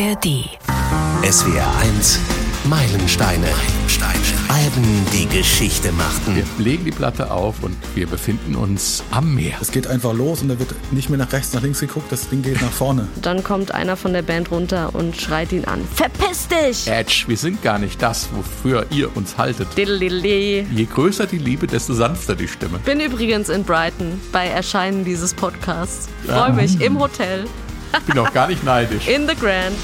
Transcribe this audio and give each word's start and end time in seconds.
ARD. 0.00 0.48
SWR 1.30 1.68
1 1.82 2.20
Meilensteine. 2.64 3.46
Meilensteine. 3.46 4.18
Alben, 4.48 5.06
die 5.12 5.26
Geschichte 5.26 5.92
machten. 5.92 6.36
Wir 6.36 6.44
legen 6.56 6.86
die 6.86 6.90
Platte 6.90 7.30
auf 7.30 7.56
und 7.62 7.76
wir 7.94 8.06
befinden 8.06 8.54
uns 8.54 9.04
am 9.10 9.34
Meer. 9.34 9.58
Es 9.60 9.70
geht 9.70 9.86
einfach 9.86 10.14
los 10.14 10.40
und 10.40 10.48
da 10.48 10.58
wird 10.58 10.74
nicht 10.90 11.10
mehr 11.10 11.18
nach 11.18 11.30
rechts, 11.34 11.52
nach 11.52 11.60
links 11.60 11.80
geguckt, 11.80 12.10
das 12.10 12.30
Ding 12.30 12.40
geht 12.40 12.62
nach 12.62 12.72
vorne. 12.72 13.08
Dann 13.20 13.44
kommt 13.44 13.74
einer 13.74 13.94
von 13.94 14.14
der 14.14 14.22
Band 14.22 14.50
runter 14.50 14.94
und 14.94 15.20
schreit 15.20 15.52
ihn 15.52 15.66
an. 15.66 15.86
Verpiss 15.94 16.48
dich! 16.48 16.86
Edge, 16.86 17.24
wir 17.26 17.36
sind 17.36 17.62
gar 17.62 17.78
nicht 17.78 18.00
das, 18.00 18.30
wofür 18.34 18.86
ihr 18.90 19.14
uns 19.14 19.36
haltet. 19.36 19.68
Diddle-diddle. 19.76 20.64
Je 20.72 20.84
größer 20.86 21.26
die 21.26 21.38
Liebe, 21.38 21.66
desto 21.66 21.92
sanfter 21.92 22.34
die 22.36 22.48
Stimme. 22.48 22.78
Bin 22.86 23.00
übrigens 23.00 23.50
in 23.50 23.64
Brighton 23.64 24.18
bei 24.32 24.46
Erscheinen 24.46 25.04
dieses 25.04 25.34
Podcasts. 25.34 26.08
Freue 26.24 26.54
mich 26.54 26.80
im 26.80 26.98
Hotel. 26.98 27.44
Ich 27.92 28.04
bin 28.04 28.18
auch 28.18 28.32
gar 28.32 28.48
nicht 28.48 28.64
neidisch. 28.64 29.06
In 29.08 29.28
the 29.28 29.34
Grand. 29.34 29.76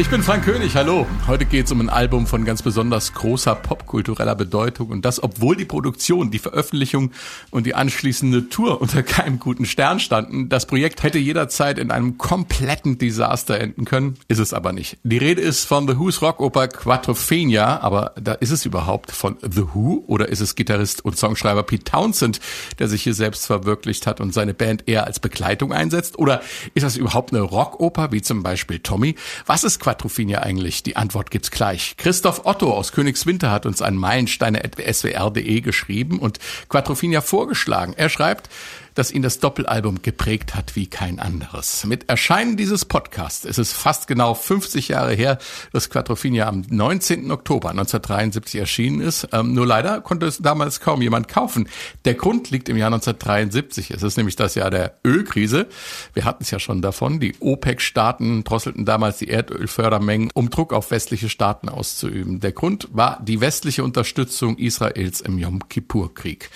Ich 0.00 0.08
bin 0.08 0.22
Frank 0.22 0.46
König, 0.46 0.76
hallo. 0.76 1.06
Heute 1.26 1.44
geht 1.44 1.66
es 1.66 1.72
um 1.72 1.78
ein 1.78 1.90
Album 1.90 2.26
von 2.26 2.46
ganz 2.46 2.62
besonders 2.62 3.12
großer 3.12 3.54
popkultureller 3.54 4.34
Bedeutung 4.34 4.88
und 4.88 5.04
das, 5.04 5.22
obwohl 5.22 5.56
die 5.56 5.66
Produktion, 5.66 6.30
die 6.30 6.38
Veröffentlichung 6.38 7.10
und 7.50 7.66
die 7.66 7.74
anschließende 7.74 8.48
Tour 8.48 8.80
unter 8.80 9.02
keinem 9.02 9.38
guten 9.38 9.66
Stern 9.66 10.00
standen. 10.00 10.48
Das 10.48 10.64
Projekt 10.64 11.02
hätte 11.02 11.18
jederzeit 11.18 11.78
in 11.78 11.90
einem 11.90 12.16
kompletten 12.16 12.96
Desaster 12.96 13.60
enden 13.60 13.84
können, 13.84 14.16
ist 14.26 14.38
es 14.38 14.54
aber 14.54 14.72
nicht. 14.72 14.96
Die 15.02 15.18
Rede 15.18 15.42
ist 15.42 15.66
von 15.66 15.86
The 15.86 15.98
Who's 15.98 16.22
Rockoper 16.22 16.68
Quattrophenia, 16.68 17.80
aber 17.80 18.14
da 18.18 18.32
ist 18.32 18.52
es 18.52 18.64
überhaupt 18.64 19.12
von 19.12 19.36
The 19.42 19.66
Who 19.74 20.04
oder 20.06 20.30
ist 20.30 20.40
es 20.40 20.54
Gitarrist 20.54 21.04
und 21.04 21.18
Songschreiber 21.18 21.62
Pete 21.62 21.84
Townsend, 21.84 22.40
der 22.78 22.88
sich 22.88 23.02
hier 23.02 23.12
selbst 23.12 23.44
verwirklicht 23.44 24.06
hat 24.06 24.22
und 24.22 24.32
seine 24.32 24.54
Band 24.54 24.88
eher 24.88 25.04
als 25.04 25.20
Begleitung 25.20 25.74
einsetzt? 25.74 26.18
Oder 26.18 26.40
ist 26.72 26.84
das 26.84 26.96
überhaupt 26.96 27.34
eine 27.34 27.42
Rockoper, 27.42 28.12
wie 28.12 28.22
zum 28.22 28.42
Beispiel 28.42 28.78
Tommy? 28.78 29.14
Was 29.44 29.62
ist 29.62 29.78
Quattrophenia 29.90 30.42
eigentlich? 30.42 30.84
Die 30.84 30.94
Antwort 30.94 31.32
gibt's 31.32 31.50
gleich. 31.50 31.96
Christoph 31.96 32.46
Otto 32.46 32.72
aus 32.72 32.92
Königswinter 32.92 33.50
hat 33.50 33.66
uns 33.66 33.82
an 33.82 33.96
meilensteine.swr.de 33.96 35.60
geschrieben 35.62 36.20
und 36.20 36.38
Quattrophenia 36.68 37.20
vorgeschlagen. 37.20 37.94
Er 37.96 38.08
schreibt, 38.08 38.48
dass 38.94 39.10
ihn 39.10 39.22
das 39.22 39.38
Doppelalbum 39.38 40.02
geprägt 40.02 40.54
hat 40.54 40.76
wie 40.76 40.86
kein 40.86 41.18
anderes. 41.18 41.84
Mit 41.84 42.08
Erscheinen 42.08 42.56
dieses 42.56 42.84
Podcasts 42.84 43.44
ist 43.44 43.58
es 43.58 43.72
fast 43.72 44.06
genau 44.06 44.34
50 44.34 44.88
Jahre 44.88 45.14
her, 45.14 45.38
dass 45.72 45.90
Quattrophenia 45.90 46.46
am 46.46 46.62
19. 46.68 47.30
Oktober 47.30 47.70
1973 47.70 48.60
erschienen 48.60 49.00
ist. 49.00 49.28
Ähm, 49.32 49.54
nur 49.54 49.66
leider 49.66 50.00
konnte 50.00 50.26
es 50.26 50.38
damals 50.38 50.80
kaum 50.80 51.02
jemand 51.02 51.28
kaufen. 51.28 51.68
Der 52.04 52.14
Grund 52.14 52.50
liegt 52.50 52.68
im 52.68 52.76
Jahr 52.76 52.88
1973. 52.88 53.90
Es 53.90 54.02
ist 54.02 54.16
nämlich 54.16 54.36
das 54.36 54.54
Jahr 54.54 54.70
der 54.70 54.94
Ölkrise. 55.04 55.66
Wir 56.14 56.24
hatten 56.24 56.42
es 56.42 56.50
ja 56.50 56.58
schon 56.58 56.82
davon. 56.82 57.20
Die 57.20 57.34
OPEC-Staaten 57.40 58.44
drosselten 58.44 58.84
damals 58.84 59.18
die 59.18 59.28
Erdölfördermengen, 59.28 60.30
um 60.34 60.50
Druck 60.50 60.72
auf 60.72 60.90
westliche 60.90 61.28
Staaten 61.28 61.68
auszuüben. 61.68 62.40
Der 62.40 62.52
Grund 62.52 62.88
war 62.92 63.20
die 63.22 63.40
westliche 63.40 63.84
Unterstützung 63.84 64.56
Israels 64.56 65.20
im 65.20 65.38
Yom 65.38 65.68
Kippur-Krieg. 65.68 66.50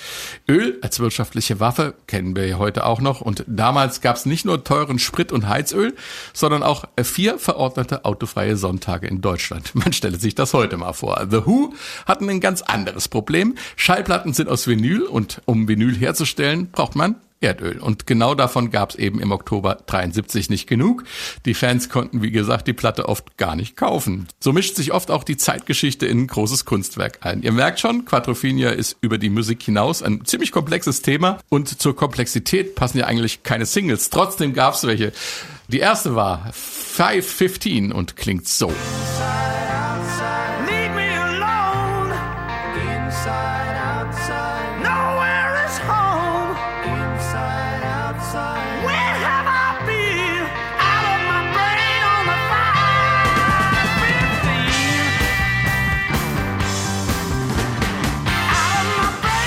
Öl 0.49 0.79
als 0.83 1.01
wirtschaftliche 1.01 1.61
Waffe 1.61 1.95
kennen 2.07 2.24
wir 2.35 2.47
ja 2.47 2.59
heute 2.59 2.87
auch 2.87 3.01
noch. 3.01 3.21
Und 3.21 3.45
damals 3.47 4.01
gab 4.01 4.17
es 4.17 4.27
nicht 4.27 4.45
nur 4.45 4.65
teuren 4.65 4.99
Sprit 4.99 5.33
und 5.33 5.49
Heizöl, 5.49 5.95
sondern 6.33 6.63
auch 6.63 6.85
vier 7.03 7.39
verordnete 7.39 8.05
autofreie 8.05 8.57
Sonntage 8.57 9.07
in 9.07 9.21
Deutschland. 9.21 9.75
Man 9.75 9.93
stelle 9.93 10.19
sich 10.19 10.35
das 10.35 10.55
heute 10.55 10.77
mal 10.77 10.93
vor. 10.93 11.27
The 11.31 11.47
Who 11.47 11.75
hatten 12.07 12.29
ein 12.31 12.41
ganz 12.41 12.63
anderes 12.63 13.09
Problem. 13.09 13.55
Schallplatten 13.77 14.33
sind 14.33 14.49
aus 14.49 14.67
Vinyl 14.67 15.03
und 15.03 15.43
um 15.45 15.69
Vinyl 15.69 15.95
herzustellen, 15.95 16.71
braucht 16.71 16.97
man 16.97 17.17
Erdöl. 17.45 17.79
Und 17.79 18.07
genau 18.07 18.35
davon 18.35 18.71
gab 18.71 18.91
es 18.91 18.97
eben 18.97 19.21
im 19.21 19.31
Oktober 19.31 19.79
73 19.87 20.51
nicht 20.51 20.67
genug. 20.67 21.05
Die 21.45 21.55
Fans 21.55 21.89
konnten, 21.89 22.23
wie 22.23 22.31
gesagt, 22.31 22.67
die 22.67 22.73
Platte 22.73 23.09
oft 23.09 23.37
gar 23.37 23.57
nicht 23.57 23.77
kaufen. 23.77 24.27
So 24.41 24.53
mischt 24.53 24.77
sich 24.77 24.93
oft 24.93 25.11
auch 25.11 25.25
die 25.25 25.37
Zeitgeschichte 25.37 26.07
in 26.07 26.23
ein 26.23 26.27
großes 26.27 26.65
Kunstwerk 26.65 27.19
ein. 27.21 27.43
Ihr 27.43 27.53
merkt 27.53 27.81
schon, 27.81 28.05
Quattrophenia 28.05 28.71
ist 28.71 28.97
über 29.01 29.19
die 29.19 29.31
Musik 29.31 29.63
hinaus 29.63 30.03
ein 30.03 30.25
ziemlich 30.25 30.53
komplexes 30.53 31.03
Thema 31.03 31.39
und 31.49 31.81
zur 31.81 31.95
Komplexität 31.95 32.75
passen 32.75 32.99
ja 32.99 33.07
eigentlich 33.07 33.43
keine 33.43 33.67
Singles. 33.67 34.11
Trotzdem 34.11 34.55
gab 34.55 34.75
es 34.75 34.85
welche. 34.87 35.13
Die 35.69 35.79
erste 35.79 36.15
war 36.15 36.51
515 36.53 37.93
und 37.93 38.17
klingt 38.17 38.47
so. 38.49 38.73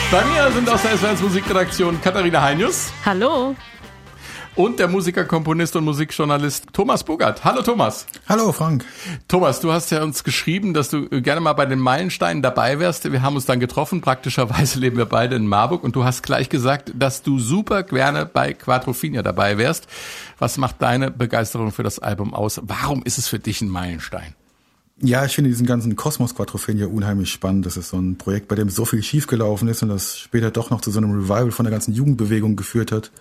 Bei 0.09 0.23
mir 0.23 0.49
sind 0.53 0.69
aus 0.69 0.83
der 0.83 0.97
SWR 0.97 1.21
Musikredaktion 1.21 1.99
Katharina 2.01 2.41
Heinius 2.41 2.93
Hallo. 3.05 3.55
und 4.55 4.79
der 4.79 4.87
Musiker, 4.87 5.25
Komponist 5.25 5.75
und 5.75 5.83
Musikjournalist 5.83 6.67
Thomas 6.71 7.03
Bugert. 7.03 7.43
Hallo 7.43 7.61
Thomas. 7.61 8.07
Hallo 8.29 8.53
Frank. 8.53 8.85
Thomas, 9.27 9.59
du 9.59 9.73
hast 9.73 9.91
ja 9.91 10.01
uns 10.01 10.23
geschrieben, 10.23 10.73
dass 10.73 10.89
du 10.89 11.09
gerne 11.09 11.41
mal 11.41 11.51
bei 11.51 11.65
den 11.65 11.79
Meilensteinen 11.79 12.41
dabei 12.41 12.79
wärst. 12.79 13.11
Wir 13.11 13.21
haben 13.21 13.35
uns 13.35 13.47
dann 13.47 13.59
getroffen. 13.59 13.99
Praktischerweise 13.99 14.79
leben 14.79 14.95
wir 14.95 15.07
beide 15.07 15.35
in 15.35 15.45
Marburg 15.45 15.83
und 15.83 15.93
du 15.97 16.05
hast 16.05 16.23
gleich 16.23 16.47
gesagt, 16.47 16.93
dass 16.95 17.21
du 17.21 17.37
super 17.37 17.83
gerne 17.83 18.25
bei 18.25 18.53
Quadrophenia 18.53 19.23
dabei 19.23 19.57
wärst. 19.57 19.87
Was 20.39 20.57
macht 20.57 20.81
deine 20.81 21.11
Begeisterung 21.11 21.73
für 21.73 21.83
das 21.83 21.99
Album 21.99 22.33
aus? 22.33 22.61
Warum 22.63 23.03
ist 23.03 23.17
es 23.17 23.27
für 23.27 23.39
dich 23.39 23.61
ein 23.61 23.67
Meilenstein? 23.67 24.35
Ja, 24.99 25.25
ich 25.25 25.35
finde 25.35 25.51
diesen 25.51 25.67
ganzen 25.67 25.95
Kosmos 25.95 26.33
Quadrophenia 26.33 26.87
unheimlich 26.87 27.31
spannend. 27.31 27.67
Das 27.67 27.77
ist 27.77 27.89
so 27.89 27.97
ein 27.97 28.17
Projekt, 28.17 28.47
bei 28.47 28.55
dem 28.55 28.69
so 28.69 28.83
viel 28.83 29.03
schiefgelaufen 29.03 29.67
ist 29.67 29.83
und 29.83 29.89
das 29.89 30.17
später 30.17 30.49
doch 30.49 30.71
noch 30.71 30.81
zu 30.81 30.89
so 30.89 30.97
einem 30.97 31.11
Revival 31.11 31.51
von 31.51 31.65
der 31.65 31.71
ganzen 31.71 31.93
Jugendbewegung 31.93 32.55
geführt 32.55 32.91
hat. 32.91 33.11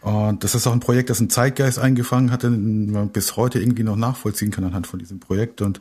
Und 0.00 0.44
das 0.44 0.54
ist 0.54 0.66
auch 0.66 0.72
ein 0.72 0.80
Projekt, 0.80 1.10
das 1.10 1.18
einen 1.18 1.30
Zeitgeist 1.30 1.80
eingefangen 1.80 2.30
hatte, 2.30 2.50
den 2.50 2.92
man 2.92 3.08
bis 3.08 3.36
heute 3.36 3.60
irgendwie 3.60 3.82
noch 3.82 3.96
nachvollziehen 3.96 4.52
kann 4.52 4.64
anhand 4.64 4.86
von 4.86 5.00
diesem 5.00 5.18
Projekt. 5.18 5.60
Und 5.60 5.80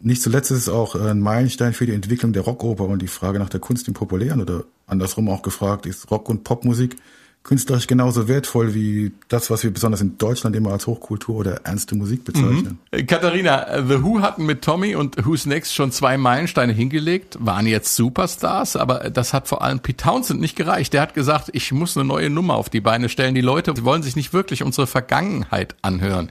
nicht 0.00 0.20
zuletzt 0.20 0.50
ist 0.50 0.58
es 0.58 0.68
auch 0.68 0.94
ein 0.94 1.20
Meilenstein 1.20 1.72
für 1.72 1.86
die 1.86 1.92
Entwicklung 1.94 2.34
der 2.34 2.42
Rockoper 2.42 2.84
und 2.84 3.00
die 3.00 3.08
Frage 3.08 3.38
nach 3.38 3.48
der 3.48 3.60
Kunst 3.60 3.88
im 3.88 3.94
Populären 3.94 4.42
oder 4.42 4.64
andersrum 4.86 5.30
auch 5.30 5.40
gefragt, 5.40 5.86
ist 5.86 6.10
Rock- 6.10 6.28
und 6.28 6.44
Popmusik 6.44 6.96
künstlerisch 7.44 7.86
genauso 7.86 8.26
wertvoll 8.26 8.74
wie 8.74 9.12
das, 9.28 9.50
was 9.50 9.62
wir 9.62 9.70
besonders 9.70 10.00
in 10.00 10.16
Deutschland 10.16 10.56
immer 10.56 10.72
als 10.72 10.86
Hochkultur 10.86 11.36
oder 11.36 11.60
ernste 11.64 11.94
Musik 11.94 12.24
bezeichnen. 12.24 12.78
Äh, 12.90 13.04
Katharina, 13.04 13.68
äh, 13.68 13.84
The 13.86 14.02
Who 14.02 14.22
hatten 14.22 14.46
mit 14.46 14.62
Tommy 14.62 14.96
und 14.96 15.26
Who's 15.26 15.44
Next 15.44 15.74
schon 15.74 15.92
zwei 15.92 16.16
Meilensteine 16.16 16.72
hingelegt, 16.72 17.36
waren 17.38 17.66
jetzt 17.66 17.94
Superstars, 17.96 18.76
aber 18.76 19.10
das 19.10 19.34
hat 19.34 19.46
vor 19.46 19.60
allem 19.60 19.80
Pete 19.80 20.04
Townsend 20.04 20.40
nicht 20.40 20.56
gereicht. 20.56 20.94
Der 20.94 21.02
hat 21.02 21.12
gesagt, 21.12 21.50
ich 21.52 21.70
muss 21.70 21.98
eine 21.98 22.06
neue 22.06 22.30
Nummer 22.30 22.54
auf 22.54 22.70
die 22.70 22.80
Beine 22.80 23.10
stellen. 23.10 23.34
Die 23.34 23.42
Leute 23.42 23.84
wollen 23.84 24.02
sich 24.02 24.16
nicht 24.16 24.32
wirklich 24.32 24.62
unsere 24.62 24.86
Vergangenheit 24.86 25.76
anhören. 25.82 26.30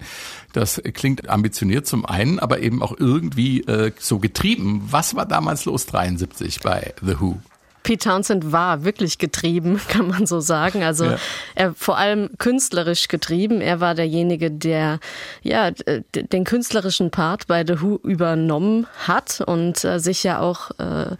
Das 0.52 0.81
klingt 0.94 1.29
ambitioniert 1.29 1.85
zum 1.85 2.07
einen, 2.07 2.40
aber 2.40 2.62
eben 2.62 2.81
auch 2.81 2.96
irgendwie 2.97 3.62
äh, 3.62 3.91
so 4.00 4.18
getrieben. 4.18 4.88
Was 4.90 5.16
war 5.16 5.28
damals 5.28 5.66
los 5.66 5.85
73 5.85 6.59
bei 6.62 6.96
The 7.03 7.19
Who? 7.19 7.40
Pete 7.83 8.09
Townsend 8.09 8.51
war 8.51 8.83
wirklich 8.83 9.17
getrieben, 9.17 9.79
kann 9.88 10.07
man 10.07 10.25
so 10.25 10.39
sagen. 10.39 10.83
Also 10.83 11.05
Ja. 11.05 11.17
er 11.55 11.73
vor 11.73 11.97
allem 11.97 12.29
künstlerisch 12.38 13.07
getrieben. 13.07 13.61
Er 13.61 13.79
war 13.79 13.94
derjenige, 13.95 14.49
der 14.49 14.99
ja 15.41 15.71
den 16.16 16.43
künstlerischen 16.45 17.11
Part 17.11 17.47
bei 17.47 17.66
The 17.66 17.81
Who 17.81 17.99
übernommen 18.03 18.88
hat 19.05 19.41
und 19.45 19.83
äh, 19.83 19.99
sich 19.99 20.23
ja 20.23 20.39
auch 20.39 20.72
äh, 20.79 21.16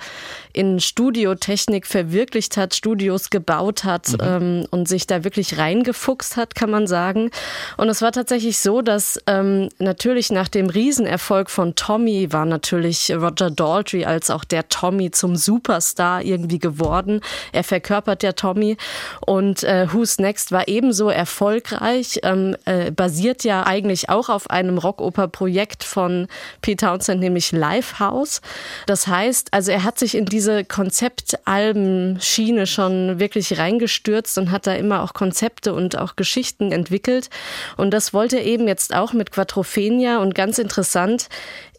in 0.53 0.80
Studiotechnik 0.80 1.88
verwirklicht 1.88 2.58
hat, 2.58 2.75
Studios 2.75 3.31
gebaut 3.31 3.84
hat 3.84 4.16
ähm, 4.22 4.66
und 4.69 4.88
sich 4.88 5.08
da 5.08 5.23
wirklich 5.23 5.58
reingefuchst 5.58 6.38
hat, 6.38 6.53
kann 6.53 6.70
man 6.70 6.85
sagen. 6.85 7.32
Und 7.78 7.90
es 7.90 8.02
war 8.03 8.11
tatsächlich 8.11 8.59
so, 8.59 8.82
dass 8.84 9.20
ähm, 9.26 9.70
natürlich 9.79 10.32
nach 10.32 10.47
dem 10.47 10.70
Riesenerfolg 10.70 11.50
von 11.50 11.76
Tommy 11.76 12.32
war 12.32 12.46
natürlich 12.46 13.11
Roger 13.11 13.50
Daltrey 13.50 14.05
als 14.05 14.29
auch 14.29 14.44
der 14.44 14.70
Tommy 14.70 15.09
zum 15.09 15.35
Superstar 15.35 16.22
irgendwie 16.22 16.59
geworden. 16.59 17.22
Er 17.52 17.64
verkörpert 17.64 18.22
der 18.22 18.35
Tommy 18.35 18.78
und 19.26 19.64
äh, 19.64 19.88
Who's 19.91 20.20
Next 20.20 20.52
war 20.52 20.67
ebenso 20.67 21.09
erfolgreich, 21.09 22.20
ähm, 22.23 22.55
äh, 22.66 22.91
basiert 22.91 23.44
ja 23.44 23.66
eigentlich 23.66 24.09
auch 24.09 24.29
auf 24.29 24.50
einem 24.52 24.78
Rockoper-Projekt 24.78 25.84
von 25.84 26.28
Pete 26.61 26.85
Townsend, 26.85 27.20
nämlich 27.22 27.52
Lifehouse. 27.52 28.41
Das 28.85 29.08
heißt, 29.08 29.47
also 29.52 29.72
er 29.72 29.84
hat 29.84 29.97
sich 29.97 30.16
in 30.16 30.26
diese 30.43 30.66
Konzeptalben-Schiene 30.66 32.67
schon 32.67 33.17
wirklich 33.17 33.57
reingestürzt 33.57 34.37
und 34.37 34.51
hat 34.51 34.67
da 34.67 34.73
immer 34.73 35.01
auch 35.01 35.13
Konzepte 35.13 35.73
und 35.73 35.97
auch 35.97 36.17
Geschichten 36.17 36.73
entwickelt. 36.73 37.29
Und 37.78 37.91
das 37.91 38.13
wollte 38.13 38.40
er 38.40 38.45
eben 38.45 38.67
jetzt 38.67 38.93
auch 38.93 39.13
mit 39.13 39.31
Quattrophenia 39.31 40.17
und 40.17 40.35
ganz 40.35 40.59
interessant, 40.59 41.29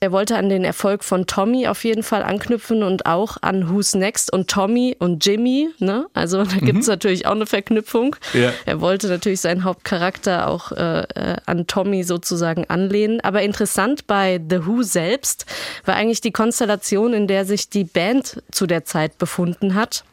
Er 0.04 0.12
wollte 0.12 0.36
an 0.36 0.50
den 0.50 0.66
Erfolg 0.66 1.02
von 1.02 1.24
Tommy 1.24 1.66
auf 1.66 1.82
jeden 1.82 2.02
Fall 2.02 2.22
anknüpfen 2.22 2.82
und 2.82 3.06
auch 3.06 3.38
an 3.40 3.70
Who's 3.70 3.94
Next 3.94 4.30
und 4.30 4.50
Tommy 4.50 4.94
und 4.98 5.24
Jimmy. 5.24 5.70
Ne? 5.78 6.04
Also 6.12 6.44
da 6.44 6.56
gibt 6.58 6.80
es 6.80 6.88
natürlich 6.88 7.24
auch 7.24 7.30
eine 7.30 7.46
Verknüpfung. 7.46 8.14
Ja. 8.34 8.52
Er 8.66 8.82
wollte 8.82 9.08
natürlich 9.08 9.40
seinen 9.40 9.64
Hauptcharakter 9.64 10.46
auch 10.48 10.72
äh, 10.72 11.04
äh, 11.04 11.36
an 11.46 11.66
Tommy 11.66 12.04
sozusagen 12.04 12.68
anlehnen. 12.68 13.22
Aber 13.22 13.40
interessant 13.40 14.06
bei 14.06 14.38
The 14.46 14.66
Who 14.66 14.82
selbst 14.82 15.46
war 15.86 15.94
eigentlich 15.94 16.20
die 16.20 16.32
Konstellation, 16.32 17.14
in 17.14 17.26
der 17.26 17.46
sich 17.46 17.70
die 17.70 17.84
Band 17.84 18.42
zu 18.52 18.66
der 18.66 18.84
Zeit 18.84 19.16
befunden 19.16 19.74
hat. 19.74 20.04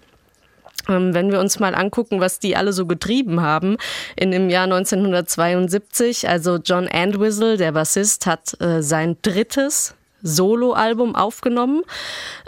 Ähm, 0.89 1.13
Wenn 1.13 1.31
wir 1.31 1.39
uns 1.39 1.60
mal 1.60 1.75
angucken, 1.75 2.19
was 2.19 2.39
die 2.39 2.56
alle 2.56 2.74
so 2.74 2.86
getrieben 2.86 3.42
haben 3.42 3.78
in 4.16 4.31
dem 4.31 4.50
Jahr 4.50 4.63
1972, 4.63 6.28
also 6.28 6.57
John 6.57 6.88
Entwistle, 6.88 7.57
der 7.57 7.72
Bassist, 7.72 8.25
hat 8.25 8.60
äh, 8.62 8.81
sein 8.81 9.18
drittes 9.22 9.95
Soloalbum 10.24 11.16
aufgenommen, 11.16 11.83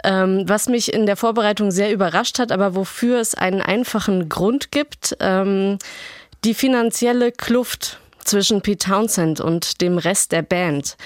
ähm, 0.04 0.44
was 0.46 0.68
mich 0.68 0.92
in 0.92 1.06
der 1.06 1.16
Vorbereitung 1.16 1.70
sehr 1.70 1.92
überrascht 1.92 2.38
hat, 2.38 2.52
aber 2.52 2.74
wofür 2.74 3.20
es 3.20 3.34
einen 3.34 3.60
einfachen 3.60 4.28
Grund 4.28 4.70
gibt. 4.70 5.16
Ähm, 5.20 5.78
die 6.44 6.54
finanzielle 6.54 7.32
Kluft 7.32 7.98
zwischen 8.24 8.62
Pete 8.62 8.90
Townsend 8.90 9.40
und 9.40 9.80
dem 9.80 9.98
Rest 9.98 10.32
der 10.32 10.42
Band 10.42 10.96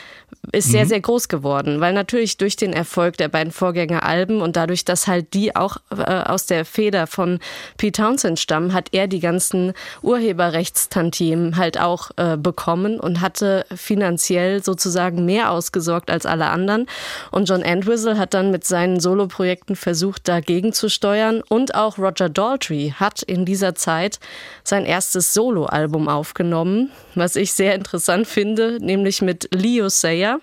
ist 0.52 0.70
sehr, 0.70 0.86
sehr 0.86 1.00
groß 1.00 1.28
geworden, 1.28 1.80
weil 1.80 1.92
natürlich 1.92 2.36
durch 2.36 2.56
den 2.56 2.72
Erfolg 2.72 3.16
der 3.16 3.28
beiden 3.28 3.52
Vorgängeralben 3.52 4.40
und 4.40 4.56
dadurch, 4.56 4.84
dass 4.84 5.06
halt 5.06 5.34
die 5.34 5.54
auch 5.54 5.76
äh, 5.90 6.02
aus 6.02 6.46
der 6.46 6.64
Feder 6.64 7.06
von 7.06 7.38
Pete 7.76 8.02
Townsend 8.02 8.38
stammen, 8.38 8.72
hat 8.72 8.88
er 8.92 9.08
die 9.08 9.20
ganzen 9.20 9.72
Urheberrechtstantiemen 10.02 11.56
halt 11.56 11.80
auch 11.80 12.10
äh, 12.16 12.36
bekommen 12.36 13.00
und 13.00 13.20
hatte 13.20 13.66
finanziell 13.74 14.62
sozusagen 14.62 15.24
mehr 15.24 15.50
ausgesorgt 15.50 16.10
als 16.10 16.26
alle 16.26 16.46
anderen. 16.46 16.86
Und 17.30 17.48
John 17.48 17.62
Entwistle 17.62 18.18
hat 18.18 18.34
dann 18.34 18.50
mit 18.50 18.64
seinen 18.64 19.00
Soloprojekten 19.00 19.76
versucht, 19.76 20.28
dagegen 20.28 20.72
zu 20.72 20.88
steuern. 20.88 21.42
Und 21.48 21.74
auch 21.74 21.98
Roger 21.98 22.28
Daltrey 22.28 22.94
hat 22.96 23.22
in 23.22 23.44
dieser 23.44 23.74
Zeit 23.74 24.18
sein 24.64 24.84
erstes 24.84 25.34
Soloalbum 25.34 26.08
aufgenommen, 26.08 26.90
was 27.14 27.36
ich 27.36 27.52
sehr 27.52 27.74
interessant 27.74 28.26
finde, 28.26 28.78
nämlich 28.80 29.22
mit 29.22 29.48
Leo 29.52 29.88
Sayer 30.18 30.40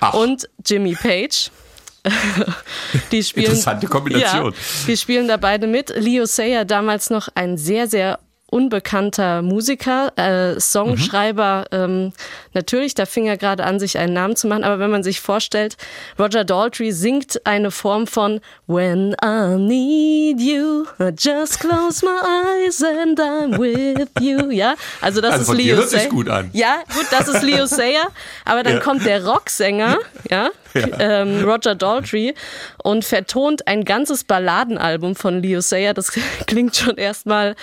Ach. 0.00 0.14
und 0.14 0.48
Jimmy 0.64 0.94
Page. 0.94 1.50
die 3.12 3.22
spielen, 3.22 3.46
Interessante 3.46 3.86
Kombination. 3.86 4.52
Ja, 4.52 4.58
die 4.86 4.96
spielen 4.96 5.26
da 5.26 5.38
beide 5.38 5.66
mit. 5.66 5.88
Leo 5.96 6.26
Sayer 6.26 6.66
damals 6.66 7.08
noch 7.08 7.28
ein 7.34 7.56
sehr, 7.56 7.88
sehr 7.88 8.18
unbekannter 8.54 9.42
Musiker, 9.42 10.12
äh, 10.16 10.60
Songschreiber. 10.60 11.64
Ähm, 11.72 12.12
natürlich, 12.52 12.94
da 12.94 13.04
fing 13.04 13.26
er 13.26 13.36
gerade 13.36 13.64
an, 13.64 13.80
sich 13.80 13.98
einen 13.98 14.12
Namen 14.12 14.36
zu 14.36 14.46
machen. 14.46 14.62
Aber 14.62 14.78
wenn 14.78 14.90
man 14.90 15.02
sich 15.02 15.20
vorstellt, 15.20 15.76
Roger 16.18 16.44
Daltrey 16.44 16.92
singt 16.92 17.44
eine 17.44 17.70
Form 17.72 18.06
von 18.06 18.40
When 18.68 19.14
I 19.24 19.56
need 19.58 20.40
you, 20.40 20.84
I 21.00 21.10
just 21.18 21.58
close 21.58 22.04
my 22.04 22.12
eyes 22.64 22.82
and 22.82 23.18
I'm 23.20 23.58
with 23.58 24.08
you. 24.20 24.50
Ja, 24.50 24.74
also 25.00 25.20
das 25.20 25.32
Also 25.32 25.42
ist 25.42 25.48
von 25.48 25.56
Leo 25.56 25.82
Sayer. 25.82 26.08
gut 26.08 26.28
an. 26.28 26.50
Ja, 26.52 26.76
gut, 26.94 27.06
das 27.10 27.26
ist 27.28 27.42
Leo 27.42 27.66
Sayer. 27.66 28.06
Aber 28.44 28.62
dann 28.62 28.74
Ja. 28.74 28.80
kommt 28.80 29.04
der 29.04 29.26
Rocksänger, 29.26 29.98
ja, 30.30 30.50
ähm, 30.98 31.44
Roger 31.44 31.74
Daltrey 31.74 32.34
und 32.82 33.04
vertont 33.04 33.66
ein 33.66 33.84
ganzes 33.84 34.24
Balladenalbum 34.24 35.16
von 35.16 35.40
Leo 35.42 35.60
Sayer. 35.60 35.94
Das 35.94 36.12
klingt 36.46 36.76
schon 36.76 36.96
erstmal 36.96 37.54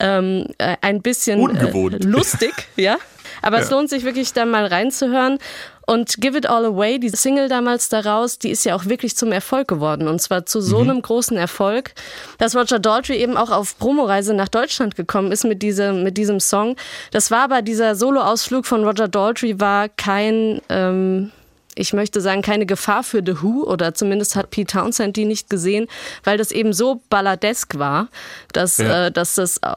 ähm, 0.00 0.46
äh, 0.58 0.76
ein 0.80 1.02
bisschen 1.02 1.40
Ungewohnt. 1.40 2.04
Äh, 2.04 2.08
lustig, 2.08 2.52
ja. 2.76 2.96
Aber 3.42 3.58
es 3.58 3.70
Ja. 3.70 3.76
lohnt 3.76 3.90
sich 3.90 4.04
wirklich 4.04 4.32
da 4.32 4.44
mal 4.46 4.66
reinzuhören. 4.66 5.38
Und 5.86 6.20
Give 6.20 6.36
It 6.36 6.46
All 6.46 6.66
Away, 6.66 6.98
die 6.98 7.08
Single 7.08 7.48
damals 7.48 7.88
daraus, 7.88 8.38
die 8.38 8.50
ist 8.50 8.64
ja 8.64 8.74
auch 8.74 8.84
wirklich 8.86 9.16
zum 9.16 9.32
Erfolg 9.32 9.68
geworden. 9.68 10.06
Und 10.06 10.20
zwar 10.20 10.44
zu 10.44 10.60
so 10.60 10.80
einem 10.80 11.00
großen 11.00 11.34
Erfolg, 11.38 11.92
dass 12.36 12.54
Roger 12.54 12.78
Daltrey 12.78 13.16
eben 13.16 13.38
auch 13.38 13.50
auf 13.50 13.78
Promoreise 13.78 14.34
nach 14.34 14.48
Deutschland 14.48 14.96
gekommen 14.96 15.32
ist 15.32 15.44
mit, 15.44 15.62
diesem 15.62 16.02
mit 16.02 16.18
diesem 16.18 16.40
Song. 16.40 16.76
Das 17.10 17.30
war 17.30 17.44
aber 17.44 17.62
dieser 17.62 17.94
Soloausflug 17.94 18.66
von 18.66 18.84
Roger 18.84 19.08
Daltrey 19.08 19.60
war 19.60 19.88
kein, 19.88 20.60
ähm, 20.68 21.32
ich 21.78 21.92
möchte 21.92 22.20
sagen, 22.20 22.42
keine 22.42 22.66
Gefahr 22.66 23.02
für 23.02 23.22
The 23.24 23.42
Who 23.42 23.64
oder 23.64 23.94
zumindest 23.94 24.36
hat 24.36 24.50
Pete 24.50 24.72
Townsend 24.78 25.16
die 25.16 25.24
nicht 25.24 25.48
gesehen, 25.50 25.86
weil 26.24 26.36
das 26.38 26.50
eben 26.52 26.72
so 26.72 27.00
balladesk 27.10 27.78
war, 27.78 28.08
dass, 28.52 28.78
Ja. 28.78 29.06
äh, 29.06 29.10
dass 29.12 29.34
das 29.36 29.58
äh, 29.58 29.74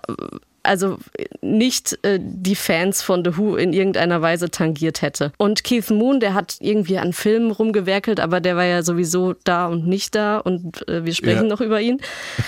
also 0.64 1.00
nicht 1.42 1.98
äh, 2.04 2.20
die 2.22 2.54
Fans 2.56 3.02
von 3.02 3.26
The 3.26 3.36
Who 3.36 3.56
in 3.56 3.74
irgendeiner 3.74 4.22
Weise 4.22 4.52
tangiert 4.52 5.02
hätte. 5.02 5.32
Und 5.38 5.64
Keith 5.64 5.90
Moon, 5.90 6.20
der 6.20 6.36
hat 6.36 6.58
irgendwie 6.60 7.00
an 7.00 7.14
Filmen 7.14 7.50
rumgewerkelt, 7.50 8.20
aber 8.20 8.42
der 8.42 8.56
war 8.56 8.66
ja 8.66 8.84
sowieso 8.84 9.34
da 9.44 9.66
und 9.66 9.88
nicht 9.88 10.14
da 10.14 10.38
und 10.38 10.88
äh, 10.88 11.04
wir 11.04 11.16
sprechen 11.16 11.46
Ja. 11.46 11.50
noch 11.50 11.62
über 11.62 11.82
ihn. 11.82 12.00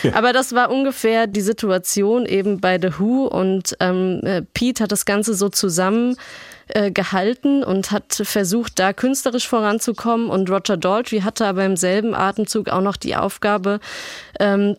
Aber 0.14 0.32
das 0.32 0.54
war 0.54 0.70
ungefähr 0.70 1.26
die 1.26 1.42
Situation 1.42 2.28
eben 2.28 2.62
bei 2.62 2.80
The 2.80 3.00
Who 3.00 3.26
und 3.26 3.76
ähm, 3.80 4.20
äh, 4.24 4.44
Pete 4.54 4.84
hat 4.84 4.92
das 4.92 5.06
Ganze 5.06 5.34
so 5.34 5.50
zusammen 5.50 6.16
äh, 6.70 6.92
gehalten 6.92 7.64
und 7.64 7.92
hat 7.92 8.14
versucht, 8.14 8.80
da 8.80 8.94
künstlerisch 8.94 9.48
voranzukommen. 9.48 10.30
Und 10.30 10.50
Roger 10.50 10.78
Daltrey 10.78 11.22
hatte 11.22 11.46
aber 11.46 11.66
im 11.66 11.76
selben 11.76 12.16
Atemzug 12.16 12.70
auch 12.70 12.82
noch 12.82 12.98
die 12.98 13.16
Aufgabe, 13.16 13.80
ähm, 14.40 14.76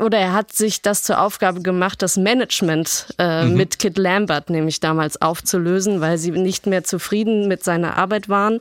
oder 0.00 0.18
er 0.18 0.32
hat 0.32 0.52
sich 0.52 0.82
das 0.82 1.04
zur 1.04 1.20
Aufgabe 1.20 1.62
gemacht, 1.62 2.02
das 2.02 2.16
Management 2.16 3.14
äh, 3.18 3.44
mit 3.44 3.78
Kid 3.78 3.96
Lambert 3.96 4.50
nämlich 4.50 4.80
damals 4.80 5.22
aufzulösen, 5.22 6.00
weil 6.00 6.18
sie 6.18 6.32
nicht 6.32 6.66
mehr 6.66 6.82
zufrieden 6.82 7.46
mit 7.46 7.62
seiner 7.62 7.96
Arbeit 7.96 8.28
waren. 8.28 8.58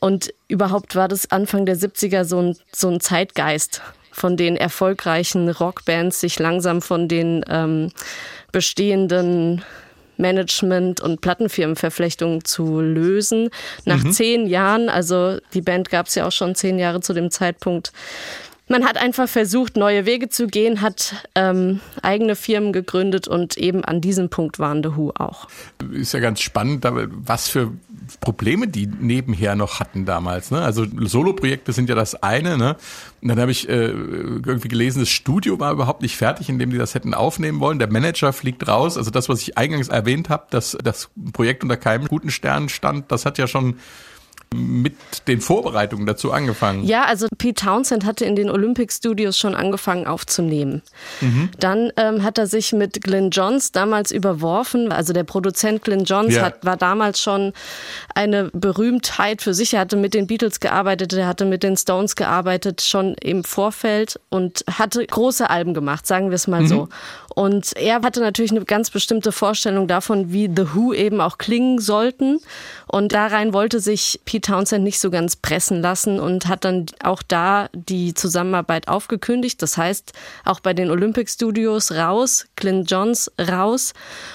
Und 0.00 0.32
überhaupt 0.46 0.94
war 0.94 1.08
das 1.08 1.32
Anfang 1.32 1.66
der 1.66 1.76
70er 1.76 2.24
so 2.24 2.40
ein, 2.40 2.56
so 2.72 2.88
ein 2.88 3.00
Zeitgeist 3.00 3.82
von 4.12 4.36
den 4.36 4.56
erfolgreichen 4.56 5.48
Rockbands 5.48 6.20
sich 6.20 6.38
langsam 6.38 6.80
von 6.80 7.08
den 7.08 7.44
ähm, 7.48 7.90
bestehenden 8.52 9.64
Management- 10.16 11.00
und 11.00 11.20
Plattenfirmenverflechtungen 11.20 12.44
zu 12.44 12.80
lösen. 12.80 13.50
Nach 13.84 14.02
zehn 14.10 14.46
Jahren, 14.46 14.88
also 14.88 15.38
die 15.54 15.62
Band 15.62 15.90
gab 15.90 16.06
es 16.06 16.14
ja 16.14 16.26
auch 16.26 16.32
schon 16.32 16.54
zehn 16.54 16.78
Jahre 16.78 17.00
zu 17.00 17.12
dem 17.12 17.30
Zeitpunkt, 17.30 17.92
man 18.66 18.84
hat 18.86 18.96
einfach 18.96 19.28
versucht, 19.28 19.76
neue 19.76 20.06
Wege 20.06 20.30
zu 20.30 20.46
gehen, 20.46 20.80
hat 20.80 21.28
ähm, 21.34 21.80
eigene 22.00 22.34
Firmen 22.34 22.72
gegründet 22.72 23.28
und 23.28 23.58
eben 23.58 23.84
an 23.84 24.00
diesem 24.00 24.30
Punkt 24.30 24.58
waren 24.58 24.82
The 24.82 24.96
Who 24.96 25.12
auch. 25.18 25.48
ist 25.92 26.14
ja 26.14 26.20
ganz 26.20 26.40
spannend, 26.40 26.86
was 26.86 27.48
für 27.48 27.72
Probleme 28.20 28.68
die 28.68 28.86
nebenher 28.86 29.56
noch 29.56 29.80
hatten 29.80 30.04
damals. 30.04 30.50
Ne? 30.50 30.60
Also 30.60 30.86
Soloprojekte 31.00 31.72
sind 31.72 31.88
ja 31.88 31.94
das 31.94 32.22
eine. 32.22 32.56
Ne? 32.56 32.76
Und 33.22 33.28
dann 33.28 33.40
habe 33.40 33.50
ich 33.50 33.68
äh, 33.68 33.86
irgendwie 33.88 34.68
gelesen, 34.68 35.00
das 35.00 35.08
Studio 35.08 35.58
war 35.60 35.72
überhaupt 35.72 36.02
nicht 36.02 36.16
fertig, 36.16 36.48
in 36.48 36.58
dem 36.58 36.70
die 36.70 36.78
das 36.78 36.94
hätten 36.94 37.14
aufnehmen 37.14 37.60
wollen. 37.60 37.78
Der 37.78 37.90
Manager 37.90 38.32
fliegt 38.32 38.66
raus. 38.68 38.96
Also 38.96 39.10
das, 39.10 39.28
was 39.28 39.42
ich 39.42 39.58
eingangs 39.58 39.88
erwähnt 39.88 40.28
habe, 40.28 40.46
dass 40.50 40.76
das 40.82 41.10
Projekt 41.32 41.62
unter 41.62 41.76
keinem 41.76 42.06
guten 42.06 42.30
Stern 42.30 42.68
stand, 42.68 43.10
das 43.10 43.26
hat 43.26 43.38
ja 43.38 43.46
schon 43.46 43.76
mit 44.54 44.94
den 45.28 45.40
Vorbereitungen 45.40 46.06
dazu 46.06 46.32
angefangen. 46.32 46.84
Ja, 46.84 47.04
also 47.04 47.26
Pete 47.36 47.64
Townsend 47.64 48.04
hatte 48.04 48.24
in 48.24 48.36
den 48.36 48.48
Olympic 48.50 48.92
Studios 48.92 49.36
schon 49.38 49.54
angefangen 49.54 50.06
aufzunehmen. 50.06 50.82
Dann 51.58 51.92
ähm, 51.96 52.22
hat 52.22 52.38
er 52.38 52.46
sich 52.46 52.72
mit 52.72 53.02
Glenn 53.02 53.30
Johns 53.30 53.72
damals 53.72 54.10
überworfen. 54.12 54.92
Also 54.92 55.12
der 55.12 55.24
Produzent 55.24 55.82
Glenn 55.82 56.04
Johns 56.04 56.34
Ja. 56.34 56.42
hat, 56.42 56.64
war 56.64 56.76
damals 56.76 57.20
schon 57.20 57.52
eine 58.14 58.50
Berühmtheit 58.52 59.42
für 59.42 59.54
sich. 59.54 59.74
Er 59.74 59.80
hatte 59.80 59.96
mit 59.96 60.14
den 60.14 60.26
Beatles 60.26 60.60
gearbeitet, 60.60 61.12
er 61.12 61.26
hatte 61.26 61.44
mit 61.44 61.62
den 61.62 61.76
Stones 61.76 62.16
gearbeitet, 62.16 62.80
schon 62.82 63.14
im 63.14 63.44
Vorfeld 63.44 64.20
und 64.30 64.64
hatte 64.70 65.04
große 65.06 65.48
Alben 65.50 65.74
gemacht, 65.74 66.06
sagen 66.06 66.30
wir 66.30 66.36
es 66.36 66.46
mal 66.46 66.66
so. 66.66 66.88
Und 67.34 67.72
er 67.76 68.00
hatte 68.02 68.20
natürlich 68.20 68.52
eine 68.52 68.64
ganz 68.64 68.90
bestimmte 68.90 69.32
Vorstellung 69.32 69.88
davon, 69.88 70.32
wie 70.32 70.46
The 70.54 70.74
Who 70.74 70.92
eben 70.94 71.20
auch 71.20 71.36
klingen 71.38 71.80
sollten. 71.80 72.38
Und 72.94 73.10
da 73.10 73.26
rein 73.26 73.52
wollte 73.52 73.80
sich 73.80 74.20
Pete 74.24 74.52
Townsend 74.52 74.84
nicht 74.84 75.00
so 75.00 75.10
ganz 75.10 75.34
pressen 75.34 75.82
lassen 75.82 76.20
und 76.20 76.46
hat 76.46 76.64
dann 76.64 76.86
auch 77.02 77.24
da 77.26 77.68
die 77.72 78.14
Zusammenarbeit 78.14 78.86
aufgekündigt. 78.86 79.60
Das 79.62 79.76
heißt, 79.76 80.12
auch 80.44 80.60
bei 80.60 80.74
den 80.74 80.92
Olympic 80.92 81.28
Studios 81.28 81.90
raus, 81.90 82.46
Clint 82.54 82.88
Johns 82.88 83.32
raus 83.36 83.94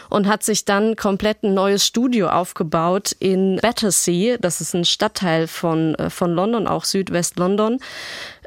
und 0.10 0.28
hat 0.28 0.44
sich 0.44 0.66
dann 0.66 0.98
komplett 0.98 1.42
ein 1.44 1.54
neues 1.54 1.88
Studio 1.88 2.28
aufgebaut 2.28 3.16
in 3.20 3.60
Battersea. 3.62 4.36
Das 4.36 4.60
ist 4.60 4.76
ein 4.76 4.84
Stadtteil 4.84 5.48
von, 5.48 5.96
äh, 5.96 6.10
von 6.10 6.34
London, 6.34 6.68
auch 6.68 6.84
Südwest-London 6.84 7.80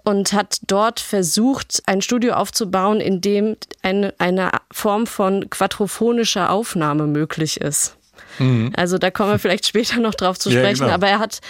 und 0.05 0.35
hat 0.35 0.59
dort 0.67 1.01
versucht, 1.01 1.83
ein 1.87 2.03
Studio 2.03 2.35
aufzubauen, 2.35 3.01
in 3.01 3.23
dem 3.23 3.57
eine, 3.81 4.13
eine 4.19 4.51
Form 4.71 5.07
von 5.07 5.49
quadrophonischer 5.49 6.51
Aufnahme 6.51 7.07
möglich 7.07 7.63
ist. 7.63 7.97
Also 8.77 8.99
da 8.99 9.11
kommen 9.11 9.31
wir 9.31 9.39
vielleicht 9.39 9.67
später 9.67 9.99
noch 10.01 10.15
drauf 10.15 10.39
zu 10.39 10.51
Ja, 10.51 10.61
sprechen. 10.61 10.81
genau. 10.85 10.95
Aber 10.95 11.09
er 11.09 11.19
hat 11.19 11.41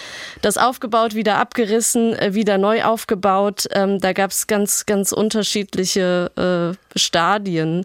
das 0.40 0.58
aufgebaut, 0.58 1.14
wieder 1.14 1.38
abgerissen, 1.38 2.14
äh, 2.18 2.34
wieder 2.34 2.58
neu 2.58 2.82
aufgebaut. 2.84 3.66
Ähm, 3.72 4.00
da 4.00 4.12
gab 4.12 4.30
es 4.30 4.46
ganz, 4.46 4.86
ganz 4.86 5.12
unterschiedliche 5.12 6.74
äh, 6.94 6.98
Stadien 6.98 7.84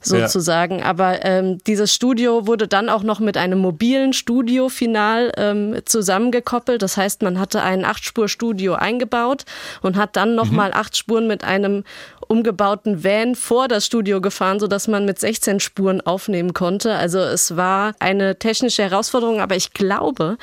sozusagen. 0.00 0.82
Aber 0.82 1.24
ähm, 1.24 1.58
dieses 1.66 1.92
Studio 1.92 2.46
wurde 2.46 2.68
dann 2.68 2.88
auch 2.88 3.02
noch 3.02 3.18
mit 3.20 3.36
einem 3.36 3.58
mobilen 3.58 4.12
Studio 4.12 4.68
final 4.68 5.32
ähm, 5.36 5.76
zusammengekoppelt. 5.84 6.82
Das 6.82 6.96
heißt, 6.96 7.22
man 7.22 7.38
hatte 7.40 7.62
ein 7.62 7.84
Achtspur-Studio 7.84 8.74
eingebaut 8.74 9.44
und 9.82 9.96
hat 9.96 10.16
dann 10.16 10.34
nochmal 10.34 10.72
acht 10.72 10.96
Spuren 10.96 11.26
mit 11.26 11.42
einem 11.44 11.84
umgebauten 12.28 13.02
Van 13.02 13.34
vor 13.34 13.68
das 13.68 13.86
Studio 13.86 14.20
gefahren, 14.20 14.60
sodass 14.60 14.86
man 14.86 15.04
mit 15.04 15.18
16 15.18 15.60
Spuren 15.60 16.00
aufnehmen 16.00 16.54
konnte. 16.54 16.94
Also 16.94 17.18
es 17.18 17.56
war 17.56 17.94
eine 17.98 18.38
technische 18.38 18.82
Herausforderung, 18.82 19.40
aber 19.40 19.56
ich 19.56 19.72
glaube, 19.72 20.36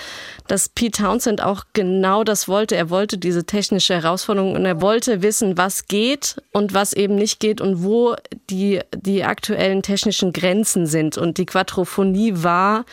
dass 0.47 0.67
Pete 0.67 1.03
Townsend 1.03 1.41
auch 1.41 1.63
genau 1.73 2.23
das 2.23 2.47
wollte. 2.47 2.75
Er 2.75 2.89
wollte 2.89 3.17
diese 3.17 3.45
technische 3.45 3.93
Herausforderung 3.93 4.55
und 4.55 4.65
er 4.65 4.81
wollte 4.81 5.21
wissen, 5.21 5.57
was 5.57 5.87
geht 5.87 6.35
und 6.51 6.73
was 6.73 6.93
eben 6.93 7.15
nicht 7.15 7.39
geht 7.39 7.61
und 7.61 7.83
wo 7.83 8.15
die, 8.49 8.81
die 8.95 9.23
aktuellen 9.23 9.81
technischen 9.81 10.33
Grenzen 10.33 10.87
sind. 10.87 11.17
Und 11.17 11.37
die 11.37 11.45
Quadrophonie 11.45 12.33
war 12.35 12.85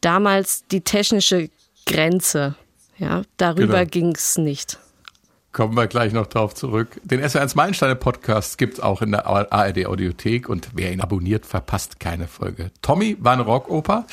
damals 0.00 0.64
die 0.70 0.80
technische 0.80 1.50
Grenze. 1.86 2.54
Ja, 2.98 3.22
darüber 3.36 3.78
Genau. 3.78 3.90
ging's 3.90 4.38
nicht. 4.38 4.78
Kommen 5.50 5.74
wir 5.74 5.86
gleich 5.86 6.12
noch 6.12 6.26
drauf 6.26 6.54
zurück. 6.54 7.00
Den 7.04 7.22
SR1 7.22 7.56
Meilensteine 7.56 7.96
Podcast 7.96 8.58
gibt's 8.58 8.80
auch 8.80 9.00
in 9.00 9.12
der 9.12 9.26
ARD 9.26 9.86
Audiothek 9.86 10.48
und 10.48 10.68
wer 10.74 10.92
ihn 10.92 11.00
abonniert, 11.00 11.46
verpasst 11.46 11.98
keine 12.00 12.28
Folge. 12.28 12.70
Tommy 12.82 13.16
war 13.18 13.32
eine 13.32 13.42
Rockoper. 13.42 14.06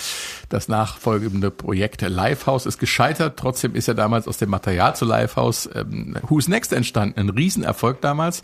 Das 0.49 0.67
nachfolgende 0.67 1.51
Projekt 1.51 2.01
Lifehouse 2.01 2.65
ist 2.65 2.79
gescheitert. 2.79 3.37
Trotzdem 3.37 3.75
ist 3.75 3.87
ja 3.87 3.93
damals 3.93 4.27
aus 4.27 4.37
dem 4.37 4.49
Material 4.49 4.95
zu 4.95 5.05
Lifehouse 5.05 5.69
ähm, 5.73 6.15
Who's 6.27 6.47
Next 6.47 6.73
entstanden. 6.73 7.19
Ein 7.19 7.29
Riesenerfolg 7.29 8.01
damals. 8.01 8.41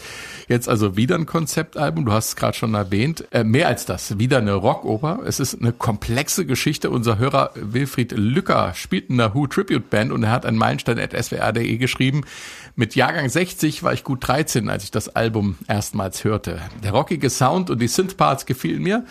Jetzt 0.48 0.68
also 0.68 0.98
wieder 0.98 1.16
ein 1.16 1.26
Konzeptalbum. 1.26 2.06
Du 2.06 2.12
hast 2.12 2.30
es 2.30 2.36
gerade 2.36 2.58
schon 2.58 2.74
erwähnt. 2.74 3.26
Äh, 3.32 3.44
mehr 3.44 3.68
als 3.68 3.86
das. 3.86 4.18
Wieder 4.20 4.40
eine 4.40 4.54
Rockoper. 4.54 5.20
Es 5.26 5.40
ist 5.40 5.60
eine 5.60 5.72
komplexe 5.72 6.46
Geschichte. 6.46 6.90
Unser 6.90 7.18
Hörer 7.18 7.52
Wilfried 7.56 8.12
Lücker 8.14 8.74
spielt 8.74 9.10
in 9.10 9.18
der 9.18 9.36
Who 9.36 9.48
Tribute 9.48 9.90
Band 9.90 10.12
und 10.12 10.24
er 10.24 10.32
hat 10.32 10.46
einen 10.46 10.58
Meilenstein 10.58 11.00
at 11.00 11.12
swr.de 11.12 11.78
geschrieben. 11.78 12.24
Mit 12.76 12.96
Jahrgang 12.96 13.30
60 13.30 13.84
war 13.84 13.94
ich 13.94 14.04
gut 14.04 14.28
13, 14.28 14.70
als 14.70 14.84
ich 14.84 14.92
das 14.92 15.10
Album 15.10 15.58
erstmals 15.68 16.24
hörte. 16.24 16.60
Der 16.84 16.92
rockige 16.92 17.30
Sound 17.30 17.70
und 17.70 17.80
die 17.82 17.88
Synthparts 17.88 18.46
gefielen 18.46 18.82
mir. 18.82 19.06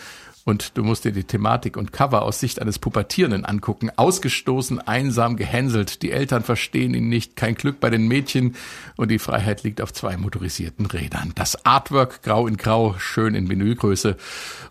Und 0.45 0.79
du 0.79 0.83
musst 0.83 1.05
dir 1.05 1.13
die 1.13 1.25
Thematik 1.25 1.77
und 1.77 1.93
Cover 1.93 2.23
aus 2.23 2.41
Sicht 2.41 2.63
eines 2.63 2.79
Pubertierenden 2.79 3.45
angucken. 3.45 3.91
Ausgestoßen, 3.95 4.81
einsam, 4.81 5.37
gehänselt. 5.37 6.03
Die 6.03 6.11
Eltern 6.13 6.43
verstehen 6.43 6.95
ihn 6.95 7.09
nicht. 7.09 7.37
Kein 7.37 7.55
Glück 7.55 7.79
bei 7.79 7.91
den 7.91 8.09
Mädchen. 8.09 8.57
Und 8.97 9.11
die 9.11 9.19
Freiheit 9.19 9.63
liegt 9.63 9.81
auf 9.83 9.93
zwei 9.93 10.17
motorisierten 10.17 10.87
Rädern. 10.87 11.33
Das 11.35 11.67
Artwork 11.67 12.23
grau 12.23 12.47
in 12.47 12.57
grau, 12.57 12.95
schön 12.99 13.35
in 13.35 13.51
Vinylgröße. 13.51 14.17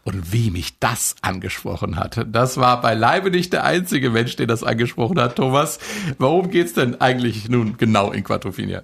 Und 0.03 0.33
wie 0.33 0.49
mich 0.49 0.79
das 0.79 1.15
angesprochen 1.21 1.97
hat. 1.97 2.25
Das 2.31 2.57
war 2.57 2.81
beileibe 2.81 3.29
nicht 3.29 3.53
der 3.53 3.63
einzige 3.63 4.09
Mensch, 4.09 4.35
der 4.35 4.47
das 4.47 4.63
angesprochen 4.63 5.19
hat, 5.19 5.35
Thomas. 5.35 5.79
Warum 6.17 6.49
geht's 6.49 6.73
denn 6.73 6.99
eigentlich 6.99 7.47
nun 7.47 7.77
genau 7.77 8.11
in 8.11 8.23
Quadrophenia? 8.23 8.83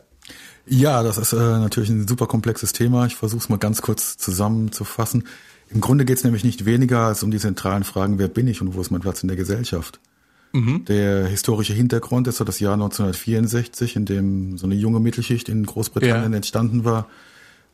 Ja, 0.67 1.03
das 1.03 1.17
ist 1.17 1.33
äh, 1.33 1.35
natürlich 1.35 1.89
ein 1.89 2.07
super 2.07 2.25
komplexes 2.25 2.73
Thema. 2.73 3.05
Ich 3.05 3.15
versuche 3.15 3.39
es 3.39 3.49
mal 3.49 3.57
ganz 3.57 3.81
kurz 3.81 4.17
zusammenzufassen. 4.17 5.23
Im 5.69 5.81
Grunde 5.81 6.05
geht 6.05 6.17
es 6.17 6.23
nämlich 6.23 6.43
nicht 6.43 6.65
weniger 6.65 6.99
als 7.01 7.23
um 7.23 7.31
die 7.31 7.39
zentralen 7.39 7.83
Fragen, 7.83 8.17
wer 8.19 8.27
bin 8.27 8.47
ich 8.47 8.61
und 8.61 8.75
wo 8.75 8.81
ist 8.81 8.91
mein 8.91 9.01
Platz 9.01 9.23
in 9.23 9.27
der 9.27 9.37
Gesellschaft. 9.37 9.99
Der 10.87 11.27
historische 11.27 11.73
Hintergrund 11.73 12.27
ist 12.29 12.37
so 12.37 12.45
das 12.45 12.61
Jahr 12.61 12.75
1964, 12.75 13.97
in 13.97 14.05
dem 14.05 14.57
so 14.57 14.65
eine 14.65 14.75
junge 14.75 15.01
Mittelschicht 15.01 15.49
in 15.49 15.65
Großbritannien 15.65 16.31
Ja. 16.31 16.37
entstanden 16.37 16.85
war, 16.85 17.09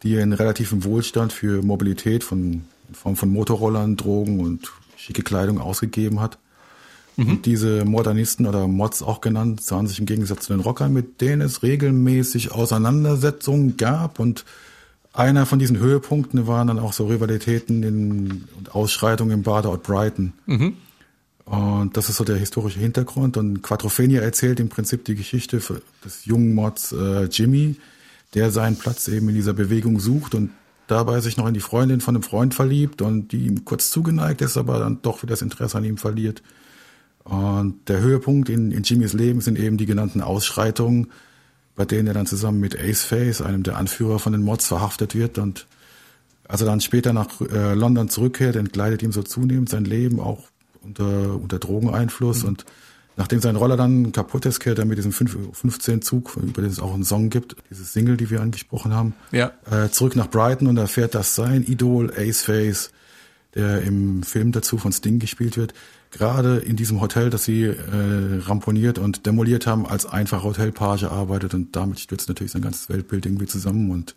die 0.01 0.15
in 0.15 0.33
relativem 0.33 0.83
Wohlstand 0.83 1.31
für 1.31 1.61
Mobilität 1.61 2.23
von, 2.23 2.63
in 2.89 2.95
Form 2.95 3.15
von 3.15 3.29
Motorrollern, 3.29 3.97
Drogen 3.97 4.39
und 4.39 4.71
schicke 4.97 5.21
Kleidung 5.21 5.59
ausgegeben 5.59 6.19
hat. 6.21 6.39
Und 7.17 7.45
diese 7.45 7.85
Modernisten 7.85 8.47
oder 8.47 8.67
Mods 8.67 9.03
auch 9.03 9.21
genannt, 9.21 9.61
sahen 9.61 9.85
sich 9.85 9.99
im 9.99 10.07
Gegensatz 10.07 10.45
zu 10.45 10.53
den 10.53 10.61
Rockern, 10.61 10.91
mit 10.91 11.21
denen 11.21 11.41
es 11.41 11.61
regelmäßig 11.61 12.51
Auseinandersetzungen 12.51 13.77
gab. 13.77 14.17
Und 14.19 14.43
einer 15.13 15.45
von 15.45 15.59
diesen 15.59 15.77
Höhepunkten 15.77 16.47
waren 16.47 16.67
dann 16.67 16.79
auch 16.79 16.93
so 16.93 17.07
Rivalitäten 17.07 17.83
in, 17.83 18.47
und 18.57 18.73
Ausschreitungen 18.73 19.33
im 19.33 19.43
Badeort 19.43 19.83
Brighton. 19.83 20.33
Und 21.45 21.97
das 21.97 22.07
ist 22.07 22.15
so 22.15 22.23
der 22.23 22.37
historische 22.37 22.79
Hintergrund. 22.79 23.35
Und 23.35 23.61
Quadrophenia 23.61 24.21
erzählt 24.21 24.59
im 24.59 24.69
Prinzip 24.69 25.03
die 25.05 25.15
Geschichte 25.15 25.61
des 26.05 26.25
jungen 26.25 26.55
Mods 26.55 26.93
äh, 26.93 27.25
Jimmy, 27.25 27.75
der 28.33 28.51
seinen 28.51 28.77
Platz 28.77 29.07
eben 29.09 29.27
in 29.27 29.35
dieser 29.35 29.53
Bewegung 29.53 29.99
sucht 29.99 30.33
und 30.33 30.51
dabei 30.87 31.19
sich 31.19 31.37
noch 31.37 31.47
in 31.47 31.53
die 31.53 31.59
Freundin 31.59 31.99
von 31.99 32.15
einem 32.15 32.23
Freund 32.23 32.53
verliebt 32.53 33.01
und 33.01 33.33
die 33.33 33.47
ihm 33.47 33.65
kurz 33.65 33.91
zugeneigt 33.91 34.41
ist, 34.41 34.57
aber 34.57 34.79
dann 34.79 35.01
doch 35.01 35.23
wieder 35.23 35.31
das 35.31 35.41
Interesse 35.41 35.77
an 35.77 35.83
ihm 35.83 35.97
verliert. 35.97 36.41
Und 37.23 37.87
der 37.89 37.99
Höhepunkt 37.99 38.49
in, 38.49 38.71
in 38.71 38.83
Jimmys 38.83 39.13
Leben 39.13 39.41
sind 39.41 39.59
eben 39.59 39.77
die 39.77 39.85
genannten 39.85 40.21
Ausschreitungen, 40.21 41.07
bei 41.75 41.85
denen 41.85 42.07
er 42.07 42.13
dann 42.13 42.25
zusammen 42.27 42.59
mit 42.59 42.77
Ace 42.79 43.03
Face, 43.03 43.41
einem 43.41 43.63
der 43.63 43.77
Anführer 43.77 44.19
von 44.19 44.33
den 44.33 44.41
Mods, 44.43 44.67
verhaftet 44.67 45.15
wird. 45.15 45.37
Und 45.37 45.67
als 46.47 46.61
er 46.61 46.67
dann 46.67 46.81
später 46.81 47.13
nach 47.13 47.41
äh, 47.41 47.73
London 47.73 48.09
zurückkehrt, 48.09 48.55
entgleitet 48.55 49.03
ihm 49.03 49.11
so 49.11 49.23
zunehmend 49.23 49.69
sein 49.69 49.85
Leben, 49.85 50.19
auch 50.19 50.43
unter, 50.83 51.35
unter 51.35 51.59
Drogeneinfluss. 51.59 52.43
Und 52.43 52.65
nachdem 53.17 53.39
sein 53.39 53.55
Roller 53.55 53.77
dann 53.77 54.11
kaputt 54.11 54.45
ist, 54.45 54.59
kehrt 54.59 54.79
er 54.79 54.85
mit 54.85 54.97
diesem 54.97 55.11
15-Zug, 55.11 56.37
über 56.37 56.61
den 56.61 56.71
es 56.71 56.79
auch 56.79 56.93
einen 56.93 57.03
Song 57.03 57.29
gibt, 57.29 57.55
dieses 57.69 57.93
Single, 57.93 58.17
die 58.17 58.29
wir 58.29 58.41
angesprochen 58.41 58.93
haben, 58.93 59.13
Ja. 59.31 59.51
äh, 59.69 59.89
zurück 59.89 60.15
nach 60.15 60.29
Brighton 60.29 60.67
und 60.67 60.77
erfährt, 60.77 61.15
dass 61.15 61.35
sein 61.35 61.63
Idol 61.63 62.11
Ace 62.17 62.41
Face, 62.41 62.91
der 63.55 63.81
im 63.81 64.23
Film 64.23 64.51
dazu 64.51 64.77
von 64.77 64.91
Sting 64.91 65.19
gespielt 65.19 65.57
wird, 65.57 65.73
gerade 66.11 66.57
in 66.57 66.75
diesem 66.75 67.01
Hotel, 67.01 67.29
das 67.29 67.43
sie 67.45 67.63
äh, 67.63 67.75
ramponiert 68.45 68.99
und 68.99 69.25
demoliert 69.25 69.67
haben, 69.67 69.85
als 69.85 70.05
einfacher 70.05 70.43
Hotelpage 70.43 71.03
arbeitet 71.03 71.53
und 71.53 71.75
damit 71.75 71.99
stürzt 71.99 72.27
natürlich 72.29 72.51
sein 72.51 72.61
ganzes 72.61 72.89
Weltbild 72.89 73.25
irgendwie 73.25 73.47
zusammen 73.47 73.91
und 73.91 74.15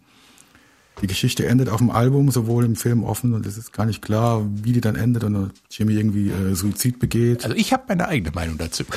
die 1.02 1.08
Geschichte 1.08 1.44
endet 1.46 1.68
auf 1.68 1.78
dem 1.78 1.90
Album, 1.90 2.30
sowohl 2.30 2.64
im 2.64 2.76
Film 2.76 3.02
offen 3.02 3.34
und 3.34 3.44
es 3.46 3.58
ist 3.58 3.72
gar 3.72 3.84
nicht 3.84 4.00
klar, 4.00 4.46
wie 4.62 4.72
die 4.72 4.80
dann 4.80 4.94
endet 4.94 5.24
und 5.24 5.50
Jimmy 5.68 5.94
irgendwie 5.94 6.30
äh, 6.30 6.54
Suizid 6.54 7.00
begeht. 7.00 7.44
Also 7.44 7.56
ich 7.56 7.72
habe 7.72 7.82
meine 7.88 8.06
eigene 8.06 8.30
Meinung 8.32 8.58
dazu. 8.58 8.84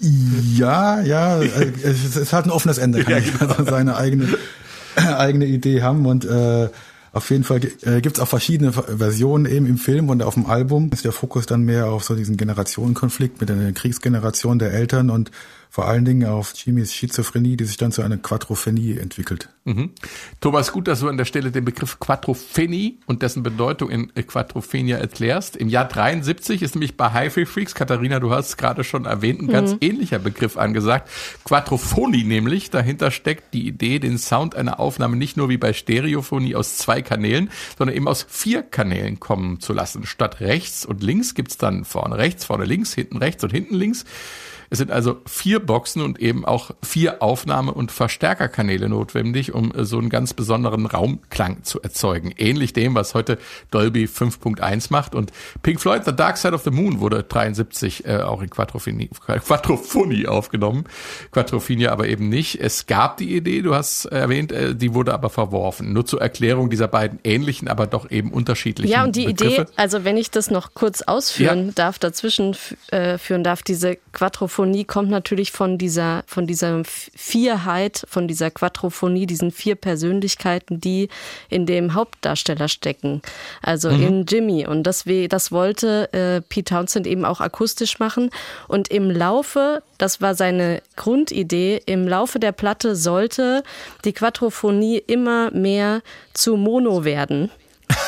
Ja, 0.00 1.00
ja, 1.02 1.40
äh, 1.40 1.72
es 1.82 2.16
ist 2.16 2.32
halt 2.32 2.46
ein 2.46 2.50
offenes 2.50 2.78
Ende, 2.78 3.04
kann 3.04 3.12
Ja, 3.12 3.18
ich 3.18 3.38
genau. 3.38 3.52
also 3.52 3.70
seine 3.70 3.96
eigene, 3.96 4.36
eigene 4.96 5.46
Idee 5.46 5.82
haben 5.82 6.06
und 6.06 6.24
äh, 6.24 6.68
auf 7.16 7.30
jeden 7.30 7.44
Fall 7.44 7.60
äh, 7.82 8.00
gibt 8.02 8.18
es 8.18 8.20
auch 8.20 8.28
verschiedene 8.28 8.72
Versionen 8.72 9.46
eben 9.46 9.66
im 9.66 9.78
Film 9.78 10.10
und 10.10 10.22
auf 10.22 10.34
dem 10.34 10.44
Album 10.46 10.90
ist 10.92 11.06
der 11.06 11.12
Fokus 11.12 11.46
dann 11.46 11.62
mehr 11.62 11.86
auf 11.86 12.04
so 12.04 12.14
diesen 12.14 12.36
Generationenkonflikt 12.36 13.40
mit 13.40 13.48
der 13.48 13.72
Kriegsgeneration 13.72 14.58
der 14.58 14.72
Eltern 14.72 15.08
und 15.08 15.30
vor 15.70 15.86
allen 15.86 16.04
Dingen 16.04 16.28
auf 16.28 16.52
Jimmys 16.54 16.94
Schizophrenie, 16.94 17.56
die 17.56 17.64
sich 17.64 17.76
dann 17.76 17.92
zu 17.92 18.02
einer 18.02 18.16
Quadrophenie 18.16 18.98
entwickelt. 18.98 19.48
Mhm. 19.64 19.90
Thomas, 20.40 20.70
gut, 20.70 20.86
dass 20.86 21.00
du 21.00 21.08
an 21.08 21.16
der 21.16 21.24
Stelle 21.24 21.50
den 21.50 21.64
Begriff 21.64 21.98
Quadrophenie 21.98 23.00
und 23.06 23.22
dessen 23.22 23.42
Bedeutung 23.42 23.90
in 23.90 24.14
Quadrophenia 24.14 24.96
erklärst. 24.96 25.56
Im 25.56 25.68
Jahr 25.68 25.88
73 25.88 26.62
ist 26.62 26.76
nämlich 26.76 26.96
bei 26.96 27.10
Hi-Fi 27.10 27.46
Freaks, 27.46 27.74
Katharina, 27.74 28.20
du 28.20 28.30
hast 28.30 28.48
es 28.50 28.56
gerade 28.56 28.84
schon 28.84 29.06
erwähnt, 29.06 29.42
ein 29.42 29.48
ganz 29.48 29.76
ähnlicher 29.80 30.20
Begriff 30.20 30.56
angesagt. 30.56 31.10
Quadrophonie 31.44 32.22
nämlich, 32.22 32.70
dahinter 32.70 33.10
steckt 33.10 33.54
die 33.54 33.66
Idee, 33.66 33.98
den 33.98 34.18
Sound 34.18 34.54
einer 34.54 34.78
Aufnahme 34.78 35.16
nicht 35.16 35.36
nur 35.36 35.48
wie 35.48 35.58
bei 35.58 35.72
Stereophonie 35.72 36.54
aus 36.54 36.76
zwei 36.76 37.02
Kanälen, 37.02 37.50
sondern 37.76 37.96
eben 37.96 38.06
aus 38.06 38.24
vier 38.28 38.62
Kanälen 38.62 39.18
kommen 39.18 39.58
zu 39.58 39.72
lassen. 39.72 40.06
Statt 40.06 40.40
rechts 40.40 40.86
und 40.86 41.02
links 41.02 41.34
gibt's 41.34 41.58
dann 41.58 41.84
vorne 41.84 42.18
rechts, 42.18 42.44
vorne 42.44 42.64
links, 42.64 42.94
hinten 42.94 43.16
rechts 43.16 43.42
und 43.42 43.50
hinten 43.50 43.74
links. 43.74 44.04
Es 44.70 44.78
sind 44.78 44.90
also 44.90 45.18
vier 45.26 45.60
Boxen 45.60 46.02
und 46.02 46.18
eben 46.20 46.44
auch 46.44 46.70
vier 46.82 47.22
Aufnahme- 47.22 47.72
und 47.72 47.92
Verstärkerkanäle 47.92 48.88
notwendig, 48.88 49.54
um 49.54 49.72
äh, 49.74 49.84
so 49.84 49.98
einen 49.98 50.08
ganz 50.10 50.34
besonderen 50.34 50.86
Raumklang 50.86 51.62
zu 51.62 51.80
erzeugen. 51.82 52.32
Ähnlich 52.36 52.72
dem, 52.72 52.94
was 52.94 53.14
heute 53.14 53.38
Dolby 53.70 54.04
5.1 54.06 54.88
macht. 54.90 55.14
Und 55.14 55.32
Pink 55.62 55.80
Floyd, 55.80 56.04
The 56.04 56.14
Dark 56.14 56.36
Side 56.36 56.54
of 56.54 56.62
the 56.64 56.70
Moon, 56.70 57.00
wurde 57.00 57.22
73 57.22 58.04
äh, 58.06 58.16
auch 58.18 58.42
in 58.42 58.50
Quadrophonie, 58.50 59.08
Quadrophonie 59.26 60.26
aufgenommen. 60.26 60.84
Quadrophonia 61.30 61.92
aber 61.92 62.08
eben 62.08 62.28
nicht. 62.28 62.60
Es 62.60 62.86
gab 62.86 63.16
die 63.18 63.36
Idee, 63.36 63.62
du 63.62 63.74
hast 63.74 64.06
erwähnt, 64.06 64.52
äh, 64.52 64.74
die 64.74 64.94
wurde 64.94 65.14
aber 65.14 65.30
verworfen. 65.30 65.92
Nur 65.92 66.06
zur 66.06 66.20
Erklärung 66.20 66.70
dieser 66.70 66.88
beiden 66.88 67.18
ähnlichen, 67.24 67.68
aber 67.68 67.86
doch 67.86 68.10
eben 68.10 68.32
unterschiedlichen 68.32 68.90
Ja, 68.92 69.04
und 69.04 69.14
die 69.14 69.26
Begriffe. 69.26 69.62
Idee, 69.62 69.70
also 69.76 70.04
wenn 70.04 70.16
ich 70.16 70.30
das 70.30 70.50
noch 70.50 70.74
kurz 70.74 71.02
ausführen 71.02 71.66
Ja. 71.66 71.72
darf, 71.74 71.98
dazwischen 71.98 72.56
äh, 72.90 73.18
führen 73.18 73.44
darf, 73.44 73.62
diese 73.62 73.96
Quadrophonie 74.12 74.55
Quadrophonie 74.56 74.84
kommt 74.84 75.10
natürlich 75.10 75.52
von 75.52 75.76
dieser, 75.76 76.24
von 76.26 76.46
dieser 76.46 76.82
Vierheit, 76.84 78.06
von 78.08 78.26
dieser 78.26 78.50
Quadrophonie, 78.50 79.26
diesen 79.26 79.50
vier 79.50 79.74
Persönlichkeiten, 79.74 80.80
die 80.80 81.10
in 81.50 81.66
dem 81.66 81.92
Hauptdarsteller 81.92 82.68
stecken. 82.68 83.20
Also 83.60 83.90
mhm. 83.90 84.02
in 84.02 84.24
Jimmy. 84.24 84.66
Und 84.66 84.84
das, 84.84 85.04
das 85.28 85.52
wollte 85.52 86.10
äh, 86.14 86.40
Pete 86.40 86.74
Townsend 86.74 87.06
eben 87.06 87.26
auch 87.26 87.42
akustisch 87.42 87.98
machen. 87.98 88.30
Und 88.66 88.88
im 88.88 89.10
Laufe, 89.10 89.82
das 89.98 90.22
war 90.22 90.34
seine 90.34 90.80
Grundidee, 90.96 91.82
im 91.84 92.08
Laufe 92.08 92.38
der 92.38 92.52
Platte 92.52 92.96
sollte 92.96 93.62
die 94.06 94.14
Quadrophonie 94.14 95.02
immer 95.06 95.50
mehr 95.50 96.00
zu 96.32 96.56
Mono 96.56 97.04
werden. 97.04 97.50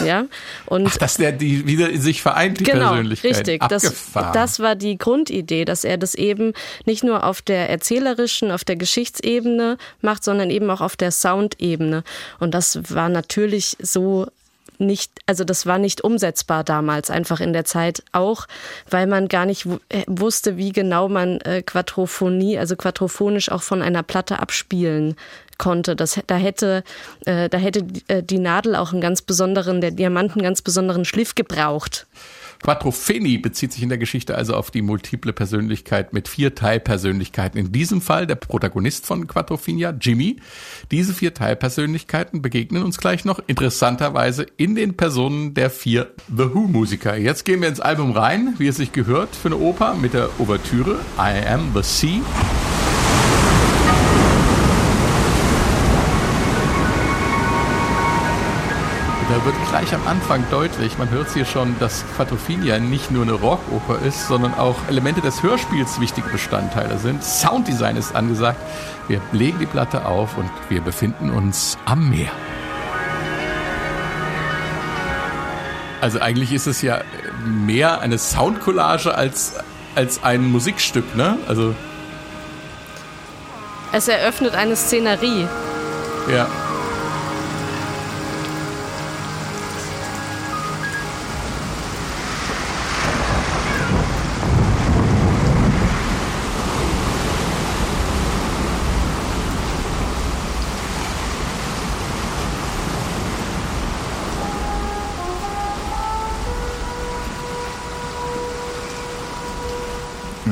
Ja, 0.04 0.26
und 0.66 0.87
Ach, 0.87 0.97
dass 0.97 1.16
der 1.16 1.32
die 1.32 1.66
wieder 1.66 1.90
in 1.90 2.00
sich 2.00 2.23
vereint, 2.23 2.61
die 2.61 2.64
genau, 2.64 2.90
Persönlichkeit. 2.90 3.37
Richtig, 3.37 3.62
das, 3.68 4.12
das 4.12 4.61
war 4.61 4.75
die 4.75 4.99
Grundidee, 4.99 5.64
dass 5.64 5.85
er 5.85 5.99
das 5.99 6.14
eben 6.14 6.52
nicht 6.85 7.04
nur 7.04 7.25
auf 7.25 7.42
der 7.42 7.68
erzählerischen, 7.68 8.50
auf 8.50 8.64
der 8.64 8.76
Geschichtsebene 8.76 9.78
macht, 10.00 10.25
sondern 10.25 10.50
eben 10.50 10.70
auch 10.70 10.80
auf 10.80 10.97
der 10.97 11.11
Soundebene. 11.11 12.04
Und 12.38 12.54
das 12.54 12.94
war 12.94 13.08
natürlich 13.08 13.76
so 13.80 14.26
nicht, 14.78 15.12
also 15.26 15.44
das 15.44 15.66
war 15.66 15.78
nicht 15.78 16.02
umsetzbar 16.02 16.64
damals, 16.64 17.11
einfach 17.11 17.40
in 17.40 17.52
der 17.52 17.64
Zeit 17.64 18.02
auch, 18.12 18.47
weil 18.88 19.06
man 19.06 19.28
gar 19.28 19.47
nicht 19.47 19.66
äh, 19.88 20.04
wusste, 20.06 20.56
wie 20.56 20.73
genau 20.73 21.08
man 21.08 21.40
äh, 21.40 21.62
Quadrophonie, 21.62 22.58
also 22.58 22.76
quadrophonisch 22.76 23.50
auch 23.50 23.62
von 23.62 23.82
einer 23.82 24.02
Platte 24.02 24.38
abspielen 24.38 25.16
konnte. 25.58 25.97
Das, 25.97 26.20
da 26.26 26.37
hätte, 26.37 26.85
äh, 27.26 27.49
da 27.49 27.58
hätte 27.58 27.85
äh, 28.06 28.23
die 28.23 28.38
Nadel 28.38 28.76
auch 28.76 28.92
einen 28.92 29.00
ganz 29.00 29.23
besonderen, 29.23 29.80
der 29.80 29.90
Diamant 29.90 30.32
einen 30.32 30.42
ganz 30.42 30.62
besonderen 30.62 31.04
Schliff 31.04 31.35
gebraucht. 31.35 32.06
Quattrofeni 32.62 33.38
bezieht 33.38 33.73
sich 33.73 33.83
in 33.83 33.88
der 33.88 33.99
Geschichte 33.99 34.37
also 34.37 34.55
auf 34.55 34.71
die 34.71 34.83
multiple 34.83 35.33
Persönlichkeit 35.33 36.12
mit 36.12 36.29
vier 36.29 36.55
Teilpersönlichkeiten. 36.55 37.59
In 37.59 37.73
diesem 37.73 38.00
Fall 38.00 38.27
der 38.27 38.35
Protagonist 38.35 39.07
von 39.07 39.27
Quattrofenia, 39.27 39.95
Jimmy. 40.00 40.37
Diese 40.91 41.15
vier 41.15 41.35
Teilpersönlichkeiten 41.35 42.43
begegnen 42.43 42.83
uns 42.83 42.99
gleich 42.99 43.25
noch 43.25 43.41
interessanterweise 43.47 44.47
in 44.57 44.75
den 44.75 44.97
Personen 44.97 45.55
der 45.55 45.71
vier 45.71 46.12
The 46.29 46.55
Who-Musiker. 46.55 47.17
Jetzt 47.17 47.45
gehen 47.45 47.61
wir 47.61 47.69
ins 47.69 47.81
Album 47.81 48.12
rein, 48.12 48.55
wie 48.59 48.67
es 48.67 48.77
sich 48.77 48.93
gehört 48.93 49.35
für 49.35 49.49
eine 49.49 49.59
Oper 49.59 49.95
mit 49.95 50.15
der 50.15 50.29
Ouvertüre 50.38 50.99
I 51.17 51.47
Am 51.47 51.71
the 51.75 51.83
Sea. 51.83 52.67
Wird 59.45 59.54
gleich 59.68 59.95
am 59.95 60.07
Anfang 60.07 60.45
deutlich, 60.50 60.97
man 60.99 61.11
hört 61.11 61.28
es 61.28 61.35
hier 61.35 61.45
schon, 61.45 61.78
dass 61.80 62.04
Quadrophenia 62.16 62.78
nicht 62.78 63.11
nur 63.11 63.23
eine 63.23 63.33
Rockoper 63.33 63.99
ist, 64.00 64.26
sondern 64.26 64.54
auch 64.54 64.76
Elemente 64.88 65.21
des 65.21 65.42
Hörspiels 65.42 66.00
wichtige 66.00 66.28
Bestandteile 66.30 66.99
sind. 66.99 67.23
Sounddesign 67.23 67.97
ist 67.97 68.14
angesagt. 68.14 68.59
Wir 69.07 69.21
legen 69.33 69.59
die 69.59 69.66
Platte 69.66 70.07
auf 70.07 70.37
und 70.38 70.50
wir 70.68 70.80
befinden 70.80 71.30
uns 71.30 71.76
am 71.85 72.09
Meer. 72.11 72.30
Also 76.00 76.21
eigentlich 76.21 76.52
ist 76.52 76.66
es 76.66 76.80
ja 76.80 77.00
mehr 77.45 78.00
eine 78.00 78.18
Soundcollage 78.18 79.14
als, 79.14 79.54
als 79.95 80.23
ein 80.23 80.50
Musikstück, 80.50 81.16
ne? 81.16 81.38
Also. 81.49 81.75
Es 83.92 84.09
eröffnet 84.09 84.54
eine 84.54 84.76
Szenerie. 84.76 85.49
Ja. 86.30 86.47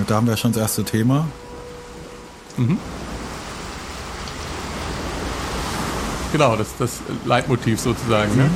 Da 0.07 0.17
haben 0.17 0.27
wir 0.27 0.37
schon 0.37 0.53
das 0.53 0.63
erste 0.63 0.85
Thema. 0.85 1.27
Mhm. 2.57 2.79
Genau, 6.33 6.57
das, 6.57 6.69
das 6.79 7.01
Leitmotiv 7.25 7.81
sozusagen. 7.81 8.33
Mhm. 8.33 8.39
Ne? 8.39 8.51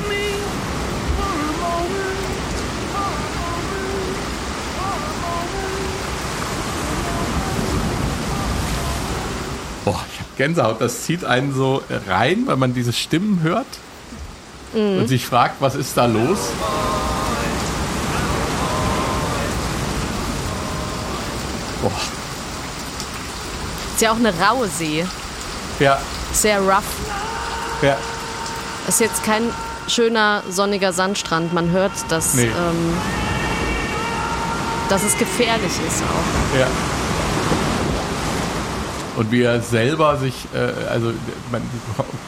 Boah, 9.84 10.04
ich 10.12 10.18
habe 10.20 10.30
Gänsehaut. 10.36 10.80
Das 10.80 11.02
zieht 11.04 11.24
einen 11.24 11.54
so 11.54 11.82
rein, 12.06 12.42
weil 12.46 12.56
man 12.56 12.74
diese 12.74 12.92
Stimmen 12.92 13.40
hört 13.42 13.66
mhm. 14.74 14.98
und 14.98 15.08
sich 15.08 15.26
fragt, 15.26 15.60
was 15.60 15.74
ist 15.74 15.96
da 15.96 16.06
los? 16.06 16.50
Boah. 21.82 21.90
Ist 23.94 24.02
ja 24.02 24.12
auch 24.12 24.16
eine 24.16 24.32
raue 24.38 24.68
See. 24.68 25.04
Ja. 25.78 25.98
Sehr 26.32 26.60
rough. 26.60 26.84
Ja. 27.82 27.96
Ist 28.88 29.00
jetzt 29.00 29.22
kein 29.24 29.42
schöner 29.88 30.42
sonniger 30.48 30.92
Sandstrand. 30.92 31.52
Man 31.52 31.70
hört, 31.70 31.92
dass, 32.08 32.34
nee. 32.34 32.44
ähm, 32.44 32.96
dass 34.88 35.02
es 35.02 35.16
gefährlich 35.18 35.72
ist 35.86 36.02
auch. 36.02 36.58
Ja. 36.58 36.66
Und 39.16 39.32
wie 39.32 39.42
er 39.42 39.60
selber 39.60 40.16
sich, 40.16 40.46
äh, 40.54 40.88
also 40.88 41.12
man 41.50 41.62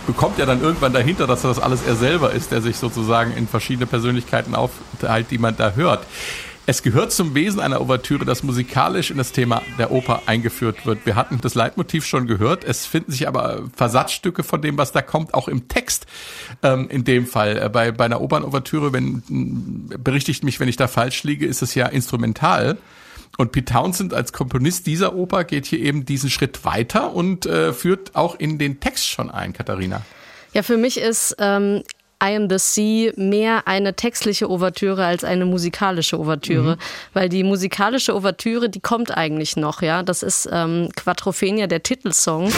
bekommt 0.07 0.39
ja 0.39 0.47
dann 0.47 0.61
irgendwann 0.61 0.93
dahinter, 0.93 1.27
dass 1.27 1.43
das 1.43 1.59
alles 1.59 1.81
er 1.87 1.95
selber 1.95 2.33
ist, 2.33 2.51
der 2.51 2.61
sich 2.61 2.77
sozusagen 2.77 3.33
in 3.33 3.49
verschiedene 3.49 3.87
Persönlichkeiten 3.87 4.55
aufteilt, 4.55 5.31
die 5.31 5.39
man 5.39 5.57
da 5.57 5.73
hört. 5.73 6.05
Es 6.65 6.85
gehört 6.85 7.11
zum 7.11 7.35
Wesen 7.35 7.59
einer 7.59 7.81
Ouvertüre, 7.81 8.25
dass 8.25 8.45
musikalisch 8.45 9.11
in 9.11 9.19
das 9.19 9.33
Thema 9.33 9.63
der 9.79 9.91
Oper 9.91 10.23
eingeführt 10.27 10.87
wird. 10.87 11.05
Wir 11.05 11.17
hatten 11.17 11.41
das 11.41 11.57
Leitmotiv 11.57 12.07
schon 12.07 12.29
gehört. 12.29 12.63
Es 12.63 12.87
finden 12.87 13.11
sich 13.11 13.27
aber 13.27 13.65
Versatzstücke 13.75 14.45
von 14.45 14.63
dem, 14.63 14.79
was 14.79 14.93
da 14.93 15.03
kommt, 15.03 15.35
auch 15.35 15.49
im 15.49 15.67
Text. 15.67 16.07
Ähm, 16.63 16.89
in 16.89 17.03
dem 17.03 17.27
Fall 17.27 17.61
äh, 17.61 17.69
bei, 17.69 17.91
bei 17.91 18.05
einer 18.05 18.21
Opernouvertüre, 18.21 18.93
wenn 18.93 19.25
berichtigt 19.89 20.45
mich, 20.45 20.61
wenn 20.61 20.69
ich 20.69 20.77
da 20.77 20.87
falsch 20.87 21.25
liege, 21.25 21.47
ist 21.47 21.63
es 21.63 21.75
ja 21.75 21.87
instrumental. 21.87 22.79
Und 23.39 23.51
Pete 23.51 23.73
Townsend 23.73 24.15
als 24.15 24.33
Komponist 24.33 24.87
dieser 24.87 25.17
Oper 25.17 25.43
geht 25.43 25.67
hier 25.67 25.81
eben 25.81 26.05
diesen 26.05 26.31
Schritt 26.31 26.65
weiter 26.65 27.13
und 27.13 27.45
äh, 27.45 27.73
führt 27.73 28.15
auch 28.15 28.37
in 28.39 28.59
den 28.59 28.79
Text 28.79 29.09
schon 29.09 29.31
ein, 29.31 29.53
Katharina. 29.53 30.03
Ja, 30.53 30.63
für 30.63 30.77
mich 30.77 31.01
ist 31.01 31.35
ähm, 31.39 31.83
I 32.23 32.37
Am 32.37 32.49
the 32.49 32.59
Sea 32.59 33.13
mehr 33.17 33.67
eine 33.67 33.95
textliche 33.95 34.49
Ouvertüre 34.49 35.05
als 35.05 35.25
eine 35.25 35.45
musikalische 35.45 36.19
Ouvertüre, 36.19 36.77
mhm. 36.77 36.81
weil 37.13 37.29
die 37.29 37.43
musikalische 37.43 38.15
Ouvertüre, 38.15 38.69
die 38.69 38.81
kommt 38.81 39.17
eigentlich 39.17 39.57
noch, 39.57 39.83
ja. 39.83 40.03
Das 40.03 40.23
ist 40.23 40.49
ähm, 40.53 40.89
Quattrophenia, 40.95 41.67
der 41.67 41.83
Titelsong 41.83 42.53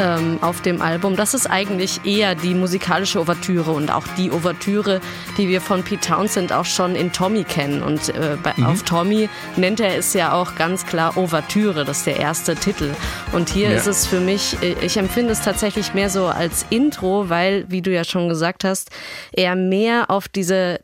ähm, 0.00 0.38
auf 0.40 0.60
dem 0.62 0.80
Album. 0.80 1.16
Das 1.16 1.34
ist 1.34 1.46
eigentlich 1.46 2.04
eher 2.04 2.34
die 2.34 2.54
musikalische 2.54 3.20
Ouvertüre 3.20 3.72
und 3.72 3.90
auch 3.90 4.06
die 4.16 4.30
Ouvertüre, 4.30 5.00
die 5.36 5.48
wir 5.48 5.60
von 5.60 5.82
Pete 5.82 6.08
Townsend 6.08 6.52
auch 6.52 6.64
schon 6.64 6.94
in 6.94 7.12
Tommy 7.12 7.44
kennen. 7.44 7.82
Und 7.82 8.08
äh, 8.10 8.36
bei, 8.42 8.52
mhm. 8.56 8.66
auf 8.66 8.82
Tommy 8.82 9.28
nennt 9.56 9.80
er 9.80 9.96
es 9.96 10.14
ja 10.14 10.32
auch 10.32 10.56
ganz 10.56 10.86
klar 10.86 11.16
Ouvertüre, 11.16 11.84
das 11.84 11.98
ist 11.98 12.06
der 12.06 12.18
erste 12.18 12.54
Titel. 12.54 12.90
Und 13.32 13.48
hier 13.48 13.70
ja. 13.70 13.76
ist 13.76 13.86
es 13.86 14.06
für 14.06 14.20
mich, 14.20 14.56
äh, 14.62 14.74
ich 14.80 14.96
empfinde 14.96 15.32
es 15.32 15.40
tatsächlich 15.40 15.94
mehr 15.94 16.10
so 16.10 16.26
als 16.26 16.66
Intro, 16.70 17.28
weil, 17.28 17.64
wie 17.68 17.82
du 17.82 17.92
ja 17.92 18.04
schon 18.04 18.28
gesagt 18.28 18.64
hast, 18.64 18.90
er 19.32 19.56
mehr 19.56 20.10
auf 20.10 20.28
diese 20.28 20.80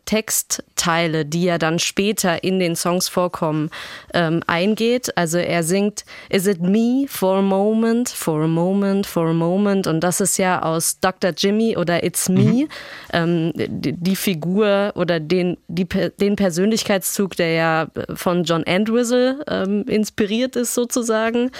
Textteile, 0.81 1.27
die 1.27 1.45
ja 1.45 1.59
dann 1.59 1.79
später 1.79 2.43
in 2.43 2.59
den 2.59 2.75
Songs 2.75 3.09
vorkommen, 3.09 3.71
ähm, 4.14 4.43
eingeht. 4.47 5.16
Also 5.16 5.38
er 5.38 5.62
singt 5.62 6.05
Is 6.31 6.47
it 6.47 6.61
me 6.61 7.07
for 7.07 7.38
a 7.38 7.43
moment, 7.43 8.09
for 8.09 8.43
a 8.43 8.47
moment? 8.47 9.07
For 9.07 9.29
a 9.29 9.33
Moment. 9.33 9.87
Und 9.87 10.01
das 10.01 10.21
ist 10.21 10.38
ja 10.38 10.62
aus 10.62 11.01
Dr. 11.01 11.33
Jimmy 11.37 11.77
oder 11.77 12.03
It's 12.03 12.29
Me, 12.29 12.40
mhm. 12.40 12.69
ähm, 13.12 13.53
die, 13.55 13.93
die, 13.93 14.16
Figur 14.16 14.93
oder 14.95 15.21
den, 15.21 15.59
die, 15.69 15.87
den 15.87 16.37
Persönlichkeitszug, 16.37 17.37
der 17.37 17.53
ja 17.53 17.87
von 18.14 18.45
John 18.45 18.62
Entwistle 18.64 19.45
ähm, 19.49 19.85
inspiriert 19.87 20.57
ist 20.57 20.75
sozusagen. 20.75 21.51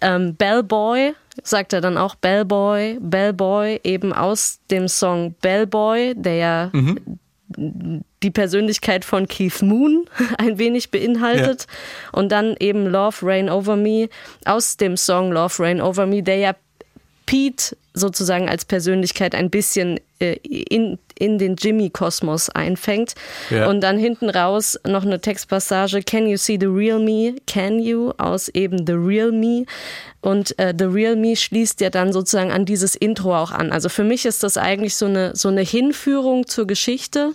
Ähm, 0.00 0.34
Bellboy, 0.36 1.12
sagt 1.42 1.72
er 1.72 1.80
dann 1.80 1.98
auch 1.98 2.14
Bellboy, 2.14 2.98
Bellboy, 3.00 3.80
eben 3.84 4.12
aus 4.12 4.60
dem 4.70 4.88
Song 4.88 5.34
Bellboy, 5.40 6.14
der 6.16 6.34
ja 6.36 6.70
mhm. 6.72 8.04
Die 8.22 8.30
Persönlichkeit 8.30 9.04
von 9.04 9.28
Keith 9.28 9.62
Moon 9.62 10.06
ein 10.38 10.58
wenig 10.58 10.90
beinhaltet. 10.90 11.66
Ja. 11.68 12.18
Und 12.18 12.30
dann 12.32 12.56
eben 12.58 12.86
Love 12.86 13.16
Rain 13.22 13.50
Over 13.50 13.76
Me 13.76 14.08
aus 14.44 14.76
dem 14.76 14.96
Song 14.96 15.32
Love 15.32 15.62
Rain 15.62 15.80
Over 15.80 16.06
Me, 16.06 16.22
der 16.22 16.36
ja 16.36 16.54
Pete 17.26 17.76
sozusagen 17.94 18.48
als 18.48 18.64
Persönlichkeit 18.64 19.34
ein 19.34 19.50
bisschen 19.50 20.00
äh, 20.18 20.36
in, 20.44 20.98
in 21.18 21.38
den 21.38 21.56
Jimmy-Kosmos 21.56 22.48
einfängt. 22.50 23.14
Ja. 23.50 23.68
Und 23.68 23.80
dann 23.80 23.98
hinten 23.98 24.30
raus 24.30 24.78
noch 24.86 25.04
eine 25.04 25.20
Textpassage, 25.20 26.02
Can 26.02 26.26
you 26.26 26.36
see 26.36 26.56
the 26.60 26.66
real 26.66 26.98
me? 26.98 27.34
Can 27.46 27.78
you? 27.78 28.12
Aus 28.18 28.48
eben 28.48 28.86
The 28.86 28.94
Real 28.94 29.32
Me. 29.32 29.64
Und 30.20 30.56
äh, 30.60 30.72
The 30.78 30.84
Real 30.84 31.16
Me 31.16 31.34
schließt 31.34 31.80
ja 31.80 31.90
dann 31.90 32.12
sozusagen 32.12 32.52
an 32.52 32.64
dieses 32.64 32.94
Intro 32.94 33.36
auch 33.36 33.50
an. 33.50 33.72
Also 33.72 33.88
für 33.88 34.04
mich 34.04 34.24
ist 34.24 34.44
das 34.44 34.56
eigentlich 34.56 34.94
so 34.94 35.06
eine, 35.06 35.34
so 35.34 35.48
eine 35.48 35.62
Hinführung 35.62 36.46
zur 36.46 36.68
Geschichte 36.68 37.32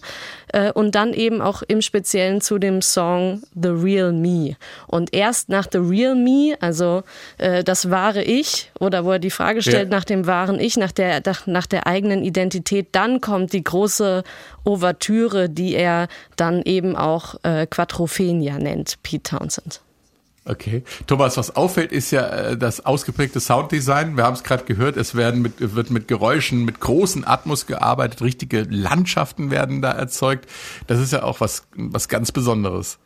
äh, 0.54 0.72
und 0.72 0.96
dann 0.96 1.12
eben 1.13 1.41
auch 1.41 1.63
im 1.67 1.82
Speziellen 1.82 2.39
zu 2.39 2.60
dem 2.60 2.82
Song 2.82 3.41
The 3.62 3.70
Real 3.70 4.13
Me. 4.13 4.56
Und 4.88 5.13
erst 5.13 5.50
nach 5.50 5.67
The 5.70 5.80
Real 5.80 6.15
Me, 6.15 6.56
also 6.62 7.04
äh, 7.38 7.62
das 7.65 7.89
wahre 7.89 8.24
Ich, 8.24 8.72
oder 8.80 9.04
wo 9.04 9.12
er 9.12 9.20
die 9.20 9.32
Frage 9.32 9.62
stellt 9.62 9.89
Ja. 9.91 9.98
nach 9.98 10.06
dem 10.06 10.26
wahren 10.26 10.46
Ich, 10.55 10.77
nach 10.77 10.91
der, 10.91 11.21
nach, 11.25 11.47
nach 11.47 11.65
der 11.65 11.88
eigenen 11.88 12.23
Identität, 12.23 12.89
dann 12.93 13.21
kommt 13.21 13.53
die 13.53 13.63
große 13.63 14.23
Ouvertüre, 14.63 15.49
die 15.49 15.75
er 15.75 16.07
dann 16.36 16.62
eben 16.63 16.95
auch 16.95 17.36
äh, 17.43 17.67
Quattrophenia 17.67 18.57
nennt, 18.57 19.01
Pete 19.03 19.38
Townsend. 19.38 19.81
Okay. 20.49 20.83
Thomas, 21.07 21.36
was 21.36 21.55
auffällt, 21.57 21.91
ist 21.91 22.12
ja 22.12 22.25
äh, 22.27 22.57
das 22.57 22.86
ausgeprägte 22.86 23.41
Sounddesign. 23.41 24.15
Wir 24.15 24.23
haben 24.23 24.36
es 24.36 24.43
gerade 24.43 24.63
gehört, 24.63 24.95
es 24.95 25.13
werden 25.13 25.41
mit, 25.41 25.55
wird 25.75 25.91
mit 25.91 26.07
Geräuschen, 26.07 26.63
mit 26.63 26.79
großen 26.79 27.27
Atmos 27.27 27.65
gearbeitet, 27.65 28.21
richtige 28.21 28.62
Landschaften 28.63 29.51
werden 29.51 29.81
da 29.81 29.91
erzeugt. 29.91 30.49
Das 30.88 30.99
ist 30.99 31.12
ja 31.12 31.23
auch 31.23 31.41
was, 31.41 31.63
was 31.75 32.07
ganz 32.07 32.31
Besonderes. 32.31 32.97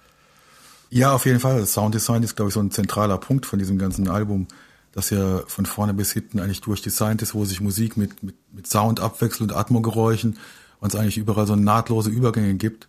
Ja, 0.91 1.13
auf 1.13 1.25
jeden 1.25 1.39
Fall. 1.39 1.59
Das 1.59 1.73
Sounddesign 1.73 2.21
ist, 2.21 2.35
glaube 2.35 2.49
ich, 2.49 2.53
so 2.53 2.59
ein 2.59 2.69
zentraler 2.69 3.17
Punkt 3.17 3.45
von 3.45 3.57
diesem 3.57 3.79
ganzen 3.79 4.07
Album, 4.07 4.47
das 4.91 5.09
ja 5.09 5.41
von 5.47 5.65
vorne 5.65 5.93
bis 5.93 6.11
hinten 6.11 6.39
eigentlich 6.39 6.61
durchdesignt 6.61 7.21
ist, 7.21 7.33
wo 7.33 7.45
sich 7.45 7.61
Musik 7.61 7.97
mit, 7.97 8.23
mit, 8.23 8.35
mit 8.51 8.67
Sound 8.67 8.99
abwechselt 8.99 9.51
und 9.51 9.55
Atmogeräuschen 9.57 10.37
und 10.79 10.93
es 10.93 10.99
eigentlich 10.99 11.17
überall 11.17 11.47
so 11.47 11.55
nahtlose 11.55 12.09
Übergänge 12.09 12.55
gibt. 12.55 12.87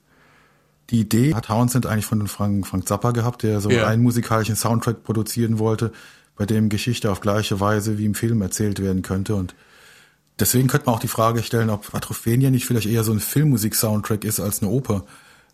Die 0.90 1.00
Idee 1.00 1.34
hat 1.34 1.46
Townsend 1.46 1.86
eigentlich 1.86 2.06
von 2.06 2.26
Frank, 2.26 2.66
Frank 2.66 2.88
Zappa 2.88 3.12
gehabt, 3.12 3.44
der 3.44 3.60
so 3.60 3.70
Ja. 3.70 3.86
einen 3.86 4.02
musikalischen 4.02 4.56
Soundtrack 4.56 5.04
produzieren 5.04 5.58
wollte, 5.58 5.92
bei 6.36 6.44
dem 6.44 6.68
Geschichte 6.68 7.10
auf 7.10 7.20
gleiche 7.20 7.60
Weise 7.60 7.98
wie 7.98 8.04
im 8.04 8.14
Film 8.14 8.42
erzählt 8.42 8.80
werden 8.82 9.02
könnte. 9.02 9.36
Und 9.36 9.54
deswegen 10.40 10.66
könnte 10.68 10.86
man 10.86 10.96
auch 10.96 11.00
die 11.00 11.08
Frage 11.08 11.42
stellen, 11.42 11.70
ob 11.70 11.94
Atrophenia 11.94 12.50
nicht 12.50 12.66
vielleicht 12.66 12.88
eher 12.88 13.04
so 13.04 13.12
ein 13.12 13.20
Filmmusik-Soundtrack 13.20 14.24
ist 14.24 14.40
als 14.40 14.60
eine 14.60 14.70
Oper. 14.70 15.04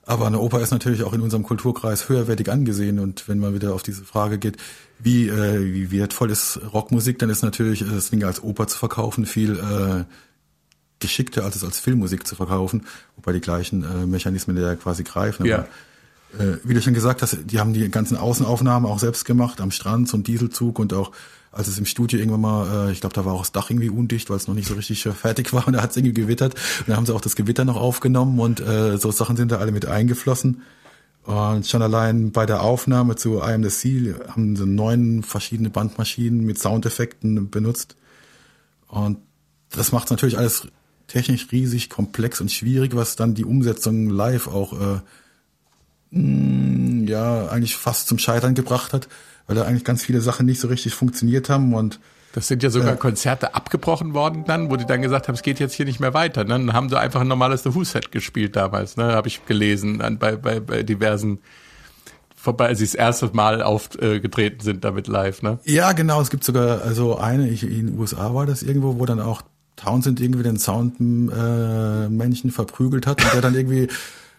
Aber 0.09 0.27
eine 0.27 0.41
Oper 0.41 0.63
ist 0.63 0.71
natürlich 0.71 1.03
auch 1.03 1.13
in 1.13 1.21
unserem 1.21 1.43
Kulturkreis 1.43 2.09
höherwertig 2.09 2.51
angesehen. 2.51 2.99
Und 2.99 3.29
wenn 3.29 3.39
man 3.39 3.53
wieder 3.53 3.75
auf 3.75 3.83
diese 3.83 4.07
Frage 4.07 4.39
geht, 4.39 4.57
wie, 4.99 5.29
äh, 5.29 5.61
wie 5.61 5.91
wertvoll 5.91 6.31
ist 6.31 6.59
Rockmusik, 6.73 7.19
dann 7.19 7.29
ist 7.29 7.43
natürlich 7.43 7.83
äh, 7.83 7.91
das 7.95 8.09
Ding 8.09 8.25
als 8.25 8.43
Oper 8.43 8.67
zu 8.69 8.79
verkaufen 8.79 9.27
viel 9.27 9.59
äh, 9.59 10.05
geschickter, 10.99 11.45
als 11.45 11.57
es 11.57 11.65
als 11.65 11.79
Filmmusik 11.79 12.27
zu 12.27 12.37
verkaufen, 12.37 12.87
wobei 13.17 13.33
die 13.35 13.43
gleichen 13.43 13.85
äh, 13.85 14.07
Mechanismen 14.07 14.57
ja 14.57 14.77
quasi 14.77 15.05
greifen. 15.05 15.45
Ja. 15.45 15.67
äh, 16.39 16.57
wie 16.65 16.73
du 16.73 16.81
schon 16.81 16.95
gesagt 16.95 17.21
hast, 17.21 17.37
die 17.45 17.61
haben 17.61 17.75
die 17.75 17.91
ganzen 17.91 18.17
Außenaufnahmen 18.17 18.91
auch 18.91 18.99
selbst 18.99 19.27
gemacht, 19.27 19.61
am 19.61 19.71
Strand, 19.71 20.09
so 20.09 20.17
ein 20.17 20.23
Dieselzug 20.23 20.79
und 20.79 20.95
auch 20.95 21.13
als 21.51 21.69
es 21.69 21.79
im 21.79 21.87
Studio 21.87 22.19
irgendwann 22.19 22.41
mal, 22.41 22.89
äh, 22.89 22.93
ich 22.93 23.01
glaube, 23.01 23.15
da 23.15 23.25
war 23.25 23.33
auch 23.35 23.41
das 23.41 23.53
Dach 23.53 23.71
irgendwie 23.71 23.91
undicht, 23.91 24.31
weil 24.31 24.37
es 24.37 24.49
noch 24.49 24.55
nicht 24.55 24.69
so 24.69 24.75
richtig 24.75 25.05
äh, 25.07 25.13
fertig 25.13 25.53
war 25.53 25.67
und 25.67 25.75
da 25.75 25.83
hat 25.83 25.91
es 25.91 25.97
irgendwie 25.97 26.15
gewittert. 26.15 26.55
Und 26.55 26.89
dann 26.89 26.97
haben 26.97 27.07
sie 27.07 27.15
auch 27.15 27.21
das 27.21 27.37
Gewitter 27.37 27.65
noch 27.65 27.77
aufgenommen 27.77 28.39
und 28.39 28.61
äh, 28.61 28.99
so 28.99 29.11
Sachen 29.11 29.37
sind 29.37 29.53
da 29.53 29.59
alle 29.59 29.73
mit 29.73 29.87
eingeflossen. 29.87 30.63
Und 31.25 31.67
schon 31.67 31.83
allein 31.83 32.33
bei 32.33 32.47
der 32.47 32.63
Aufnahme 32.63 33.17
zu 33.17 33.39
I 33.39 33.53
Am 33.53 33.63
the 33.63 33.69
Sea 33.69 34.15
haben 34.29 34.57
sie 34.57 34.67
neun 34.67 35.23
verschiedene 35.23 35.69
Bandmaschinen 35.69 36.41
mit 36.41 36.59
Soundeffekten 36.59 37.51
benutzt. 37.51 37.97
Und 38.87 39.19
das 39.71 39.93
macht 39.93 40.11
natürlich 40.11 40.39
alles 40.39 40.69
technisch 41.07 41.49
riesig 41.53 41.91
komplex 41.91 42.41
und 42.41 42.51
schwierig, 42.51 42.95
was 42.95 43.17
dann 43.17 43.35
die 43.35 43.45
Umsetzung 43.45 44.09
live 44.09 44.47
auch 44.47 44.73
äh, 44.73 45.01
mh, 46.13 46.88
ja 47.09 47.49
eigentlich 47.49 47.77
fast 47.77 48.09
zum 48.09 48.19
Scheitern 48.19 48.55
gebracht 48.55 48.93
hat, 48.93 49.09
weil 49.47 49.57
da 49.57 49.63
eigentlich 49.65 49.85
ganz 49.85 50.03
viele 50.03 50.21
Sachen 50.21 50.47
nicht 50.47 50.61
so 50.61 50.69
richtig 50.69 50.95
funktioniert 50.95 51.49
haben 51.49 51.75
und 51.75 52.01
Das 52.35 52.47
sind 52.47 52.63
ja 52.63 52.71
sogar 52.71 52.91
Ja. 52.91 52.97
Konzerte 52.97 53.55
abgebrochen 53.55 54.13
worden 54.15 54.45
dann, 54.47 54.71
wo 54.71 54.77
die 54.77 54.85
dann 54.85 55.01
gesagt 55.03 55.29
haben, 55.29 55.35
es 55.35 55.43
geht 55.43 55.59
jetzt 55.61 55.75
hier 55.75 55.87
nicht 55.87 55.99
mehr 55.99 56.13
weiter. 56.15 56.45
Ne? 56.45 56.51
Dann 56.51 56.73
haben 56.75 56.89
sie 56.91 56.99
einfach 56.99 57.23
ein 57.23 57.29
normales 57.29 57.63
The 57.63 57.75
Who-Set 57.75 58.13
gespielt 58.13 58.55
damals, 58.55 58.97
ne? 58.97 59.13
habe 59.13 59.29
ich 59.29 59.45
gelesen, 59.47 60.01
an, 60.03 60.19
bei, 60.19 60.37
bei, 60.37 60.61
bei 60.61 60.83
diversen, 60.83 61.39
vorbei, 62.37 62.67
als 62.67 62.79
sie 62.79 62.85
das 62.85 62.95
erste 62.95 63.31
Mal 63.33 63.63
aufgetreten 63.63 64.61
sind 64.61 64.85
damit 64.85 65.09
live. 65.09 65.43
Ne? 65.43 65.59
Ja, 65.65 65.93
genau. 65.93 66.21
Es 66.21 66.31
gibt 66.31 66.45
sogar 66.45 66.83
also 66.83 67.17
eine, 67.19 67.49
ich, 67.49 67.63
in 67.65 67.89
den 67.89 67.99
USA 67.99 68.35
war 68.35 68.47
das 68.47 68.63
irgendwo, 68.63 68.99
wo 68.99 69.07
dann 69.07 69.21
auch 69.21 69.43
Townsend 69.77 70.21
irgendwie 70.21 70.43
den 70.43 70.59
Soundmännchen 70.59 71.31
äh, 71.31 72.09
Männchen 72.09 72.51
verprügelt 72.51 73.07
hat 73.07 73.25
und 73.25 73.33
der 73.33 73.41
dann 73.41 73.55
irgendwie 73.55 73.89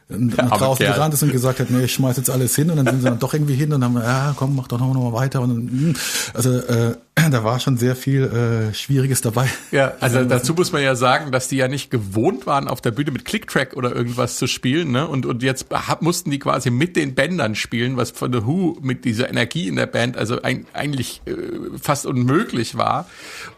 draußen 0.09 0.85
gerannt 0.85 1.13
ist 1.13 1.23
und 1.23 1.31
gesagt 1.31 1.59
hat, 1.59 1.69
nee, 1.69 1.83
ich 1.83 1.93
schmeiß 1.93 2.17
jetzt 2.17 2.29
alles 2.29 2.55
hin 2.55 2.71
und 2.71 2.77
dann 2.77 2.87
sind 2.87 2.99
sie 2.99 3.05
dann 3.05 3.19
doch 3.19 3.33
irgendwie 3.33 3.55
hin 3.55 3.71
und 3.71 3.83
haben, 3.83 3.95
ja, 3.95 4.33
komm, 4.35 4.55
mach 4.55 4.67
doch 4.67 4.79
noch 4.79 4.93
mal 4.93 5.13
weiter 5.13 5.41
und 5.41 5.49
dann, 5.49 5.91
mm. 5.91 5.95
also 6.33 6.57
äh, 6.57 6.95
da 7.31 7.43
war 7.43 7.59
schon 7.59 7.77
sehr 7.77 7.95
viel 7.95 8.23
äh, 8.23 8.73
Schwieriges 8.73 9.21
dabei. 9.21 9.47
Ja, 9.71 9.93
also 9.99 10.23
dazu 10.23 10.53
muss 10.53 10.71
man 10.71 10.81
ja 10.81 10.95
sagen, 10.95 11.31
dass 11.31 11.47
die 11.47 11.57
ja 11.57 11.67
nicht 11.67 11.91
gewohnt 11.91 12.45
waren, 12.45 12.67
auf 12.67 12.81
der 12.81 12.91
Bühne 12.91 13.11
mit 13.11 13.25
Clicktrack 13.25 13.75
oder 13.75 13.95
irgendwas 13.95 14.37
zu 14.37 14.47
spielen, 14.47 14.91
ne? 14.91 15.07
Und, 15.07 15.25
und 15.25 15.43
jetzt 15.43 15.67
hab, 15.71 16.01
mussten 16.01 16.31
die 16.31 16.39
quasi 16.39 16.69
mit 16.69 16.95
den 16.95 17.15
Bändern 17.15 17.55
spielen, 17.55 17.97
was 17.97 18.11
von 18.11 18.31
The 18.31 18.45
Who 18.45 18.77
mit 18.81 19.05
dieser 19.05 19.29
Energie 19.29 19.67
in 19.67 19.75
der 19.75 19.85
Band 19.85 20.17
also 20.17 20.41
ein, 20.41 20.65
eigentlich 20.73 21.21
äh, 21.25 21.33
fast 21.81 22.05
unmöglich 22.05 22.77
war. 22.77 23.07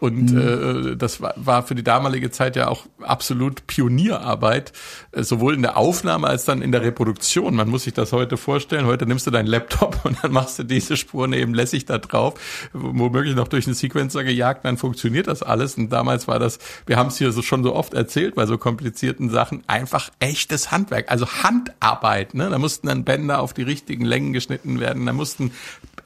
Und 0.00 0.34
äh, 0.34 0.96
das 0.96 1.20
war, 1.20 1.34
war 1.36 1.62
für 1.62 1.74
die 1.74 1.84
damalige 1.84 2.30
Zeit 2.30 2.56
ja 2.56 2.68
auch 2.68 2.86
absolut 3.00 3.66
Pionierarbeit, 3.66 4.72
äh, 5.12 5.22
sowohl 5.22 5.54
in 5.54 5.62
der 5.62 5.76
Aufnahme 5.76 6.26
als 6.26 6.44
dann 6.44 6.62
in 6.62 6.72
der 6.72 6.82
Reproduktion. 6.82 7.54
Man 7.54 7.68
muss 7.68 7.84
sich 7.84 7.94
das 7.94 8.12
heute 8.12 8.36
vorstellen. 8.36 8.86
Heute 8.86 9.06
nimmst 9.06 9.26
du 9.26 9.30
deinen 9.30 9.46
Laptop 9.46 10.00
und 10.04 10.18
dann 10.22 10.32
machst 10.32 10.58
du 10.58 10.64
diese 10.64 10.96
Spuren 10.96 11.32
eben 11.32 11.54
lässig 11.54 11.84
da 11.86 11.98
drauf, 11.98 12.34
womöglich 12.72 13.34
noch 13.34 13.51
durch 13.52 13.66
einen 13.66 13.74
Sequencer 13.74 14.24
gejagt, 14.24 14.64
dann 14.64 14.76
funktioniert 14.76 15.26
das 15.26 15.42
alles. 15.42 15.76
Und 15.76 15.90
damals 15.90 16.28
war 16.28 16.38
das, 16.38 16.58
wir 16.86 16.96
haben 16.96 17.08
es 17.08 17.18
hier 17.18 17.32
so 17.32 17.42
schon 17.42 17.62
so 17.62 17.74
oft 17.74 17.94
erzählt, 17.94 18.34
bei 18.34 18.46
so 18.46 18.58
komplizierten 18.58 19.30
Sachen, 19.30 19.62
einfach 19.66 20.10
echtes 20.18 20.70
Handwerk, 20.70 21.10
also 21.10 21.26
Handarbeit. 21.26 22.34
Ne? 22.34 22.48
Da 22.50 22.58
mussten 22.58 22.86
dann 22.86 23.04
Bänder 23.04 23.40
auf 23.40 23.52
die 23.52 23.62
richtigen 23.62 24.04
Längen 24.04 24.32
geschnitten 24.32 24.80
werden, 24.80 25.06
da 25.06 25.12
mussten 25.12 25.52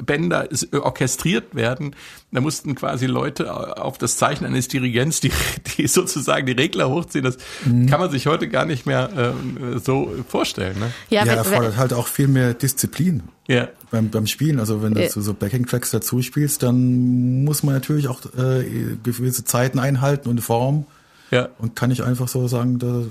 Bänder 0.04 0.48
orchestriert 0.72 1.54
werden, 1.54 1.94
da 2.32 2.40
mussten 2.40 2.74
quasi 2.74 3.06
Leute 3.06 3.78
auf 3.82 3.98
das 3.98 4.16
Zeichen 4.16 4.44
eines 4.44 4.68
Dirigents, 4.68 5.20
die, 5.20 5.30
die 5.78 5.86
sozusagen 5.86 6.46
die 6.46 6.52
Regler 6.52 6.88
hochziehen. 6.90 7.24
Das 7.24 7.36
kann 7.64 8.00
man 8.00 8.10
sich 8.10 8.26
heute 8.26 8.48
gar 8.48 8.64
nicht 8.66 8.86
mehr 8.86 9.10
ähm, 9.16 9.80
so 9.82 10.12
vorstellen. 10.28 10.78
Ne? 10.78 10.90
Ja, 11.10 11.24
Ja, 11.24 11.34
erfordert 11.34 11.76
halt 11.76 11.92
auch 11.92 12.06
viel 12.08 12.28
mehr 12.28 12.54
Disziplin 12.54 13.22
Ja. 13.48 13.68
beim, 13.90 14.10
beim 14.10 14.26
Spielen. 14.26 14.60
Also 14.60 14.82
wenn 14.82 14.94
du 14.94 15.02
Ja. 15.02 15.08
so, 15.08 15.20
so 15.20 15.32
Backing-Tracks 15.34 15.90
dazu 15.90 16.20
spielst, 16.22 16.62
dann 16.62 17.44
muss 17.44 17.62
man 17.62 17.74
natürlich 17.74 18.08
auch 18.08 18.20
äh, 18.36 18.96
gewisse 19.02 19.44
Zeiten 19.44 19.78
einhalten 19.78 20.28
und 20.28 20.40
Form 20.40 20.86
Ja. 21.30 21.48
und 21.58 21.74
kann 21.76 21.90
ich 21.90 22.02
einfach 22.04 22.28
so 22.28 22.46
sagen, 22.48 22.78
da, 22.78 23.02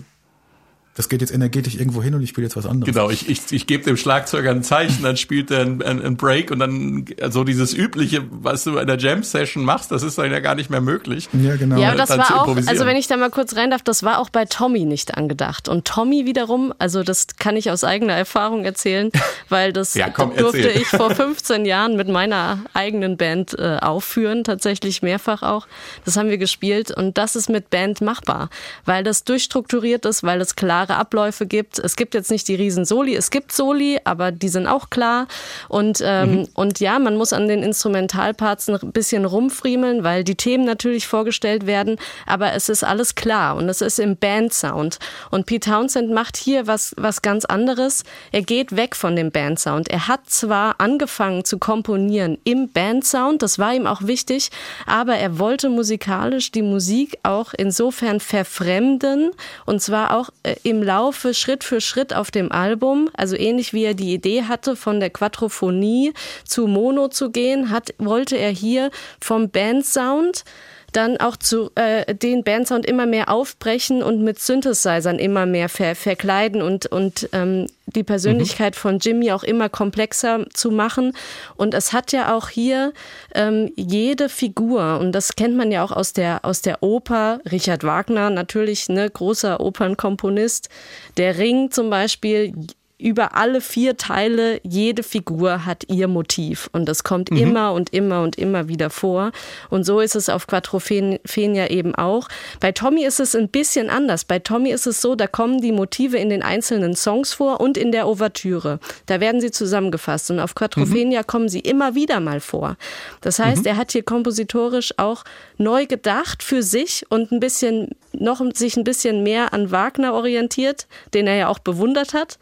das 0.95 1.09
geht 1.09 1.19
jetzt 1.19 1.33
energetisch 1.33 1.75
irgendwo 1.75 2.01
hin 2.01 2.15
und 2.15 2.21
ich 2.23 2.29
spiele 2.29 2.47
jetzt 2.47 2.55
was 2.55 2.65
anderes. 2.65 2.93
Genau, 2.93 3.09
ich, 3.09 3.29
ich, 3.29 3.41
ich 3.51 3.67
gebe 3.67 3.83
dem 3.83 3.97
Schlagzeuger 3.97 4.51
ein 4.51 4.63
Zeichen, 4.63 5.03
dann 5.03 5.17
spielt 5.17 5.51
er 5.51 5.59
einen 5.61 5.81
ein 5.83 6.15
Break 6.15 6.51
und 6.51 6.59
dann 6.59 7.05
so 7.29 7.43
dieses 7.43 7.73
übliche, 7.73 8.23
was 8.31 8.63
du 8.63 8.77
in 8.77 8.87
der 8.87 8.97
Jam-Session 8.97 9.65
machst, 9.65 9.91
das 9.91 10.03
ist 10.03 10.17
dann 10.17 10.31
ja 10.31 10.39
gar 10.39 10.55
nicht 10.55 10.69
mehr 10.69 10.79
möglich. 10.79 11.27
Ja, 11.33 11.57
genau. 11.57 11.77
Ja, 11.81 11.89
aber 11.89 11.97
das 11.97 12.09
dann 12.09 12.23
zu 12.23 12.33
war 12.33 12.43
auch, 12.43 12.57
also 12.67 12.85
wenn 12.85 12.95
ich 12.95 13.07
da 13.07 13.17
mal 13.17 13.29
kurz 13.29 13.57
rein 13.57 13.71
darf, 13.71 13.83
das 13.83 14.03
war 14.03 14.19
auch 14.19 14.29
bei 14.29 14.45
Tommy 14.45 14.85
nicht 14.85 15.17
angedacht. 15.17 15.67
Und 15.67 15.85
Tommy 15.85 16.25
wiederum, 16.25 16.73
also 16.79 17.03
das 17.03 17.27
kann 17.37 17.57
ich 17.57 17.69
aus 17.69 17.83
eigener 17.83 18.13
Erfahrung 18.13 18.63
erzählen, 18.63 19.11
weil 19.49 19.73
das 19.73 19.95
Ja, 19.95 20.09
komm, 20.09 20.33
durfte 20.37 20.61
erzähl. 20.61 20.81
ich 20.81 20.87
vor 20.87 21.11
15 21.13 21.65
Jahren 21.65 21.97
mit 21.97 22.07
meiner 22.07 22.59
eigenen 22.73 23.17
Band 23.17 23.59
äh, 23.59 23.79
aufführen, 23.81 24.45
tatsächlich 24.45 25.01
mehrfach 25.01 25.43
auch. 25.43 25.67
Das 26.05 26.15
haben 26.15 26.29
wir 26.29 26.37
gespielt 26.37 26.89
und 26.89 27.17
das 27.17 27.35
ist 27.35 27.49
mit 27.49 27.69
Band 27.69 27.99
machbar, 27.99 28.49
weil 28.85 29.03
das 29.03 29.25
durchstrukturiert 29.25 30.05
ist, 30.05 30.23
weil 30.23 30.39
es 30.39 30.55
klare 30.85 30.99
Abläufe 30.99 31.45
gibt. 31.45 31.79
Es 31.79 31.95
gibt 31.95 32.13
jetzt 32.13 32.31
nicht 32.31 32.47
die 32.47 32.55
riesen 32.55 32.85
Soli, 32.85 33.15
es 33.15 33.31
gibt 33.31 33.51
Soli, 33.51 33.99
aber 34.03 34.31
die 34.31 34.49
sind 34.49 34.67
auch 34.67 34.89
klar. 34.89 35.27
Und, 35.67 36.01
ähm, 36.03 36.47
und 36.53 36.79
ja, 36.79 36.99
man 36.99 37.17
muss 37.17 37.33
an 37.33 37.47
den 37.47 37.63
Instrumentalparts 37.63 38.69
ein 38.69 38.91
bisschen 38.91 39.25
rumfriemeln, 39.25 40.03
weil 40.03 40.23
die 40.23 40.35
Themen 40.35 40.65
natürlich 40.65 41.07
vorgestellt 41.07 41.65
werden, 41.65 41.97
aber 42.25 42.53
es 42.53 42.69
ist 42.69 42.83
alles 42.83 43.15
klar 43.15 43.55
und 43.55 43.69
es 43.69 43.81
ist 43.81 43.99
im 43.99 44.17
Bandsound. 44.17 44.99
Und 45.31 45.45
Pete 45.45 45.69
Townsend 45.69 46.11
macht 46.11 46.37
hier 46.37 46.67
was, 46.67 46.93
was 46.97 47.21
ganz 47.21 47.45
anderes. 47.45 48.03
Er 48.31 48.41
geht 48.41 48.75
weg 48.75 48.95
von 48.95 49.15
dem 49.15 49.31
Bandsound. 49.31 49.89
Er 49.89 50.07
hat 50.07 50.29
zwar 50.29 50.75
angefangen 50.79 51.45
zu 51.45 51.57
komponieren 51.57 52.37
im 52.43 52.69
Bandsound, 52.71 53.41
das 53.41 53.59
war 53.59 53.73
ihm 53.73 53.87
auch 53.87 54.03
wichtig, 54.03 54.49
aber 54.85 55.15
er 55.15 55.39
wollte 55.39 55.69
musikalisch 55.69 56.51
die 56.51 56.61
Musik 56.61 57.17
auch 57.23 57.53
insofern 57.57 58.19
verfremden 58.19 59.31
und 59.65 59.81
zwar 59.81 60.15
auch 60.15 60.29
äh, 60.43 60.55
im 60.75 60.83
Laufe 60.83 61.33
Schritt 61.33 61.63
für 61.63 61.79
Schritt 61.79 62.13
auf 62.13 62.31
dem 62.31 62.51
Album, 62.51 63.09
also 63.13 63.37
ähnlich 63.37 63.71
wie 63.71 63.85
er 63.85 63.93
die 63.93 64.13
Idee 64.13 64.43
hatte, 64.43 64.75
von 64.75 64.99
der 64.99 65.09
Quadrophonie 65.09 66.13
zu 66.43 66.67
Mono 66.67 67.07
zu 67.07 67.31
gehen, 67.31 67.69
hat, 67.69 67.93
wollte 67.97 68.35
er 68.37 68.51
hier 68.51 68.91
vom 69.21 69.49
Bandsound 69.49 70.43
dann 70.91 71.17
auch 71.17 71.37
zu 71.37 71.71
äh, 71.75 72.13
den 72.13 72.43
Bandsound 72.43 72.85
immer 72.85 73.05
mehr 73.05 73.29
aufbrechen 73.29 74.03
und 74.03 74.21
mit 74.21 74.39
Synthesizern 74.39 75.19
immer 75.19 75.45
mehr 75.45 75.69
ver 75.69 75.95
verkleiden 75.95 76.61
und, 76.61 76.85
und 76.87 77.29
ähm, 77.31 77.67
die 77.95 78.03
Persönlichkeit 78.03 78.75
mhm. 78.75 78.79
von 78.79 78.99
Jimmy 78.99 79.31
auch 79.31 79.43
immer 79.43 79.69
komplexer 79.69 80.45
zu 80.53 80.71
machen. 80.71 81.13
Und 81.55 81.73
es 81.73 81.93
hat 81.93 82.11
ja 82.11 82.35
auch 82.35 82.49
hier 82.49 82.93
ähm, 83.33 83.71
jede 83.75 84.29
Figur, 84.29 84.99
und 84.99 85.13
das 85.13 85.35
kennt 85.35 85.55
man 85.55 85.71
ja 85.71 85.83
auch 85.83 85.91
aus 85.91 86.13
der, 86.13 86.43
aus 86.43 86.61
der 86.61 86.83
Oper, 86.83 87.39
Richard 87.51 87.83
Wagner 87.83 88.29
natürlich, 88.29 88.89
ne, 88.89 89.09
großer 89.09 89.59
Opernkomponist, 89.59 90.69
der 91.17 91.37
Ring 91.37 91.71
zum 91.71 91.89
Beispiel, 91.89 92.53
über 92.97 93.35
alle 93.35 93.59
vier 93.59 93.97
Teile, 93.97 94.61
jede 94.63 95.03
Figur 95.03 95.65
hat 95.65 95.83
ihr 95.89 96.07
Motiv. 96.07 96.69
Und 96.71 96.87
das 96.87 97.03
kommt 97.03 97.29
mhm. 97.29 97.37
immer 97.37 97.73
und 97.73 97.93
immer 97.93 98.21
und 98.21 98.37
immer 98.37 98.69
wieder 98.69 98.89
vor. 98.89 99.31
Und 99.69 99.83
so 99.83 99.99
ist 99.99 100.15
es 100.15 100.29
auf 100.29 100.47
Quattrophenia 100.47 101.69
eben 101.69 101.93
auch. 101.93 102.29
Bei 102.61 102.71
Tommy 102.71 103.03
ist 103.03 103.19
es 103.19 103.35
ein 103.35 103.49
bisschen 103.49 103.89
anders. 103.89 104.23
Bei 104.23 104.39
Tommy 104.39 104.71
ist 104.71 104.87
es 104.87 105.01
so, 105.01 105.15
da 105.15 105.27
kommen 105.27 105.59
die 105.59 105.73
Motive 105.73 106.17
in 106.17 106.29
den 106.29 106.41
einzelnen 106.41 106.95
Songs 106.95 107.33
vor 107.33 107.59
und 107.59 107.77
in 107.77 107.91
der 107.91 108.07
Ouvertüre. 108.07 108.79
Da 109.07 109.19
werden 109.19 109.41
sie 109.41 109.51
zusammengefasst. 109.51 110.31
Und 110.31 110.39
auf 110.39 110.55
Quattrophenia 110.55 111.21
mhm. 111.21 111.27
kommen 111.27 111.49
sie 111.49 111.59
immer 111.59 111.95
wieder 111.95 112.21
mal 112.21 112.39
vor. 112.39 112.77
Das 113.19 113.39
heißt, 113.39 113.63
mhm. 113.63 113.67
er 113.67 113.77
hat 113.77 113.91
hier 113.91 114.03
kompositorisch 114.03 114.93
auch 114.97 115.25
neu 115.57 115.85
gedacht 115.85 116.43
für 116.43 116.63
sich 116.63 117.05
und 117.09 117.31
ein 117.31 117.39
bisschen 117.39 117.89
noch 118.13 118.41
sich 118.53 118.77
ein 118.77 118.83
bisschen 118.83 119.23
mehr 119.23 119.53
an 119.53 119.71
Wagner 119.71 120.13
orientiert, 120.13 120.87
den 121.13 121.27
er 121.27 121.35
ja 121.35 121.47
auch 121.47 121.59
bewundert 121.59 122.13
hat 122.13 122.37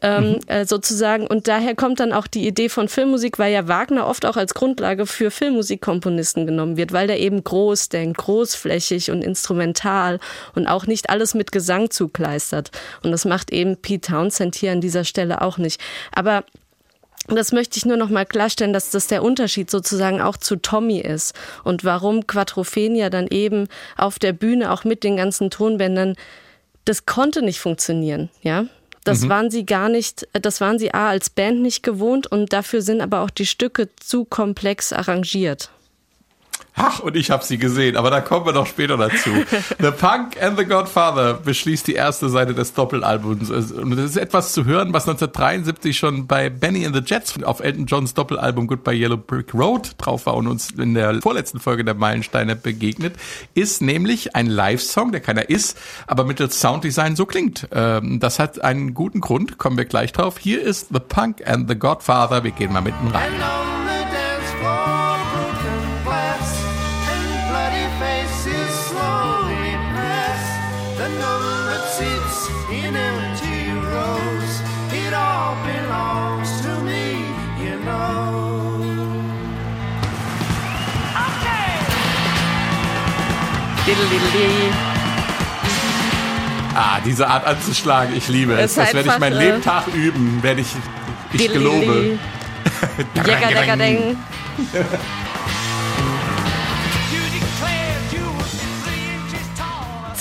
ähm, 0.00 0.32
mhm. 0.32 0.38
äh, 0.46 0.64
sozusagen. 0.66 1.26
Und 1.26 1.48
daher 1.48 1.74
kommt 1.74 2.00
dann 2.00 2.12
auch 2.12 2.26
die 2.26 2.46
Idee 2.46 2.68
von 2.68 2.88
Filmmusik, 2.88 3.38
weil 3.38 3.52
ja 3.52 3.68
Wagner 3.68 4.06
oft 4.06 4.26
auch 4.26 4.36
als 4.36 4.54
Grundlage 4.54 5.06
für 5.06 5.30
Filmmusikkomponisten 5.30 6.46
genommen 6.46 6.76
wird, 6.76 6.92
weil 6.92 7.06
der 7.06 7.20
eben 7.20 7.42
groß 7.42 7.88
denkt, 7.88 8.18
großflächig 8.18 9.10
und 9.10 9.22
instrumental 9.22 10.18
und 10.54 10.66
auch 10.66 10.86
nicht 10.86 11.10
alles 11.10 11.34
mit 11.34 11.52
Gesang 11.52 11.90
zukleistert. 11.90 12.70
Und 13.02 13.12
das 13.12 13.24
macht 13.24 13.52
eben 13.52 13.76
Pete 13.76 14.12
Townsend 14.12 14.56
hier 14.56 14.72
an 14.72 14.80
dieser 14.80 15.04
Stelle 15.04 15.40
auch 15.40 15.58
nicht. 15.58 15.80
Aber 16.12 16.44
das 17.28 17.52
möchte 17.52 17.78
ich 17.78 17.86
nur 17.86 17.96
noch 17.96 18.08
mal 18.08 18.26
klarstellen, 18.26 18.72
dass 18.72 18.90
das 18.90 19.06
der 19.06 19.22
Unterschied 19.22 19.70
sozusagen 19.70 20.20
auch 20.20 20.36
zu 20.36 20.56
Tommy 20.56 20.98
ist 20.98 21.34
und 21.64 21.84
warum 21.84 22.26
Quattrophenia 22.26 23.10
dann 23.10 23.28
eben 23.28 23.68
auf 23.96 24.18
der 24.18 24.32
Bühne 24.32 24.72
auch 24.72 24.84
mit 24.84 25.04
den 25.04 25.16
ganzen 25.16 25.50
Tonbändern 25.50 26.16
das 26.84 27.06
konnte 27.06 27.42
nicht 27.42 27.60
funktionieren, 27.60 28.28
ja. 28.42 28.66
Das 29.04 29.22
mhm. 29.22 29.28
waren 29.30 29.50
sie 29.50 29.66
gar 29.66 29.88
nicht, 29.88 30.28
das 30.32 30.60
waren 30.60 30.78
sie 30.78 30.94
A 30.94 31.08
als 31.08 31.28
Band 31.28 31.60
nicht 31.60 31.82
gewohnt 31.82 32.28
und 32.28 32.52
dafür 32.52 32.82
sind 32.82 33.00
aber 33.00 33.20
auch 33.20 33.30
die 33.30 33.46
Stücke 33.46 33.88
zu 33.96 34.24
komplex 34.24 34.92
arrangiert. 34.92 35.70
Ach, 36.74 37.00
und 37.00 37.16
ich 37.16 37.30
habe 37.30 37.44
sie 37.44 37.58
gesehen, 37.58 37.96
aber 37.96 38.10
da 38.10 38.20
kommen 38.20 38.46
wir 38.46 38.52
doch 38.52 38.66
später 38.66 38.96
dazu. 38.96 39.30
The 39.78 39.90
Punk 39.90 40.42
and 40.42 40.58
the 40.58 40.64
Godfather 40.64 41.34
beschließt 41.34 41.86
die 41.86 41.94
erste 41.94 42.30
Seite 42.30 42.54
des 42.54 42.72
Doppelalbums. 42.72 43.50
Und 43.50 43.92
es 43.98 44.10
ist 44.10 44.16
etwas 44.16 44.52
zu 44.52 44.64
hören, 44.64 44.92
was 44.92 45.06
1973 45.06 45.96
schon 45.96 46.26
bei 46.26 46.48
Benny 46.48 46.86
and 46.86 46.96
the 46.96 47.02
Jets 47.04 47.42
auf 47.42 47.60
Elton 47.60 47.86
Johns 47.86 48.14
Doppelalbum 48.14 48.66
Goodbye 48.66 48.94
Yellow 48.94 49.18
Brick 49.18 49.52
Road 49.54 49.92
drauf 49.98 50.26
war 50.26 50.34
und 50.34 50.46
uns 50.46 50.70
in 50.70 50.94
der 50.94 51.20
vorletzten 51.20 51.60
Folge 51.60 51.84
der 51.84 51.94
Meilensteine 51.94 52.56
begegnet, 52.56 53.16
ist 53.54 53.82
nämlich 53.82 54.34
ein 54.34 54.46
Live-Song, 54.46 55.12
der 55.12 55.20
keiner 55.20 55.50
ist, 55.50 55.78
aber 56.06 56.24
mittels 56.24 56.60
Sounddesign 56.60 57.16
so 57.16 57.26
klingt. 57.26 57.68
Ähm, 57.72 58.18
das 58.18 58.38
hat 58.38 58.62
einen 58.62 58.94
guten 58.94 59.20
Grund, 59.20 59.58
kommen 59.58 59.76
wir 59.76 59.84
gleich 59.84 60.12
drauf. 60.12 60.38
Hier 60.38 60.62
ist 60.62 60.88
The 60.92 61.00
Punk 61.00 61.46
and 61.46 61.68
the 61.68 61.78
Godfather. 61.78 62.44
Wir 62.44 62.52
gehen 62.52 62.72
mal 62.72 62.80
mitten 62.80 63.08
rein. 63.08 63.71
Ah, 86.74 86.98
diese 87.04 87.28
Art 87.28 87.46
anzuschlagen, 87.46 88.16
ich 88.16 88.28
liebe 88.28 88.54
es. 88.54 88.74
Das 88.74 88.94
werde 88.94 89.08
ich 89.08 89.18
mein 89.18 89.34
äh, 89.34 89.50
Lebtag 89.50 89.86
üben, 89.94 90.42
werde 90.42 90.62
ich, 90.62 90.68
ich 91.32 91.52
gelobe. 91.52 92.18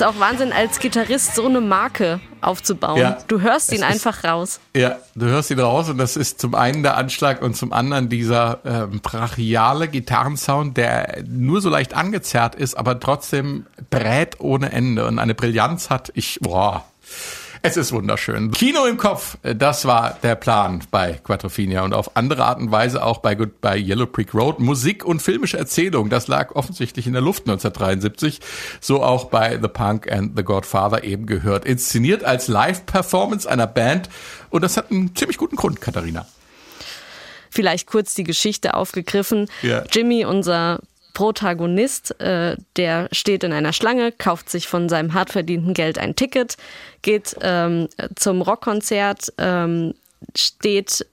ist 0.02 0.08
auch 0.08 0.20
Wahnsinn, 0.20 0.52
als 0.52 0.80
Gitarrist 0.80 1.36
so 1.36 1.46
eine 1.46 1.62
Marke 1.62 2.20
aufzubauen. 2.42 2.98
Ja, 2.98 3.20
du 3.28 3.42
hörst 3.42 3.72
ihn 3.72 3.84
einfach 3.84 4.24
raus. 4.24 4.60
Ja, 4.76 4.98
du 5.14 5.28
hörst 5.28 5.52
ihn 5.52 5.60
raus 5.60 5.90
und 5.90 6.00
das 6.00 6.18
ist 6.18 6.42
zum 6.42 6.56
einen 6.56 6.82
der 6.82 6.98
Anschlag 6.98 7.44
und 7.44 7.56
zum 7.56 7.72
anderen 7.72 8.10
dieser 8.10 8.60
ähm, 8.66 9.00
brachiale 9.02 9.88
Gitarrensound, 9.88 10.76
der 10.76 11.24
nur 11.28 11.62
so 11.62 11.70
leicht 11.70 11.94
angezerrt 11.94 12.56
ist, 12.56 12.76
aber 12.76 13.00
trotzdem 13.00 13.68
brät 13.92 14.40
ohne 14.40 14.72
Ende 14.72 15.06
und 15.06 15.20
eine 15.20 15.36
Brillanz 15.36 15.92
hat. 15.92 16.12
Ich, 16.16 16.40
boah. 16.42 16.84
Es 17.64 17.78
ist 17.78 17.92
wunderschön. 17.92 18.50
Kino 18.52 18.86
im 18.86 18.98
Kopf, 18.98 19.38
äh, 19.44 19.56
das 19.56 19.86
war 19.86 20.18
der 20.24 20.36
Plan 20.36 20.84
bei 20.90 21.20
Quattrofinia 21.24 21.84
und 21.84 21.94
auf 21.94 22.16
andere 22.18 22.46
Art 22.46 22.60
und 22.60 22.72
Weise 22.72 23.04
auch 23.04 23.20
bei, 23.20 23.36
bei 23.36 23.78
Yellow 23.78 24.08
Creek 24.08 24.34
Road. 24.34 24.60
Musik 24.60 25.06
und 25.06 25.22
filmische 25.22 25.58
Erzählung, 25.58 26.10
das 26.10 26.28
lag 26.28 26.56
offensichtlich 26.56 27.06
in 27.06 27.14
der 27.14 27.22
Luft 27.22 27.44
1973. 27.44 28.40
So 28.80 29.04
auch 29.04 29.26
bei 29.26 29.60
The 29.62 29.68
Punk 29.68 30.12
and 30.12 30.36
The 30.36 30.44
Godfather 30.44 31.04
eben 31.04 31.28
gehört. 31.28 31.66
Inszeniert 31.66 32.24
als 32.24 32.48
Live-Performance 32.48 33.48
einer 33.48 33.68
Band 33.68 34.10
und 34.50 34.64
das 34.64 34.76
hat 34.76 34.90
einen 34.90 35.16
ziemlich 35.16 35.38
guten 35.38 35.56
Grund, 35.56 35.82
Katharina 35.82 36.26
vielleicht 37.54 37.86
kurz 37.86 38.16
die 38.16 38.24
Geschichte 38.24 38.76
aufgegriffen. 38.76 39.50
Yeah. 39.62 39.84
Jimmy, 39.92 40.24
unser 40.24 40.80
Protagonist, 41.14 42.20
äh, 42.22 42.56
der 42.78 43.10
steht 43.12 43.44
in 43.44 43.54
einer 43.54 43.74
Schlange, 43.74 44.12
kauft 44.12 44.50
sich 44.50 44.68
von 44.68 44.90
seinem 44.90 45.14
hart 45.14 45.32
verdienten 45.32 45.74
Geld 45.74 45.98
ein 45.98 46.16
Ticket, 46.16 46.58
geht 47.02 47.36
ähm, 47.42 47.88
zum 48.16 48.42
Rockkonzert, 48.42 49.34
ähm, 49.38 49.94
steht 50.36 51.06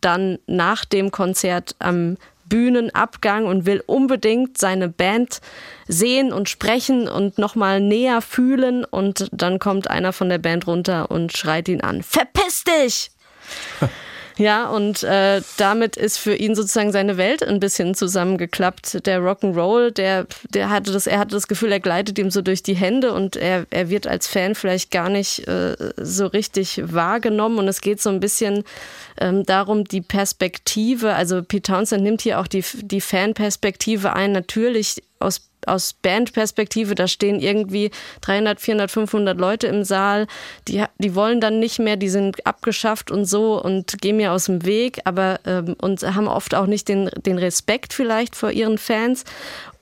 dann 0.00 0.38
nach 0.46 0.84
dem 0.84 1.10
Konzert 1.10 1.74
am 1.78 2.16
Bühnenabgang 2.44 3.46
und 3.46 3.64
will 3.64 3.82
unbedingt 3.86 4.58
seine 4.58 4.88
Band 4.88 5.40
sehen 5.86 6.32
und 6.32 6.48
sprechen 6.48 7.08
und 7.08 7.38
nochmal 7.38 7.80
näher 7.80 8.20
fühlen 8.20 8.84
und 8.84 9.28
dann 9.32 9.58
kommt 9.58 9.88
einer 9.88 10.12
von 10.12 10.28
der 10.28 10.38
Band 10.38 10.66
runter 10.66 11.10
und 11.10 11.36
schreit 11.36 11.68
ihn 11.68 11.80
an, 11.80 12.02
verpiss 12.02 12.64
dich! 12.64 13.10
Ja, 14.40 14.70
und 14.70 15.02
äh, 15.02 15.42
damit 15.58 15.98
ist 15.98 16.16
für 16.16 16.34
ihn 16.34 16.54
sozusagen 16.54 16.92
seine 16.92 17.18
Welt 17.18 17.42
ein 17.42 17.60
bisschen 17.60 17.94
zusammengeklappt. 17.94 19.04
Der 19.04 19.20
Rock'n'Roll, 19.20 19.90
der, 19.90 20.26
der 20.48 20.70
hatte 20.70 20.92
das, 20.92 21.06
er 21.06 21.18
hatte 21.18 21.34
das 21.34 21.46
Gefühl, 21.46 21.70
er 21.70 21.80
gleitet 21.80 22.18
ihm 22.18 22.30
so 22.30 22.40
durch 22.40 22.62
die 22.62 22.72
Hände 22.72 23.12
und 23.12 23.36
er, 23.36 23.66
er 23.68 23.90
wird 23.90 24.06
als 24.06 24.26
Fan 24.26 24.54
vielleicht 24.54 24.90
gar 24.90 25.10
nicht 25.10 25.46
äh, 25.46 25.76
so 25.98 26.24
richtig 26.24 26.80
wahrgenommen. 26.82 27.58
Und 27.58 27.68
es 27.68 27.82
geht 27.82 28.00
so 28.00 28.08
ein 28.08 28.18
bisschen 28.18 28.64
ähm, 29.20 29.44
darum, 29.44 29.84
die 29.84 30.00
Perspektive, 30.00 31.12
also 31.12 31.42
Pete 31.42 31.72
Townsend 31.72 32.02
nimmt 32.02 32.22
hier 32.22 32.40
auch 32.40 32.46
die, 32.46 32.64
die 32.80 33.02
Fanperspektive 33.02 34.14
ein, 34.14 34.32
natürlich 34.32 35.02
aus 35.18 35.49
aus 35.66 35.92
Bandperspektive, 35.92 36.94
da 36.94 37.08
stehen 37.08 37.40
irgendwie 37.40 37.90
300, 38.22 38.60
400, 38.60 38.90
500 38.90 39.38
Leute 39.38 39.66
im 39.66 39.84
Saal, 39.84 40.26
die, 40.68 40.84
die 40.98 41.14
wollen 41.14 41.40
dann 41.40 41.58
nicht 41.58 41.78
mehr, 41.78 41.96
die 41.96 42.08
sind 42.08 42.46
abgeschafft 42.46 43.10
und 43.10 43.24
so 43.24 43.62
und 43.62 44.00
gehen 44.00 44.16
mir 44.16 44.32
aus 44.32 44.46
dem 44.46 44.64
Weg, 44.64 45.00
aber 45.04 45.40
ähm, 45.46 45.76
und 45.80 46.02
haben 46.02 46.28
oft 46.28 46.54
auch 46.54 46.66
nicht 46.66 46.88
den, 46.88 47.10
den 47.26 47.38
Respekt 47.38 47.92
vielleicht 47.92 48.36
vor 48.36 48.50
ihren 48.50 48.78
Fans. 48.78 49.24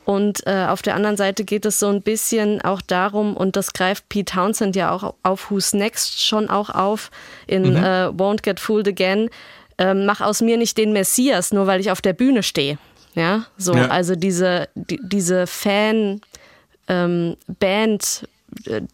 Und 0.08 0.46
äh, 0.46 0.64
auf 0.66 0.80
der 0.80 0.94
anderen 0.94 1.18
Seite 1.18 1.44
geht 1.44 1.66
es 1.66 1.78
so 1.78 1.88
ein 1.88 2.00
bisschen 2.00 2.62
auch 2.62 2.80
darum, 2.80 3.36
und 3.36 3.56
das 3.56 3.74
greift 3.74 4.08
Pete 4.08 4.32
Townsend 4.32 4.74
ja 4.74 4.90
auch 4.90 5.14
auf 5.22 5.50
Who's 5.50 5.74
Next 5.74 6.24
schon 6.24 6.48
auch 6.48 6.70
auf 6.70 7.10
in 7.46 7.72
mhm. 7.72 7.76
äh, 7.76 8.08
Won't 8.08 8.40
Get 8.40 8.58
Fooled 8.58 8.88
Again. 8.88 9.28
Äh, 9.76 9.92
mach 9.92 10.22
aus 10.22 10.40
mir 10.40 10.56
nicht 10.56 10.78
den 10.78 10.94
Messias, 10.94 11.52
nur 11.52 11.66
weil 11.66 11.80
ich 11.80 11.90
auf 11.90 12.00
der 12.00 12.14
Bühne 12.14 12.42
stehe. 12.42 12.78
Ja, 13.14 13.46
so, 13.56 13.74
ja. 13.74 13.88
also 13.88 14.14
diese, 14.14 14.68
die, 14.74 15.00
diese 15.02 15.46
Fan, 15.46 16.20
ähm, 16.88 17.36
Band, 17.58 18.28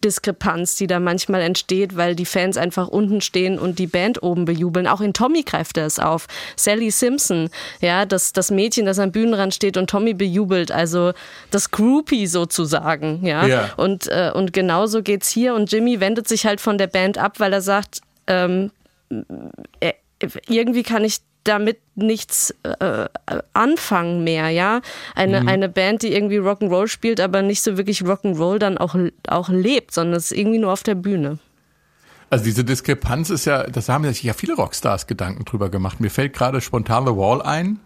Diskrepanz, 0.03 0.75
die 0.75 0.87
da 0.87 0.99
manchmal 0.99 1.41
entsteht, 1.41 1.95
weil 1.95 2.15
die 2.15 2.25
Fans 2.25 2.57
einfach 2.57 2.87
unten 2.89 3.21
stehen 3.21 3.57
und 3.57 3.79
die 3.79 3.87
Band 3.87 4.21
oben 4.21 4.45
bejubeln. 4.45 4.85
Auch 4.85 5.01
in 5.01 5.13
Tommy 5.13 5.43
greift 5.43 5.77
er 5.77 5.85
es 5.85 5.97
auf. 5.97 6.27
Sally 6.55 6.91
Simpson, 6.91 7.49
ja, 7.79 8.05
das, 8.05 8.33
das 8.33 8.51
Mädchen, 8.51 8.85
das 8.85 8.99
am 8.99 9.11
Bühnenrand 9.11 9.53
steht 9.53 9.77
und 9.77 9.89
Tommy 9.89 10.13
bejubelt, 10.13 10.71
also 10.71 11.13
das 11.51 11.71
Groupie 11.71 12.27
sozusagen, 12.27 13.25
ja. 13.25 13.45
ja. 13.47 13.73
Und, 13.77 14.07
äh, 14.07 14.31
und 14.33 14.51
genauso 14.51 15.01
geht's 15.01 15.29
hier 15.29 15.55
und 15.55 15.71
Jimmy 15.71 15.99
wendet 15.99 16.27
sich 16.27 16.45
halt 16.45 16.59
von 16.59 16.77
der 16.77 16.87
Band 16.87 17.17
ab, 17.17 17.39
weil 17.39 17.53
er 17.53 17.61
sagt, 17.61 18.01
ähm, 18.27 18.71
er, 19.79 19.95
irgendwie 20.47 20.83
kann 20.83 21.03
ich 21.05 21.19
damit 21.45 21.79
nichts 21.95 22.53
äh, 22.63 23.07
anfangen 23.53 24.23
mehr, 24.23 24.49
ja. 24.49 24.81
Eine, 25.15 25.41
mhm. 25.41 25.47
eine 25.47 25.69
Band, 25.69 26.03
die 26.03 26.13
irgendwie 26.13 26.39
Rock'n'Roll 26.39 26.87
spielt, 26.87 27.19
aber 27.21 27.41
nicht 27.41 27.61
so 27.61 27.77
wirklich 27.77 28.01
Rock'n'Roll 28.01 28.59
dann 28.59 28.77
auch, 28.77 28.95
auch 29.27 29.49
lebt, 29.49 29.93
sondern 29.93 30.17
es 30.17 30.31
ist 30.31 30.37
irgendwie 30.37 30.59
nur 30.59 30.73
auf 30.73 30.83
der 30.83 30.95
Bühne. 30.95 31.39
Also 32.29 32.43
diese 32.43 32.63
Diskrepanz 32.63 33.29
ist 33.29 33.45
ja, 33.45 33.63
das 33.63 33.87
haben 33.87 34.03
sich 34.05 34.23
ja 34.23 34.33
viele 34.33 34.55
Rockstars 34.55 35.07
Gedanken 35.07 35.45
drüber 35.45 35.69
gemacht. 35.69 35.99
Mir 35.99 36.09
fällt 36.09 36.33
gerade 36.33 36.59
spontan 36.59 37.05
The 37.05 37.15
Wall 37.15 37.41
ein, 37.41 37.79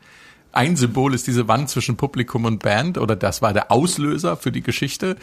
ein 0.52 0.76
Symbol 0.76 1.14
ist 1.14 1.28
diese 1.28 1.48
Wand 1.48 1.70
zwischen 1.70 1.96
Publikum 1.96 2.46
und 2.46 2.60
Band 2.60 2.98
oder 2.98 3.16
das 3.16 3.42
war 3.42 3.54
der 3.54 3.72
Auslöser 3.72 4.36
für 4.36 4.52
die 4.52 4.62
Geschichte, 4.62 5.16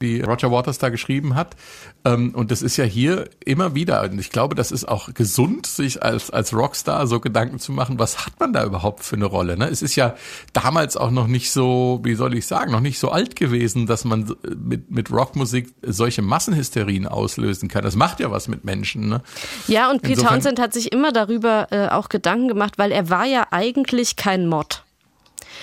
die 0.00 0.20
Roger 0.20 0.50
Waters 0.50 0.78
da 0.78 0.90
geschrieben 0.90 1.34
hat. 1.34 1.56
Ähm, 2.04 2.34
und 2.34 2.50
das 2.50 2.60
ist 2.60 2.76
ja 2.76 2.84
hier 2.84 3.28
immer 3.44 3.74
wieder, 3.74 4.02
und 4.02 4.18
ich 4.18 4.30
glaube, 4.30 4.54
das 4.54 4.70
ist 4.70 4.86
auch 4.86 5.14
gesund, 5.14 5.66
sich 5.66 6.02
als, 6.02 6.30
als 6.30 6.52
Rockstar 6.52 7.06
so 7.06 7.18
Gedanken 7.18 7.58
zu 7.58 7.72
machen, 7.72 7.98
was 7.98 8.26
hat 8.26 8.38
man 8.38 8.52
da 8.52 8.64
überhaupt 8.64 9.04
für 9.04 9.16
eine 9.16 9.24
Rolle? 9.24 9.56
Ne? 9.56 9.68
Es 9.68 9.80
ist 9.80 9.96
ja 9.96 10.14
damals 10.52 10.96
auch 10.96 11.10
noch 11.10 11.26
nicht 11.26 11.50
so, 11.50 12.00
wie 12.02 12.14
soll 12.14 12.34
ich 12.34 12.46
sagen, 12.46 12.72
noch 12.72 12.80
nicht 12.80 12.98
so 12.98 13.10
alt 13.10 13.36
gewesen, 13.36 13.86
dass 13.86 14.04
man 14.04 14.34
mit, 14.56 14.90
mit 14.90 15.10
Rockmusik 15.10 15.74
solche 15.82 16.20
Massenhysterien 16.20 17.06
auslösen 17.06 17.68
kann. 17.68 17.82
Das 17.82 17.96
macht 17.96 18.20
ja 18.20 18.30
was 18.30 18.48
mit 18.48 18.64
Menschen. 18.64 19.08
Ne? 19.08 19.22
Ja, 19.66 19.90
und 19.90 20.02
Pete 20.02 20.22
Townsend 20.22 20.60
hat 20.60 20.74
sich 20.74 20.92
immer 20.92 21.12
darüber 21.12 21.68
äh, 21.70 21.88
auch 21.88 22.10
Gedanken 22.10 22.48
gemacht, 22.48 22.74
weil 22.76 22.92
er 22.92 23.08
war 23.08 23.24
ja 23.24 23.46
eigentlich 23.50 24.16
kein 24.16 24.46
Mod. 24.46 24.83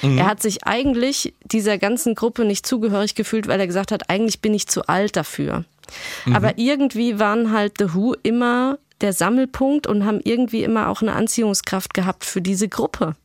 Mhm. 0.01 0.17
Er 0.17 0.27
hat 0.27 0.41
sich 0.41 0.65
eigentlich 0.65 1.33
dieser 1.43 1.77
ganzen 1.77 2.15
Gruppe 2.15 2.45
nicht 2.45 2.65
zugehörig 2.65 3.15
gefühlt, 3.15 3.47
weil 3.47 3.59
er 3.59 3.67
gesagt 3.67 3.91
hat, 3.91 4.09
eigentlich 4.09 4.41
bin 4.41 4.53
ich 4.53 4.67
zu 4.67 4.87
alt 4.87 5.15
dafür. 5.15 5.65
Mhm. 6.25 6.35
Aber 6.35 6.57
irgendwie 6.57 7.19
waren 7.19 7.51
halt 7.51 7.73
The 7.79 7.93
Who 7.93 8.15
immer 8.23 8.77
der 9.01 9.13
Sammelpunkt 9.13 9.87
und 9.87 10.05
haben 10.05 10.19
irgendwie 10.23 10.63
immer 10.63 10.89
auch 10.89 11.01
eine 11.01 11.13
Anziehungskraft 11.13 11.93
gehabt 11.93 12.23
für 12.23 12.41
diese 12.41 12.69
Gruppe. 12.69 13.15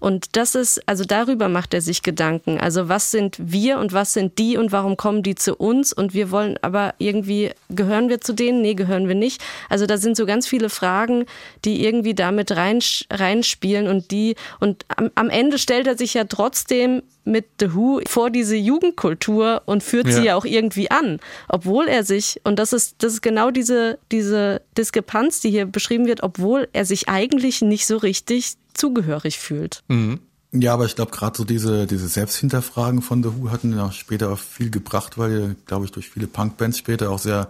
Und 0.00 0.36
das 0.36 0.54
ist, 0.54 0.86
also 0.88 1.04
darüber 1.04 1.48
macht 1.48 1.74
er 1.74 1.80
sich 1.80 2.02
Gedanken. 2.02 2.58
Also 2.58 2.88
was 2.88 3.10
sind 3.10 3.36
wir 3.38 3.78
und 3.78 3.92
was 3.92 4.12
sind 4.12 4.38
die 4.38 4.56
und 4.56 4.72
warum 4.72 4.96
kommen 4.96 5.22
die 5.22 5.34
zu 5.34 5.56
uns? 5.56 5.92
Und 5.92 6.14
wir 6.14 6.30
wollen 6.30 6.58
aber 6.62 6.94
irgendwie, 6.98 7.50
gehören 7.70 8.08
wir 8.08 8.20
zu 8.20 8.32
denen? 8.32 8.62
Nee, 8.62 8.74
gehören 8.74 9.08
wir 9.08 9.14
nicht. 9.14 9.42
Also 9.68 9.86
da 9.86 9.96
sind 9.96 10.16
so 10.16 10.26
ganz 10.26 10.46
viele 10.46 10.68
Fragen, 10.68 11.26
die 11.64 11.84
irgendwie 11.84 12.14
damit 12.14 12.52
reinspielen 12.52 13.88
und 13.88 14.10
die, 14.10 14.36
und 14.60 14.84
am, 14.88 15.10
am 15.14 15.30
Ende 15.30 15.58
stellt 15.58 15.86
er 15.86 15.96
sich 15.96 16.14
ja 16.14 16.24
trotzdem 16.24 17.02
mit 17.24 17.46
The 17.58 17.74
Who 17.74 18.00
vor 18.06 18.30
diese 18.30 18.56
Jugendkultur 18.56 19.62
und 19.66 19.82
führt 19.82 20.06
ja. 20.08 20.12
sie 20.12 20.24
ja 20.24 20.36
auch 20.36 20.44
irgendwie 20.44 20.90
an, 20.90 21.20
obwohl 21.48 21.88
er 21.88 22.04
sich, 22.04 22.40
und 22.44 22.58
das 22.58 22.72
ist, 22.72 22.96
das 22.98 23.14
ist 23.14 23.22
genau 23.22 23.50
diese, 23.50 23.98
diese 24.12 24.60
Diskrepanz, 24.76 25.40
die 25.40 25.50
hier 25.50 25.66
beschrieben 25.66 26.06
wird, 26.06 26.22
obwohl 26.22 26.68
er 26.72 26.84
sich 26.84 27.08
eigentlich 27.08 27.62
nicht 27.62 27.86
so 27.86 27.96
richtig 27.96 28.56
zugehörig 28.74 29.38
fühlt. 29.38 29.82
Mhm. 29.88 30.20
Ja, 30.52 30.72
aber 30.72 30.84
ich 30.84 30.94
glaube, 30.94 31.10
gerade 31.10 31.36
so 31.36 31.44
diese, 31.44 31.86
diese 31.86 32.06
Selbsthinterfragen 32.06 33.02
von 33.02 33.24
The 33.24 33.30
Who 33.36 33.50
hatten 33.50 33.76
ja 33.76 33.90
später 33.90 34.36
viel 34.36 34.70
gebracht, 34.70 35.18
weil, 35.18 35.56
glaube 35.66 35.84
ich, 35.84 35.90
durch 35.90 36.10
viele 36.10 36.28
Punkbands 36.28 36.78
später 36.78 37.10
auch 37.10 37.18
sehr, 37.18 37.48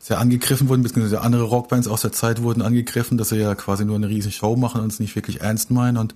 sehr 0.00 0.18
angegriffen 0.18 0.68
wurden, 0.68 0.82
beziehungsweise 0.82 1.20
andere 1.20 1.44
Rockbands 1.44 1.86
aus 1.86 2.00
der 2.00 2.10
Zeit 2.10 2.42
wurden 2.42 2.62
angegriffen, 2.62 3.18
dass 3.18 3.28
sie 3.28 3.36
ja 3.36 3.54
quasi 3.54 3.84
nur 3.84 3.94
eine 3.94 4.08
riesen 4.08 4.32
Show 4.32 4.56
machen 4.56 4.80
und 4.80 4.92
es 4.92 4.98
nicht 4.98 5.14
wirklich 5.14 5.42
ernst 5.42 5.70
meinen. 5.70 5.96
Und 5.96 6.14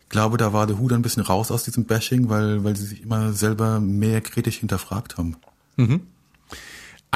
ich 0.00 0.08
glaube, 0.08 0.38
da 0.38 0.54
war 0.54 0.66
The 0.66 0.78
Who 0.78 0.88
dann 0.88 1.00
ein 1.00 1.02
bisschen 1.02 1.24
raus 1.24 1.50
aus 1.50 1.64
diesem 1.64 1.84
Bashing, 1.84 2.30
weil, 2.30 2.64
weil 2.64 2.74
sie 2.74 2.86
sich 2.86 3.02
immer 3.02 3.34
selber 3.34 3.78
mehr 3.78 4.22
kritisch 4.22 4.56
hinterfragt 4.56 5.18
haben. 5.18 5.36
Mhm. 5.76 6.00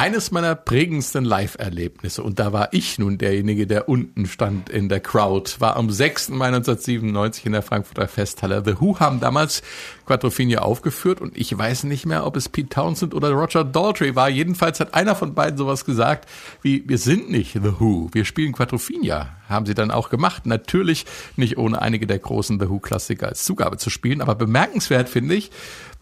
Eines 0.01 0.31
meiner 0.31 0.55
prägendsten 0.55 1.27
Live-Erlebnisse, 1.27 2.23
und 2.23 2.39
da 2.39 2.55
war 2.55 2.73
ich 2.73 2.99
nun 2.99 3.19
derjenige, 3.19 3.67
der 3.67 3.87
unten 3.87 4.25
stand 4.25 4.71
in 4.71 4.89
der 4.89 5.01
Crowd, 5.01 5.57
war 5.59 5.77
am 5.77 5.91
6. 5.91 6.31
Mai 6.31 6.47
1997 6.47 7.45
in 7.45 7.53
der 7.53 7.61
Frankfurter 7.61 8.09
Festhalle. 8.09 8.63
The 8.65 8.81
Who 8.81 8.99
haben 8.99 9.21
damals 9.21 9.61
Quattrofinia 10.07 10.61
aufgeführt 10.61 11.21
und 11.21 11.37
ich 11.37 11.57
weiß 11.57 11.85
nicht 11.85 12.07
mehr, 12.07 12.27
ob 12.27 12.37
es 12.37 12.49
Pete 12.49 12.71
Townsend 12.71 13.13
oder 13.13 13.31
Roger 13.31 13.63
Daltrey 13.63 14.17
war. 14.17 14.31
Jedenfalls 14.31 14.81
hat 14.81 14.95
einer 14.95 15.15
von 15.15 15.35
beiden 15.35 15.59
sowas 15.59 15.85
gesagt 15.85 16.27
wie, 16.63 16.83
wir 16.89 16.97
sind 16.97 17.31
nicht 17.31 17.53
The 17.53 17.79
Who, 17.79 18.09
wir 18.13 18.25
spielen 18.25 18.53
Quattrofinia. 18.53 19.37
Haben 19.51 19.67
sie 19.67 19.75
dann 19.75 19.91
auch 19.91 20.11
gemacht. 20.11 20.47
Natürlich 20.47 21.05
nicht 21.37 21.59
ohne 21.59 21.83
einige 21.83 22.07
der 22.07 22.21
großen 22.21 22.59
The 22.59 22.71
Who-Klassiker 22.71 23.29
als 23.29 23.45
Zugabe 23.45 23.77
zu 23.77 23.91
spielen, 23.91 24.23
aber 24.23 24.35
bemerkenswert 24.35 25.09
finde 25.09 25.35
ich, 25.35 25.51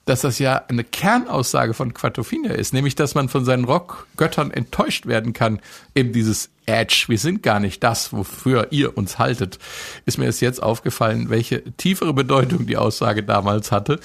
dass 0.09 0.23
das 0.23 0.38
ja 0.38 0.64
eine 0.68 0.85
Kernaussage 0.85 1.75
von 1.75 1.92
Quattrofinia 1.92 2.53
ist, 2.53 2.73
nämlich 2.73 2.94
dass 2.94 3.14
man 3.14 3.29
von 3.29 3.44
seinen 3.44 3.64
Rockgöttern 3.64 4.51
enttäuscht 4.51 5.07
werden 5.07 5.33
kann. 5.33 5.61
Eben 5.94 6.12
dieses 6.12 6.51
Edge, 6.68 7.07
wir 7.09 7.18
sind 7.18 7.42
gar 7.42 7.61
nicht 7.61 7.83
das, 7.83 8.12
wofür 8.12 8.68
ihr 8.70 8.96
uns 8.98 9.18
haltet, 9.18 9.59
ist 10.04 10.18
mir 10.18 10.26
erst 10.26 10.42
jetzt 10.42 10.62
aufgefallen, 10.62 11.31
welche 11.31 11.62
tiefere 11.76 12.12
Bedeutung 12.12 12.66
die 12.66 12.76
Aussage 12.76 13.22
damals 13.22 13.72
hatte. 13.72 13.98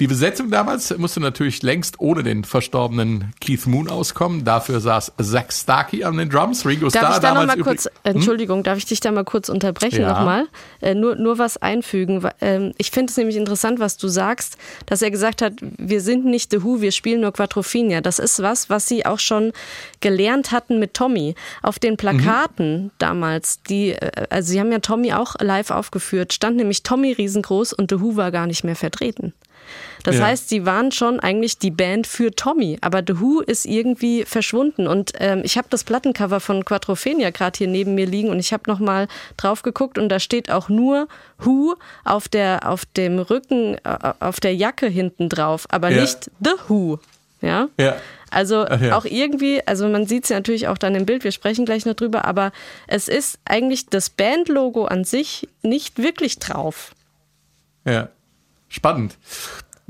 Die 0.00 0.08
Besetzung 0.08 0.50
damals 0.50 0.96
musste 0.98 1.20
natürlich 1.20 1.62
längst 1.62 2.00
ohne 2.00 2.24
den 2.24 2.42
verstorbenen 2.42 3.32
Keith 3.40 3.66
Moon 3.66 3.88
auskommen. 3.88 4.44
Dafür 4.44 4.80
saß 4.80 5.12
Zach 5.22 5.52
Starkey 5.52 6.02
an 6.02 6.16
den 6.16 6.28
Drums, 6.28 6.66
Ringo 6.66 6.88
darf 6.88 7.02
Starr 7.02 7.14
ich 7.14 7.18
da 7.20 7.34
noch 7.34 7.46
mal 7.46 7.58
kurz, 7.58 7.84
hm? 7.84 7.92
Entschuldigung, 8.16 8.64
darf 8.64 8.78
ich 8.78 8.86
dich 8.86 8.98
da 8.98 9.12
mal 9.12 9.24
kurz 9.24 9.48
unterbrechen 9.48 10.00
ja. 10.00 10.12
nochmal? 10.12 10.46
Äh, 10.80 10.94
nur, 10.94 11.14
nur 11.14 11.38
was 11.38 11.58
einfügen. 11.58 12.28
Ähm, 12.40 12.72
ich 12.76 12.90
finde 12.90 13.10
es 13.10 13.16
nämlich 13.16 13.36
interessant, 13.36 13.78
was 13.78 13.96
du 13.96 14.08
sagst, 14.08 14.56
dass 14.86 15.00
er 15.00 15.12
gesagt 15.12 15.42
hat, 15.42 15.52
wir 15.60 16.00
sind 16.00 16.24
nicht 16.24 16.50
The 16.50 16.64
Who, 16.64 16.80
wir 16.80 16.90
spielen 16.90 17.20
nur 17.20 17.32
Quattrofinia. 17.32 18.00
Das 18.00 18.18
ist 18.18 18.42
was, 18.42 18.68
was 18.68 18.88
sie 18.88 19.06
auch 19.06 19.20
schon 19.20 19.52
gelernt 20.00 20.50
hatten 20.50 20.80
mit 20.80 20.94
Tommy. 20.94 21.36
Auf 21.62 21.78
den 21.78 21.99
Plakaten 22.00 22.84
mhm. 22.84 22.90
damals, 22.98 23.62
die, 23.62 23.90
äh, 23.90 24.26
also 24.30 24.50
sie 24.50 24.60
haben 24.60 24.72
ja 24.72 24.78
Tommy 24.78 25.12
auch 25.12 25.36
live 25.38 25.70
aufgeführt, 25.70 26.32
stand 26.32 26.56
nämlich 26.56 26.82
Tommy 26.82 27.12
riesengroß 27.12 27.74
und 27.74 27.90
The 27.90 28.00
Who 28.00 28.16
war 28.16 28.30
gar 28.30 28.46
nicht 28.46 28.64
mehr 28.64 28.76
vertreten. 28.76 29.34
Das 30.02 30.16
ja. 30.16 30.26
heißt, 30.26 30.48
sie 30.48 30.64
waren 30.64 30.90
schon 30.92 31.20
eigentlich 31.20 31.58
die 31.58 31.70
Band 31.70 32.06
für 32.06 32.34
Tommy, 32.34 32.78
aber 32.80 33.02
The 33.06 33.20
Who 33.20 33.40
ist 33.40 33.66
irgendwie 33.66 34.24
verschwunden. 34.24 34.86
Und 34.86 35.12
ähm, 35.18 35.42
ich 35.44 35.58
habe 35.58 35.68
das 35.70 35.84
Plattencover 35.84 36.40
von 36.40 36.64
Quattrophenia 36.64 37.30
gerade 37.30 37.58
hier 37.58 37.68
neben 37.68 37.94
mir 37.94 38.06
liegen 38.06 38.30
und 38.30 38.40
ich 38.40 38.52
habe 38.52 38.62
nochmal 38.66 39.06
drauf 39.36 39.62
geguckt 39.62 39.98
und 39.98 40.08
da 40.08 40.18
steht 40.18 40.50
auch 40.50 40.70
nur 40.70 41.06
Who 41.38 41.76
auf, 42.04 42.28
der, 42.28 42.68
auf 42.68 42.84
dem 42.84 43.18
Rücken, 43.18 43.76
äh, 43.84 44.14
auf 44.20 44.40
der 44.40 44.54
Jacke 44.54 44.86
hinten 44.86 45.28
drauf, 45.28 45.66
aber 45.68 45.90
ja. 45.90 46.00
nicht 46.00 46.30
The 46.40 46.52
Who. 46.68 46.98
Ja. 47.42 47.68
ja. 47.78 47.96
Also 48.30 48.66
ja. 48.66 48.96
auch 48.96 49.04
irgendwie, 49.04 49.60
also 49.66 49.88
man 49.88 50.06
sieht 50.06 50.24
es 50.24 50.30
ja 50.30 50.36
natürlich 50.36 50.68
auch 50.68 50.78
dann 50.78 50.94
im 50.94 51.06
Bild, 51.06 51.24
wir 51.24 51.32
sprechen 51.32 51.64
gleich 51.64 51.84
noch 51.84 51.94
drüber, 51.94 52.24
aber 52.24 52.52
es 52.86 53.08
ist 53.08 53.38
eigentlich 53.44 53.86
das 53.86 54.10
Bandlogo 54.10 54.84
an 54.84 55.04
sich 55.04 55.48
nicht 55.62 55.98
wirklich 55.98 56.38
drauf. 56.38 56.94
Ja, 57.84 58.08
spannend. 58.68 59.16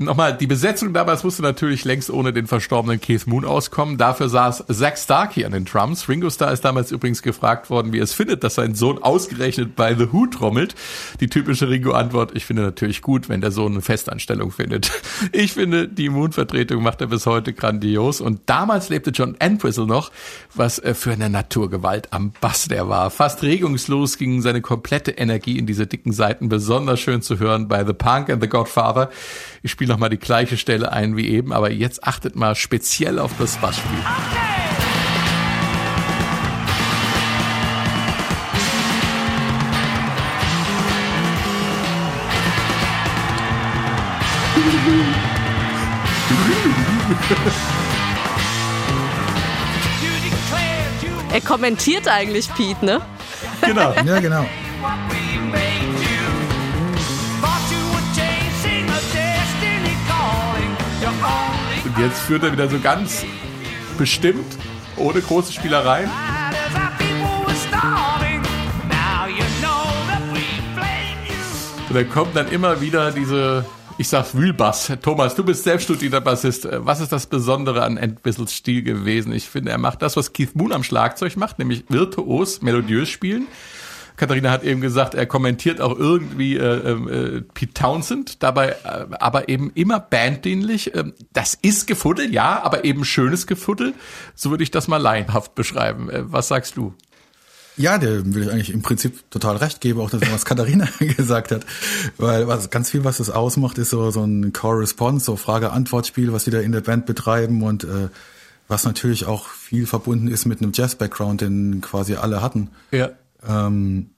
Nochmal, 0.05 0.35
die 0.35 0.47
Besetzung 0.47 0.93
damals 0.93 1.23
musste 1.23 1.41
natürlich 1.43 1.85
längst 1.85 2.09
ohne 2.09 2.33
den 2.33 2.47
verstorbenen 2.47 2.99
Keith 2.99 3.27
Moon 3.27 3.45
auskommen. 3.45 3.97
Dafür 3.97 4.29
saß 4.29 4.65
Zack 4.67 4.97
Starkey 4.97 5.45
an 5.45 5.51
den 5.51 5.65
Drums. 5.65 6.09
Ringo 6.09 6.29
Starr 6.29 6.51
ist 6.51 6.65
damals 6.65 6.91
übrigens 6.91 7.21
gefragt 7.21 7.69
worden, 7.69 7.93
wie 7.93 7.99
er 7.99 8.03
es 8.03 8.13
findet, 8.13 8.43
dass 8.43 8.55
sein 8.55 8.73
Sohn 8.73 9.01
ausgerechnet 9.01 9.75
bei 9.75 9.93
The 9.93 10.11
Who 10.11 10.25
trommelt. 10.27 10.75
Die 11.19 11.27
typische 11.27 11.69
Ringo-Antwort, 11.69 12.31
ich 12.35 12.45
finde 12.45 12.63
natürlich 12.63 13.01
gut, 13.01 13.29
wenn 13.29 13.41
der 13.41 13.51
Sohn 13.51 13.73
eine 13.73 13.81
Festanstellung 13.81 14.51
findet. 14.51 14.91
Ich 15.33 15.53
finde, 15.53 15.87
die 15.87 16.09
Moon-Vertretung 16.09 16.81
macht 16.83 16.99
er 17.01 17.07
bis 17.07 17.25
heute 17.25 17.53
grandios. 17.53 18.21
Und 18.21 18.41
damals 18.47 18.89
lebte 18.89 19.11
John 19.11 19.35
Entwistle 19.39 19.85
noch, 19.85 20.11
was 20.53 20.79
äh, 20.79 20.93
für 20.93 21.11
eine 21.11 21.29
Naturgewalt 21.29 22.11
am 22.11 22.31
Bass 22.41 22.67
der 22.67 22.89
war. 22.89 23.11
Fast 23.11 23.43
regungslos 23.43 24.17
ging 24.17 24.41
seine 24.41 24.61
komplette 24.61 25.11
Energie 25.11 25.57
in 25.57 25.67
diese 25.67 25.87
dicken 25.87 26.11
Seiten, 26.11 26.49
besonders 26.49 26.99
schön 26.99 27.21
zu 27.21 27.39
hören 27.39 27.67
bei 27.67 27.85
The 27.85 27.93
Punk 27.93 28.29
and 28.29 28.41
The 28.41 28.49
Godfather. 28.49 29.09
Ich 29.63 29.69
spiele 29.69 29.91
nochmal 29.91 30.09
die 30.09 30.17
gleiche 30.17 30.57
Stelle 30.57 30.91
ein 30.91 31.15
wie 31.15 31.29
eben, 31.29 31.53
aber 31.53 31.71
jetzt 31.71 32.03
achtet 32.03 32.35
mal 32.35 32.55
speziell 32.55 33.19
auf 33.19 33.31
das 33.37 33.57
Bassspiel. 33.57 33.99
Er 51.31 51.41
kommentiert 51.41 52.07
eigentlich 52.07 52.51
Pete, 52.55 52.83
ne? 52.83 53.01
Genau. 53.61 53.93
ja, 54.05 54.19
genau. 54.19 54.45
Und 61.93 62.01
jetzt 62.01 62.21
führt 62.21 62.43
er 62.43 62.53
wieder 62.53 62.69
so 62.69 62.79
ganz 62.79 63.25
bestimmt, 63.97 64.45
ohne 64.95 65.19
große 65.19 65.51
Spielereien. 65.51 66.09
Und 71.89 71.95
dann 71.95 72.09
kommt 72.09 72.35
dann 72.37 72.47
immer 72.47 72.79
wieder 72.79 73.11
diese, 73.11 73.65
ich 73.97 74.07
sag's 74.07 74.33
Wühlbass. 74.35 74.93
Thomas, 75.01 75.35
du 75.35 75.43
bist 75.43 75.65
selbst 75.65 75.83
studierter 75.83 76.21
Bassist. 76.21 76.65
Was 76.71 77.01
ist 77.01 77.11
das 77.11 77.25
Besondere 77.25 77.83
an 77.83 77.97
Entwissels 77.97 78.53
Stil 78.53 78.83
gewesen? 78.83 79.33
Ich 79.33 79.49
finde, 79.49 79.71
er 79.71 79.77
macht 79.77 80.01
das, 80.01 80.15
was 80.15 80.31
Keith 80.31 80.55
Moon 80.55 80.71
am 80.71 80.83
Schlagzeug 80.83 81.35
macht, 81.35 81.59
nämlich 81.59 81.83
virtuos, 81.89 82.61
melodiös 82.61 83.09
spielen 83.09 83.47
Katharina 84.21 84.51
hat 84.51 84.63
eben 84.63 84.81
gesagt, 84.81 85.15
er 85.15 85.25
kommentiert 85.25 85.81
auch 85.81 85.97
irgendwie 85.97 86.55
äh, 86.55 86.91
äh, 86.91 87.41
Pete 87.55 87.73
Townsend, 87.73 88.43
dabei 88.43 88.75
äh, 88.83 89.07
aber 89.19 89.49
eben 89.49 89.71
immer 89.73 89.99
banddienlich. 89.99 90.93
Ähm, 90.93 91.13
das 91.33 91.57
ist 91.59 91.87
Gefuddel, 91.87 92.31
ja, 92.31 92.61
aber 92.61 92.85
eben 92.85 93.03
schönes 93.03 93.47
Gefuddel. 93.47 93.95
So 94.35 94.51
würde 94.51 94.61
ich 94.61 94.69
das 94.69 94.87
mal 94.87 94.97
laienhaft 94.97 95.55
beschreiben. 95.55 96.11
Äh, 96.11 96.31
was 96.31 96.49
sagst 96.49 96.77
du? 96.77 96.93
Ja, 97.77 97.97
der 97.97 98.23
will 98.35 98.43
ich 98.43 98.51
eigentlich 98.51 98.69
im 98.69 98.83
Prinzip 98.83 99.27
total 99.31 99.57
recht 99.57 99.81
geben, 99.81 99.99
auch 99.99 100.11
das, 100.11 100.21
was 100.31 100.45
Katharina 100.45 100.87
gesagt 100.99 101.51
hat. 101.51 101.65
Weil 102.19 102.47
was 102.47 102.69
ganz 102.69 102.91
viel, 102.91 103.03
was 103.03 103.17
das 103.17 103.31
ausmacht, 103.31 103.79
ist 103.79 103.89
so, 103.89 104.11
so 104.11 104.23
ein 104.23 104.53
Core-Response, 104.53 105.25
so 105.25 105.35
Frage-Antwort-Spiel, 105.35 106.31
was 106.31 106.43
die 106.43 106.51
da 106.51 106.59
in 106.59 106.73
der 106.73 106.81
Band 106.81 107.07
betreiben 107.07 107.63
und 107.63 107.85
äh, 107.85 108.09
was 108.67 108.85
natürlich 108.85 109.25
auch 109.25 109.47
viel 109.47 109.87
verbunden 109.87 110.27
ist 110.27 110.45
mit 110.45 110.61
einem 110.61 110.73
Jazz-Background, 110.75 111.41
den 111.41 111.81
quasi 111.81 112.17
alle 112.17 112.43
hatten. 112.43 112.69
Ja. 112.91 113.09
Ähm, 113.47 114.11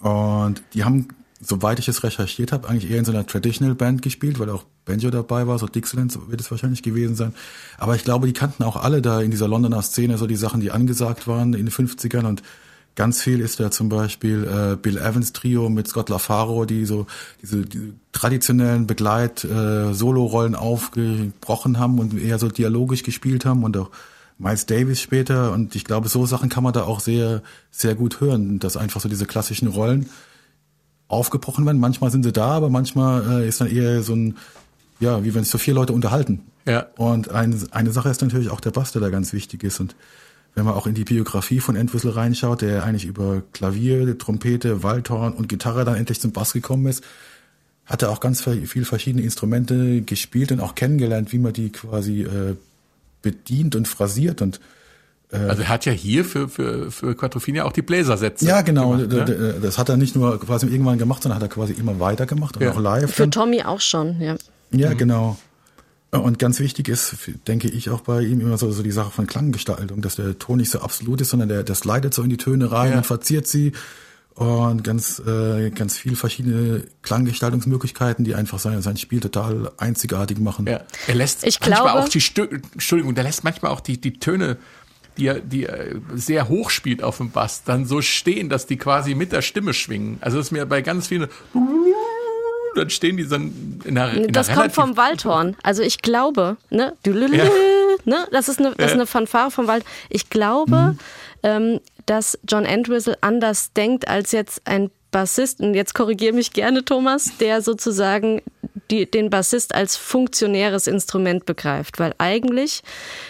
und 0.00 0.62
die 0.74 0.84
haben, 0.84 1.08
soweit 1.40 1.78
ich 1.78 1.88
es 1.88 2.02
recherchiert 2.02 2.52
habe, 2.52 2.68
eigentlich 2.68 2.90
eher 2.90 2.98
in 2.98 3.04
so 3.04 3.12
einer 3.12 3.26
Traditional 3.26 3.74
Band 3.74 4.02
gespielt, 4.02 4.38
weil 4.38 4.50
auch 4.50 4.64
Banjo 4.84 5.10
dabei 5.10 5.46
war, 5.46 5.58
so 5.58 5.66
Dixieland 5.66 6.16
wird 6.30 6.40
es 6.40 6.50
wahrscheinlich 6.50 6.82
gewesen 6.82 7.16
sein. 7.16 7.34
Aber 7.78 7.96
ich 7.96 8.04
glaube, 8.04 8.26
die 8.26 8.32
kannten 8.32 8.62
auch 8.62 8.76
alle 8.76 9.02
da 9.02 9.20
in 9.20 9.30
dieser 9.30 9.48
Londoner 9.48 9.82
Szene 9.82 10.18
so 10.18 10.26
die 10.26 10.36
Sachen, 10.36 10.60
die 10.60 10.70
angesagt 10.70 11.26
waren 11.26 11.54
in 11.54 11.66
den 11.66 11.70
50ern 11.70 12.26
und 12.26 12.42
Ganz 12.96 13.22
viel 13.22 13.40
ist 13.40 13.60
da 13.60 13.70
zum 13.70 13.88
Beispiel 13.88 14.44
äh, 14.44 14.76
Bill 14.76 14.98
Evans 14.98 15.32
Trio 15.32 15.68
mit 15.68 15.86
Scott 15.88 16.08
LaFaro, 16.08 16.64
die 16.64 16.84
so 16.84 17.06
diese, 17.40 17.62
diese 17.62 17.94
traditionellen 18.12 18.86
Begleit 18.86 19.44
äh, 19.44 19.92
aufgebrochen 20.54 21.78
haben 21.78 21.98
und 21.98 22.20
eher 22.20 22.38
so 22.38 22.48
dialogisch 22.48 23.02
gespielt 23.04 23.44
haben 23.44 23.62
und 23.62 23.76
auch 23.76 23.90
Miles 24.40 24.66
Davis 24.66 25.00
später 25.00 25.52
und 25.52 25.76
ich 25.76 25.84
glaube, 25.84 26.08
so 26.08 26.24
Sachen 26.26 26.48
kann 26.48 26.64
man 26.64 26.72
da 26.72 26.84
auch 26.84 27.00
sehr 27.00 27.42
sehr 27.70 27.94
gut 27.94 28.20
hören, 28.20 28.58
dass 28.58 28.76
einfach 28.76 29.00
so 29.00 29.08
diese 29.08 29.26
klassischen 29.26 29.68
Rollen 29.68 30.08
aufgebrochen 31.08 31.66
werden. 31.66 31.80
Manchmal 31.80 32.10
sind 32.10 32.22
sie 32.22 32.32
da, 32.32 32.48
aber 32.48 32.70
manchmal 32.70 33.42
äh, 33.42 33.48
ist 33.48 33.60
dann 33.60 33.68
eher 33.68 34.02
so 34.02 34.14
ein 34.14 34.36
ja, 34.98 35.24
wie 35.24 35.34
wenn 35.34 35.44
sich 35.44 35.50
so 35.50 35.58
vier 35.58 35.74
Leute 35.74 35.92
unterhalten. 35.92 36.40
Ja. 36.66 36.86
Und 36.96 37.30
eine, 37.30 37.56
eine 37.70 37.90
Sache 37.90 38.10
ist 38.10 38.20
natürlich 38.20 38.50
auch 38.50 38.60
der 38.60 38.70
Bass, 38.70 38.92
der 38.92 39.00
da 39.00 39.08
ganz 39.08 39.32
wichtig 39.32 39.62
ist 39.62 39.80
und 39.80 39.94
wenn 40.54 40.64
man 40.64 40.74
auch 40.74 40.86
in 40.86 40.94
die 40.94 41.04
Biografie 41.04 41.60
von 41.60 41.76
Entwistle 41.76 42.16
reinschaut, 42.16 42.62
der 42.62 42.82
eigentlich 42.82 43.04
über 43.04 43.42
Klavier, 43.52 44.18
Trompete, 44.18 44.82
Waldhorn 44.82 45.32
und 45.32 45.48
Gitarre 45.48 45.84
dann 45.84 45.94
endlich 45.94 46.20
zum 46.20 46.32
Bass 46.32 46.52
gekommen 46.52 46.86
ist, 46.86 47.04
hat 47.86 48.02
er 48.02 48.10
auch 48.10 48.20
ganz 48.20 48.42
viel 48.42 48.84
verschiedene 48.84 49.22
Instrumente 49.22 50.02
gespielt 50.02 50.50
und 50.52 50.60
auch 50.60 50.74
kennengelernt, 50.74 51.32
wie 51.32 51.38
man 51.38 51.52
die 51.52 51.70
quasi 51.70 52.22
äh, 52.22 52.56
bedient 53.22 53.76
und 53.76 53.88
phrasiert 53.88 54.42
und 54.42 54.60
äh, 55.32 55.36
also 55.36 55.62
er 55.62 55.68
hat 55.68 55.84
ja 55.84 55.92
hier 55.92 56.24
für 56.24 56.48
für 56.48 56.90
für 56.90 57.14
Quattrophenia 57.14 57.64
auch 57.64 57.72
die 57.72 57.82
Bläsersätze. 57.82 58.46
Ja, 58.46 58.62
genau. 58.62 58.96
Gemacht, 58.96 59.28
ne? 59.28 59.54
Das 59.62 59.78
hat 59.78 59.88
er 59.88 59.96
nicht 59.96 60.16
nur 60.16 60.40
quasi 60.40 60.66
irgendwann 60.66 60.98
gemacht, 60.98 61.22
sondern 61.22 61.36
hat 61.36 61.42
er 61.42 61.52
quasi 61.52 61.72
immer 61.72 62.00
weiter 62.00 62.26
gemacht 62.26 62.56
und 62.56 62.62
ja. 62.62 62.72
auch 62.72 62.80
live. 62.80 63.12
Für 63.12 63.30
Tommy 63.30 63.62
auch 63.62 63.80
schon, 63.80 64.20
ja. 64.20 64.36
Ja, 64.72 64.90
mhm. 64.90 64.98
genau. 64.98 65.38
Und 66.10 66.40
ganz 66.40 66.58
wichtig 66.58 66.88
ist, 66.88 67.14
denke 67.46 67.68
ich 67.68 67.88
auch 67.88 68.00
bei 68.00 68.22
ihm 68.22 68.40
immer 68.40 68.58
so, 68.58 68.72
so 68.72 68.82
die 68.82 68.90
Sache 68.90 69.12
von 69.12 69.28
Klanggestaltung, 69.28 70.02
dass 70.02 70.16
der 70.16 70.36
Ton 70.38 70.58
nicht 70.58 70.70
so 70.70 70.80
absolut 70.80 71.20
ist, 71.20 71.30
sondern 71.30 71.48
der, 71.48 71.62
der 71.62 71.76
slidet 71.76 72.14
so 72.14 72.22
in 72.24 72.30
die 72.30 72.36
Töne 72.36 72.72
rein 72.72 72.92
ja. 72.92 72.98
und 72.98 73.06
verziert 73.06 73.46
sie 73.46 73.72
und 74.34 74.84
ganz 74.84 75.20
äh, 75.26 75.70
ganz 75.70 75.98
viel 75.98 76.16
verschiedene 76.16 76.84
Klanggestaltungsmöglichkeiten, 77.02 78.24
die 78.24 78.34
einfach 78.34 78.58
sein 78.58 78.80
sein 78.82 78.96
Spiel 78.96 79.20
total 79.20 79.70
einzigartig 79.76 80.38
machen. 80.38 80.66
Ja. 80.66 80.80
Er 81.06 81.14
lässt 81.14 81.44
ich 81.44 81.60
manchmal 81.60 81.82
glaube, 81.82 82.04
auch 82.04 82.08
die 82.08 82.20
Stö 82.20 82.48
Entschuldigung, 82.72 83.14
der 83.14 83.24
lässt 83.24 83.44
manchmal 83.44 83.72
auch 83.72 83.80
die 83.80 84.00
die 84.00 84.18
Töne 84.18 84.56
die 85.16 85.26
er, 85.26 85.40
die 85.40 85.66
er 85.66 85.96
sehr 86.14 86.48
hoch 86.48 86.70
spielt 86.70 87.02
auf 87.02 87.18
dem 87.18 87.30
Bass, 87.30 87.64
dann 87.64 87.84
so 87.84 88.00
stehen, 88.00 88.48
dass 88.48 88.66
die 88.66 88.76
quasi 88.76 89.14
mit 89.14 89.32
der 89.32 89.42
Stimme 89.42 89.74
schwingen. 89.74 90.18
Also 90.20 90.38
das 90.38 90.46
ist 90.46 90.52
mir 90.52 90.64
bei 90.66 90.82
ganz 90.82 91.08
vielen 91.08 91.28
dann 92.74 92.90
stehen 92.90 93.16
die 93.16 93.28
dann 93.28 93.80
in 93.84 93.94
der 93.96 94.14
in 94.14 94.32
Das 94.32 94.46
der 94.46 94.56
kommt 94.56 94.72
vom 94.72 94.96
Waldhorn. 94.96 95.56
Also 95.62 95.82
ich 95.82 96.02
glaube, 96.02 96.56
ne, 96.70 96.94
ja. 97.04 97.44
ne 98.04 98.28
das 98.30 98.48
ist 98.48 98.60
eine, 98.60 98.74
das 98.76 98.88
ist 98.88 98.94
eine 98.94 99.06
Fanfare 99.06 99.50
vom 99.50 99.66
Wald. 99.66 99.84
Ich 100.08 100.30
glaube, 100.30 100.76
mhm. 100.76 100.98
ähm, 101.42 101.80
dass 102.10 102.36
John 102.42 102.64
Entwistle 102.64 103.16
anders 103.20 103.72
denkt 103.72 104.08
als 104.08 104.32
jetzt 104.32 104.62
ein 104.66 104.90
Bassist, 105.10 105.60
und 105.60 105.74
jetzt 105.74 105.94
korrigiere 105.94 106.34
mich 106.34 106.52
gerne, 106.52 106.84
Thomas, 106.84 107.32
der 107.38 107.62
sozusagen 107.62 108.42
die, 108.90 109.10
den 109.10 109.30
Bassist 109.30 109.74
als 109.74 109.96
funktionäres 109.96 110.86
Instrument 110.86 111.46
begreift, 111.46 111.98
weil 111.98 112.14
eigentlich 112.18 112.82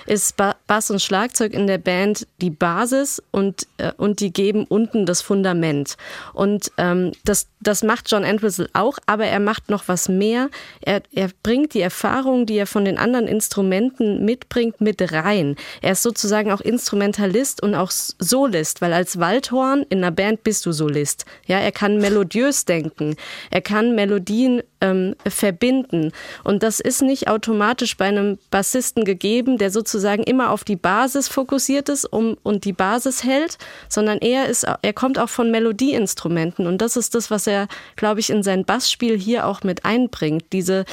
ist 0.07 0.37
ba 0.37 0.57
Bass 0.67 0.91
und 0.91 1.03
Schlagzeug 1.03 1.53
in 1.53 1.67
der 1.67 1.79
Band 1.79 2.27
die 2.41 2.51
Basis 2.51 3.23
und, 3.31 3.67
äh, 3.79 3.93
und 3.97 4.21
die 4.21 4.33
geben 4.33 4.65
unten 4.69 5.05
das 5.05 5.21
Fundament. 5.21 5.97
Und 6.33 6.71
ähm, 6.79 7.13
das, 7.25 7.49
das 7.61 7.83
macht 7.83 8.11
John 8.11 8.25
Entwistle 8.25 8.69
auch, 8.73 8.99
aber 9.07 9.27
er 9.27 9.41
macht 9.41 9.69
noch 9.69 9.89
was 9.89 10.09
mehr. 10.09 10.49
Er, 10.81 11.03
er 11.13 11.31
bringt 11.43 11.75
die 11.75 11.81
Erfahrung, 11.81 12.47
die 12.47 12.57
er 12.57 12.67
von 12.67 12.85
den 12.85 12.99
anderen 12.99 13.27
Instrumenten 13.27 14.25
mitbringt, 14.25 14.81
mit 14.81 15.13
rein. 15.13 15.57
Er 15.83 15.93
ist 15.93 16.03
sozusagen 16.03 16.53
auch 16.53 16.61
Instrumentalist 16.61 17.63
und 17.63 17.75
auch 17.75 17.91
Solist, 17.91 18.81
weil 18.81 18.93
als 18.93 19.19
Waldhorn 19.19 19.85
in 19.89 19.99
einer 19.99 20.11
Band 20.11 20.45
bist 20.45 20.67
du 20.67 20.73
Solist. 20.73 21.25
Ja, 21.47 21.59
er 21.59 21.70
kann 21.73 21.99
melodiös 21.99 22.65
denken. 22.65 23.17
Er 23.51 23.61
kann 23.61 23.95
Melodien 23.95 24.63
ähm, 24.81 25.15
verbinden. 25.27 26.13
Und 26.45 26.63
das 26.63 26.81
ist 26.81 27.03
nicht 27.03 27.29
automatisch 27.29 27.97
bei 27.97 28.07
einem 28.07 28.39
Bassisten 28.51 29.05
gegeben, 29.05 29.59
der 29.59 29.71
sozusagen 29.71 30.23
immer 30.23 30.51
auf 30.51 30.65
die 30.65 30.77
Basis 30.77 31.29
fokussiert 31.29 31.89
ist 31.89 32.05
um, 32.05 32.37
und 32.43 32.65
die 32.65 32.73
Basis 32.73 33.25
hält, 33.25 33.59
sondern 33.89 34.19
er 34.19 34.47
ist, 34.49 34.67
er 34.83 34.93
kommt 34.93 35.19
auch 35.19 35.29
von 35.29 35.51
Melodieinstrumenten. 35.51 36.67
Und 36.67 36.79
das 36.79 36.97
ist 36.97 37.15
das, 37.15 37.31
was 37.31 37.47
er, 37.47 37.69
glaube 37.97 38.21
ich, 38.21 38.31
in 38.31 38.43
sein 38.43 38.65
Bassspiel 38.65 39.19
hier 39.19 39.47
auch 39.47 39.63
mit 39.63 39.85
einbringt. 39.85 40.45
Diese, 40.53 40.85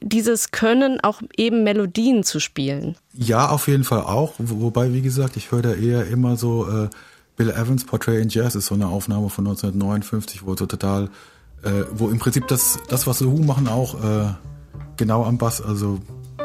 dieses 0.00 0.50
Können, 0.50 1.00
auch 1.00 1.22
eben 1.36 1.64
Melodien 1.64 2.24
zu 2.24 2.40
spielen. 2.40 2.96
Ja, 3.12 3.48
auf 3.50 3.68
jeden 3.68 3.84
Fall 3.84 4.00
auch. 4.00 4.34
Wobei, 4.38 4.92
wie 4.92 5.02
gesagt, 5.02 5.36
ich 5.36 5.52
höre 5.52 5.62
da 5.62 5.74
eher 5.74 6.06
immer 6.06 6.36
so, 6.36 6.66
äh, 6.68 6.88
Bill 7.36 7.50
Evans 7.50 7.84
Portrait 7.84 8.22
in 8.22 8.28
Jazz 8.28 8.54
ist 8.54 8.66
so 8.66 8.74
eine 8.74 8.86
Aufnahme 8.86 9.28
von 9.28 9.46
1959, 9.46 10.46
wo 10.46 10.56
so 10.56 10.66
total 10.66 11.10
äh, 11.64 11.84
wo 11.94 12.08
im 12.08 12.18
Prinzip 12.18 12.46
das, 12.48 12.78
das 12.88 13.06
was 13.06 13.18
The 13.18 13.26
Who 13.26 13.42
machen, 13.42 13.68
auch 13.68 13.94
äh, 14.02 14.28
genau 14.96 15.24
am 15.24 15.38
Bass, 15.38 15.62
also 15.62 15.98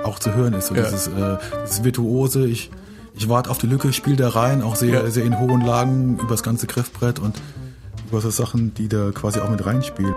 auch 0.04 0.20
zu 0.20 0.34
hören 0.34 0.54
ist. 0.54 0.68
So 0.68 0.76
ja. 0.76 0.84
dieses, 0.84 1.08
äh, 1.08 1.38
dieses 1.64 1.84
Virtuose, 1.84 2.48
ich, 2.48 2.72
ich 3.16 3.28
warte 3.30 3.50
auf 3.50 3.58
die 3.58 3.68
Lücke, 3.68 3.92
spiele 3.94 4.16
da 4.16 4.30
rein, 4.30 4.62
auch 4.62 4.76
sehr, 4.76 5.04
ja. 5.04 5.10
sehr 5.10 5.26
in 5.26 5.38
hohen 5.38 5.62
Lagen 5.62 6.18
über 6.20 6.30
das 6.30 6.44
ganze 6.44 6.68
Griffbrett 6.68 7.20
und 7.20 7.40
über 8.10 8.22
so 8.22 8.30
Sachen, 8.30 8.74
die 8.74 8.88
da 8.88 9.12
quasi 9.12 9.40
auch 9.40 9.50
mit 9.50 9.66
reinspielen. 9.66 10.16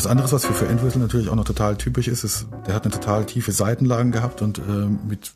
Was 0.00 0.06
anderes, 0.06 0.32
was 0.32 0.46
für, 0.46 0.54
für 0.54 0.66
Endwhistle 0.66 1.02
natürlich 1.02 1.28
auch 1.28 1.34
noch 1.34 1.44
total 1.44 1.76
typisch 1.76 2.08
ist, 2.08 2.24
ist, 2.24 2.46
der 2.66 2.74
hat 2.74 2.84
eine 2.84 2.94
total 2.94 3.26
tiefe 3.26 3.52
Seitenlagen 3.52 4.12
gehabt 4.12 4.40
und 4.40 4.56
äh, 4.58 4.62
mit 4.62 5.32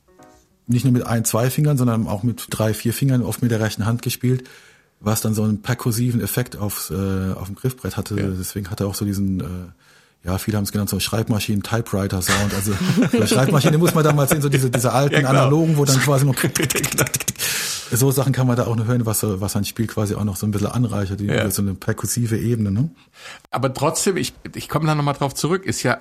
nicht 0.67 0.85
nur 0.85 0.93
mit 0.95 1.07
ein, 1.07 1.27
zwei 1.27 1.51
Fingern, 1.51 1.77
sondern 1.77 2.07
auch 2.07 2.23
mit 2.23 2.47
drei, 2.49 2.73
vier 2.73 2.95
Fingern, 2.95 3.21
oft 3.21 3.43
mit 3.43 3.51
der 3.51 3.61
rechten 3.61 3.85
Hand 3.85 4.01
gespielt, 4.01 4.49
was 5.01 5.21
dann 5.21 5.35
so 5.35 5.43
einen 5.43 5.61
perkussiven 5.61 6.23
Effekt 6.23 6.57
aufs, 6.57 6.91
äh, 6.91 6.95
auf 7.35 7.49
dem 7.49 7.57
Griffbrett 7.57 7.99
hatte. 7.99 8.19
Ja. 8.19 8.27
Deswegen 8.29 8.71
hat 8.71 8.81
er 8.81 8.87
auch 8.87 8.95
so 8.95 9.05
diesen, 9.05 9.41
äh, 9.41 9.45
ja, 10.27 10.39
viele 10.39 10.57
haben 10.57 10.65
es 10.65 10.73
genannt, 10.73 10.89
so 10.89 10.99
Schreibmaschinen, 10.99 11.63
Typewriter-Sound. 11.63 12.55
Also 12.55 12.73
bei 13.13 13.27
Schreibmaschine 13.27 13.77
muss 13.77 13.93
man 13.93 14.03
damals 14.03 14.31
sehen, 14.31 14.41
so 14.41 14.49
diese, 14.49 14.71
diese 14.71 14.95
alten 14.95 15.21
ja, 15.21 15.29
analogen, 15.29 15.77
wo 15.77 15.85
dann 15.85 15.99
quasi 15.99 16.25
noch 16.25 16.37
so 17.91 18.11
Sachen 18.11 18.33
kann 18.33 18.47
man 18.47 18.57
da 18.57 18.67
auch 18.67 18.77
noch 18.77 18.87
hören, 18.87 19.07
was, 19.07 19.23
was 19.23 19.57
ein 19.57 19.65
Spiel 19.65 19.87
quasi 19.87 20.15
auch 20.15 20.25
noch 20.25 20.37
so 20.37 20.47
ein 20.47 20.51
bisschen 20.51 20.69
anreichert, 20.69 21.21
die, 21.21 21.27
ja. 21.27 21.51
so 21.51 21.63
eine 21.63 21.75
perkussive 21.75 22.39
Ebene. 22.39 22.71
Ne? 22.71 22.91
Aber 23.51 23.73
trotzdem, 23.73 24.17
ich, 24.17 24.35
ich 24.55 24.69
komme 24.69 24.87
da 24.87 24.95
nochmal 24.95 25.15
drauf 25.15 25.35
zurück, 25.35 25.65
ist 25.65 25.83
ja 25.83 26.01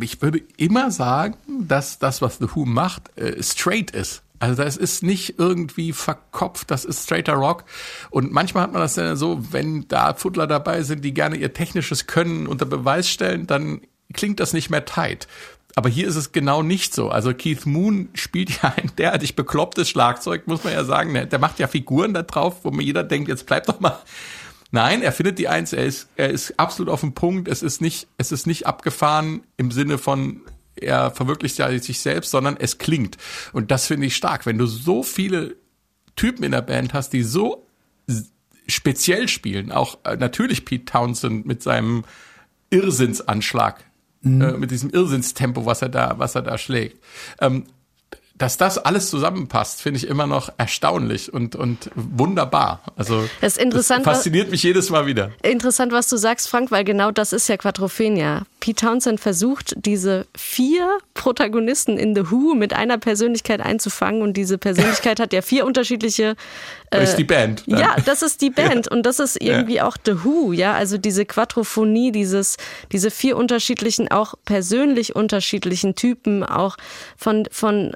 ich 0.00 0.20
würde 0.22 0.40
immer 0.56 0.90
sagen, 0.90 1.36
dass 1.68 1.98
das, 1.98 2.20
was 2.22 2.38
The 2.38 2.48
Who 2.54 2.64
macht, 2.64 3.16
äh, 3.16 3.42
straight 3.42 3.90
ist. 3.92 4.22
Also 4.40 4.62
das 4.62 4.76
ist 4.76 5.02
nicht 5.02 5.38
irgendwie 5.38 5.92
verkopft, 5.92 6.70
das 6.70 6.84
ist 6.84 7.04
straighter 7.04 7.34
Rock. 7.34 7.64
Und 8.10 8.32
manchmal 8.32 8.64
hat 8.64 8.72
man 8.72 8.82
das 8.82 8.96
ja 8.96 9.16
so, 9.16 9.40
wenn 9.52 9.86
da 9.88 10.14
Fuddler 10.14 10.46
dabei 10.46 10.82
sind, 10.82 11.04
die 11.04 11.14
gerne 11.14 11.36
ihr 11.36 11.52
technisches 11.54 12.06
Können 12.06 12.46
unter 12.46 12.66
Beweis 12.66 13.08
stellen, 13.08 13.46
dann 13.46 13.80
klingt 14.12 14.40
das 14.40 14.52
nicht 14.52 14.70
mehr 14.70 14.84
tight. 14.84 15.28
Aber 15.76 15.88
hier 15.88 16.06
ist 16.06 16.16
es 16.16 16.32
genau 16.32 16.62
nicht 16.62 16.94
so. 16.94 17.08
Also 17.08 17.34
Keith 17.34 17.66
Moon 17.66 18.08
spielt 18.14 18.62
ja 18.62 18.74
ein 18.76 18.92
derartig 18.96 19.34
beklopptes 19.34 19.88
Schlagzeug, 19.88 20.46
muss 20.46 20.62
man 20.62 20.72
ja 20.72 20.84
sagen. 20.84 21.28
Der 21.28 21.38
macht 21.38 21.58
ja 21.58 21.66
Figuren 21.66 22.14
da 22.14 22.22
drauf, 22.22 22.64
wo 22.64 22.70
mir 22.70 22.84
jeder 22.84 23.02
denkt, 23.02 23.28
jetzt 23.28 23.46
bleib 23.46 23.66
doch 23.66 23.80
mal 23.80 23.98
Nein, 24.74 25.02
er 25.02 25.12
findet 25.12 25.38
die 25.38 25.46
Eins, 25.46 25.72
er 25.72 25.84
ist, 25.84 26.08
er 26.16 26.30
ist 26.30 26.58
absolut 26.58 26.92
auf 26.92 26.98
dem 26.98 27.14
Punkt. 27.14 27.46
Es 27.46 27.62
ist 27.62 27.80
nicht, 27.80 28.08
es 28.18 28.32
ist 28.32 28.44
nicht 28.48 28.66
abgefahren 28.66 29.42
im 29.56 29.70
Sinne 29.70 29.98
von, 29.98 30.40
er 30.74 31.12
verwirklicht 31.12 31.58
ja 31.58 31.78
sich 31.78 32.00
selbst, 32.00 32.32
sondern 32.32 32.56
es 32.56 32.78
klingt. 32.78 33.16
Und 33.52 33.70
das 33.70 33.86
finde 33.86 34.08
ich 34.08 34.16
stark. 34.16 34.46
Wenn 34.46 34.58
du 34.58 34.66
so 34.66 35.04
viele 35.04 35.54
Typen 36.16 36.42
in 36.42 36.50
der 36.50 36.62
Band 36.62 36.92
hast, 36.92 37.12
die 37.12 37.22
so 37.22 37.68
speziell 38.66 39.28
spielen, 39.28 39.70
auch 39.70 39.98
äh, 40.02 40.16
natürlich 40.16 40.64
Pete 40.64 40.86
Townsend 40.86 41.46
mit 41.46 41.62
seinem 41.62 42.04
Irrsinnsanschlag, 42.70 43.84
mhm. 44.24 44.40
äh, 44.40 44.52
mit 44.52 44.70
diesem 44.70 44.90
Irrsinnstempo, 44.90 45.66
was 45.66 45.82
er 45.82 45.88
da, 45.88 46.14
was 46.18 46.34
er 46.34 46.42
da 46.42 46.58
schlägt. 46.58 46.98
Ähm, 47.40 47.64
dass 48.44 48.58
das 48.58 48.76
alles 48.76 49.08
zusammenpasst, 49.08 49.80
finde 49.80 49.96
ich 49.96 50.06
immer 50.06 50.26
noch 50.26 50.50
erstaunlich 50.58 51.32
und, 51.32 51.56
und 51.56 51.90
wunderbar. 51.94 52.82
Also 52.94 53.26
Das 53.40 53.56
das 53.56 53.86
fasziniert 53.88 54.50
mich 54.50 54.62
jedes 54.62 54.90
Mal 54.90 55.06
wieder. 55.06 55.30
Interessant, 55.42 55.92
was 55.92 56.08
du 56.08 56.18
sagst, 56.18 56.50
Frank, 56.50 56.70
weil 56.70 56.84
genau 56.84 57.10
das 57.10 57.32
ist 57.32 57.48
ja 57.48 57.56
Quadrophenia. 57.56 58.42
Pete 58.60 58.86
Townsend 58.86 59.20
versucht, 59.20 59.74
diese 59.78 60.26
vier 60.36 60.98
Protagonisten 61.14 61.98
in 61.98 62.14
The 62.14 62.30
Who 62.30 62.54
mit 62.54 62.72
einer 62.72 62.98
Persönlichkeit 62.98 63.60
einzufangen 63.60 64.20
und 64.20 64.36
diese 64.38 64.58
Persönlichkeit 64.58 65.20
hat 65.20 65.32
ja 65.32 65.42
vier 65.42 65.64
unterschiedliche. 65.64 66.34
Das 66.90 67.10
ist 67.10 67.16
die 67.16 67.24
Band. 67.24 67.64
dann. 67.66 67.78
Ja, 67.78 67.96
das 68.04 68.22
ist 68.22 68.40
die 68.40 68.50
Band 68.50 68.88
und 68.90 69.04
das 69.04 69.18
ist 69.18 69.40
irgendwie 69.40 69.80
auch 69.80 69.96
The 70.02 70.24
Who, 70.24 70.52
ja, 70.52 70.72
also 70.74 70.96
diese 70.96 71.24
Quadrophonie, 71.24 72.12
dieses, 72.12 72.56
diese 72.92 73.10
vier 73.10 73.36
unterschiedlichen, 73.36 74.10
auch 74.10 74.34
persönlich 74.44 75.14
unterschiedlichen 75.16 75.94
Typen, 75.94 76.42
auch 76.42 76.76
von, 77.16 77.46
von, 77.50 77.94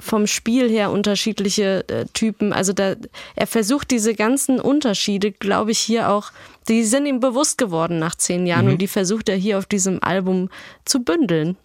vom 0.00 0.26
Spiel 0.26 0.68
her 0.70 0.90
unterschiedliche 0.90 1.84
äh, 1.88 2.04
Typen. 2.12 2.52
Also 2.52 2.72
da, 2.72 2.94
er 3.36 3.46
versucht 3.46 3.90
diese 3.90 4.14
ganzen 4.14 4.60
Unterschiede, 4.60 5.32
glaube 5.32 5.70
ich, 5.72 5.78
hier 5.78 6.10
auch, 6.10 6.32
die 6.68 6.84
sind 6.84 7.06
ihm 7.06 7.20
bewusst 7.20 7.58
geworden 7.58 7.98
nach 7.98 8.14
zehn 8.14 8.46
Jahren 8.46 8.68
und 8.68 8.78
die 8.78 8.88
versucht 8.88 9.28
er 9.28 9.36
hier 9.36 9.58
auf 9.58 9.66
diesem 9.66 10.02
Album 10.02 10.50
zu 10.84 11.00
bündeln. 11.02 11.56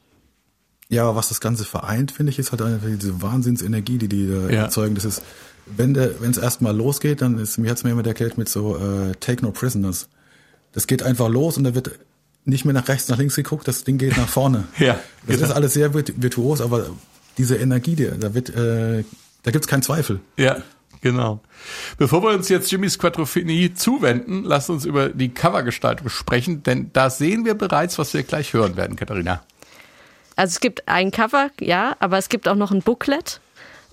Ja, 0.89 1.03
aber 1.03 1.15
was 1.15 1.30
das 1.30 1.41
Ganze 1.41 1.65
vereint, 1.65 2.11
finde 2.11 2.32
ich, 2.32 2.39
ist 2.39 2.51
halt 2.51 2.61
einfach 2.61 2.88
diese 2.88 3.21
Wahnsinnsenergie, 3.21 3.97
die 3.97 4.07
die 4.07 4.28
da 4.28 4.49
Ja. 4.49 4.63
erzeugen. 4.63 4.95
Das 4.95 5.05
ist, 5.05 5.21
wenn 5.65 5.95
es 5.95 6.38
erstmal 6.38 6.76
losgeht, 6.76 7.21
dann 7.21 7.39
ist, 7.39 7.57
mir 7.57 7.71
hat's 7.71 7.84
mir 7.84 7.89
jemand 7.91 8.07
erklärt 8.07 8.38
mit 8.38 8.47
so 8.49 8.78
äh, 8.78 9.13
Take 9.19 9.43
No 9.43 9.51
Prisoners. 9.51 10.07
Das 10.71 10.88
geht 10.88 11.03
einfach 11.03 11.30
los 11.30 11.57
und 11.57 11.63
da 11.63 11.74
wird 11.76 11.91
nicht 12.45 12.65
mehr 12.65 12.74
nach 12.74 12.88
rechts, 12.89 13.07
nach 13.07 13.17
links 13.17 13.36
geguckt, 13.36 13.67
das 13.67 13.84
Ding 13.86 13.97
geht 13.97 14.17
nach 14.17 14.28
vorne. 14.28 14.65
Ja, 14.78 14.99
Das 15.26 15.38
genau. 15.38 15.47
ist 15.49 15.55
alles 15.55 15.74
sehr 15.74 15.93
virt- 15.93 16.13
virtuos, 16.17 16.61
aber 16.61 16.88
diese 17.38 17.55
Energie, 17.57 17.95
die, 17.95 18.09
da 18.19 18.34
wird, 18.34 18.49
äh, 18.49 19.03
da 19.43 19.51
gibt's 19.51 19.67
keinen 19.67 19.81
Zweifel. 19.81 20.19
Ja, 20.38 20.57
genau. 21.01 21.41
Bevor 21.97 22.23
wir 22.23 22.29
uns 22.29 22.49
jetzt 22.49 22.71
Jimmys 22.71 22.99
Quadrophenie 22.99 23.73
zuwenden, 23.73 24.43
lasst 24.43 24.69
uns 24.69 24.86
über 24.86 25.09
die 25.09 25.29
Covergestaltung 25.29 26.09
sprechen, 26.09 26.63
denn 26.63 26.91
da 26.93 27.09
sehen 27.09 27.45
wir 27.45 27.55
bereits, 27.55 27.97
was 27.97 28.13
wir 28.13 28.23
gleich 28.23 28.53
hören 28.53 28.75
werden, 28.75 28.95
Katharina. 28.95 29.43
Also 30.36 30.53
es 30.53 30.59
gibt 30.59 30.88
ein 30.88 31.11
Cover, 31.11 31.51
ja, 31.59 31.95
aber 31.99 32.17
es 32.17 32.29
gibt 32.29 32.47
auch 32.47 32.55
noch 32.55 32.71
ein 32.71 32.81
Booklet. 32.81 33.39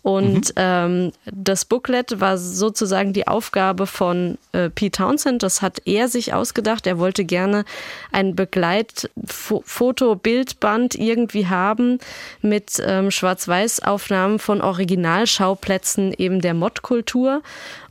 Und 0.02 0.54
ähm, 0.56 1.12
das 1.26 1.66
Booklet 1.66 2.20
war 2.20 2.38
sozusagen 2.38 3.12
die 3.12 3.28
Aufgabe 3.28 3.86
von 3.86 4.38
äh, 4.52 4.70
Pete 4.70 5.02
Townsend. 5.02 5.42
Das 5.42 5.60
hat 5.60 5.82
er 5.84 6.08
sich 6.08 6.32
ausgedacht. 6.32 6.86
Er 6.86 6.98
wollte 6.98 7.24
gerne 7.24 7.66
ein 8.10 8.34
Begleitfoto-Bildband 8.34 10.94
irgendwie 10.94 11.48
haben 11.48 11.98
mit 12.40 12.82
ähm, 12.84 13.10
Schwarz-Weiß-Aufnahmen 13.10 14.38
von 14.38 14.62
Originalschauplätzen 14.62 16.14
eben 16.16 16.40
der 16.40 16.54
Mod-Kultur. 16.54 17.42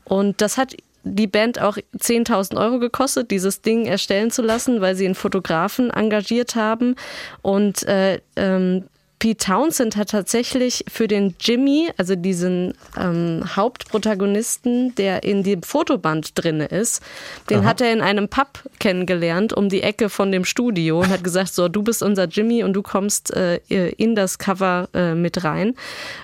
Und 0.04 0.42
das 0.42 0.58
hat 0.58 0.76
die 1.04 1.28
Band 1.28 1.62
auch 1.62 1.78
10.000 1.98 2.58
Euro 2.58 2.80
gekostet, 2.80 3.32
dieses 3.32 3.62
Ding 3.62 3.86
erstellen 3.86 4.32
zu 4.32 4.42
lassen, 4.42 4.82
weil 4.82 4.96
sie 4.96 5.06
einen 5.06 5.16
Fotografen 5.16 5.92
engagiert 5.92 6.56
haben. 6.56 6.96
Und 7.42 7.84
äh, 7.84 8.20
ähm, 8.36 8.86
Pete 9.20 9.46
Townsend 9.46 9.98
hat 9.98 10.12
tatsächlich 10.12 10.86
für 10.88 11.10
den 11.10 11.36
Jimmy, 11.42 11.90
also 11.98 12.16
diesen 12.16 12.74
ähm, 12.98 13.44
Hauptprotagonisten, 13.54 14.96
der 14.96 15.24
in 15.24 15.44
dem 15.44 15.62
Fotoband 15.62 16.32
drinne 16.42 16.66
ist, 16.66 17.04
den 17.50 17.66
hat 17.66 17.82
er 17.82 17.92
in 17.92 18.00
einem 18.00 18.30
Pub 18.30 18.64
kennengelernt, 18.80 19.52
um 19.52 19.68
die 19.68 19.84
Ecke 19.84 20.08
von 20.10 20.32
dem 20.32 20.46
Studio 20.46 21.02
und 21.02 21.10
hat 21.10 21.24
gesagt, 21.24 21.54
so, 21.54 21.68
du 21.68 21.84
bist 21.84 22.02
unser 22.02 22.26
Jimmy 22.26 22.64
und 22.64 22.72
du 22.74 22.82
kommst 22.82 23.36
äh, 23.36 23.58
in 23.68 24.16
das 24.16 24.38
Cover 24.38 24.88
äh, 24.94 25.14
mit 25.16 25.44
rein. 25.44 25.76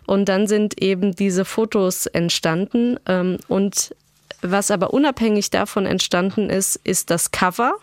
Und 0.08 0.30
dann 0.30 0.48
sind 0.48 0.82
eben 0.82 1.14
diese 1.16 1.44
Fotos 1.44 2.06
entstanden 2.06 2.98
ähm, 3.08 3.38
und 3.50 3.94
was 4.42 4.72
aber 4.72 4.94
unabhängig 4.94 5.50
davon 5.50 5.86
entstanden 5.86 6.50
ist, 6.50 6.80
ist 6.84 7.10
das 7.10 7.32
Cover. 7.32 7.74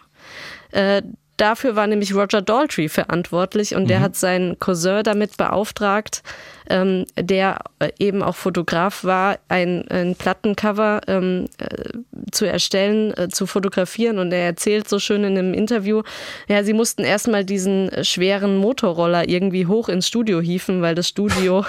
Dafür 1.38 1.76
war 1.76 1.86
nämlich 1.86 2.14
Roger 2.14 2.42
Daltrey 2.42 2.88
verantwortlich 2.88 3.74
und 3.74 3.88
der 3.88 4.00
hat 4.00 4.16
seinen 4.16 4.58
Cousin 4.58 5.02
damit 5.02 5.36
beauftragt, 5.38 6.22
ähm, 6.68 7.04
der 7.18 7.58
äh, 7.80 7.90
eben 7.98 8.22
auch 8.22 8.36
Fotograf 8.36 9.02
war, 9.02 9.38
ein, 9.48 9.88
ein 9.88 10.14
Plattencover 10.14 11.00
ähm, 11.08 11.46
äh, 11.58 11.98
zu 12.30 12.44
erstellen, 12.46 13.16
äh, 13.16 13.28
zu 13.28 13.46
fotografieren. 13.46 14.18
Und 14.18 14.30
er 14.32 14.44
erzählt 14.44 14.88
so 14.88 14.98
schön 14.98 15.24
in 15.24 15.36
einem 15.38 15.54
Interview, 15.54 16.02
ja, 16.48 16.62
sie 16.62 16.74
mussten 16.74 17.02
erstmal 17.02 17.44
diesen 17.44 17.90
schweren 18.04 18.58
Motorroller 18.58 19.28
irgendwie 19.28 19.66
hoch 19.66 19.88
ins 19.88 20.06
Studio 20.06 20.40
hieven, 20.40 20.82
weil 20.82 20.94
das 20.94 21.08
Studio 21.08 21.64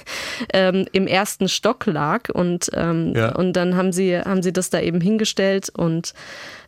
ähm, 0.54 0.86
im 0.92 1.06
ersten 1.06 1.48
Stock 1.48 1.86
lag. 1.86 2.30
Und, 2.32 2.70
ähm, 2.72 3.12
Ja. 3.14 3.34
und 3.34 3.52
dann 3.54 3.76
haben 3.76 3.92
sie, 3.92 4.16
haben 4.18 4.42
sie 4.42 4.52
das 4.52 4.70
da 4.70 4.80
eben 4.80 5.00
hingestellt 5.00 5.70
und 5.76 6.14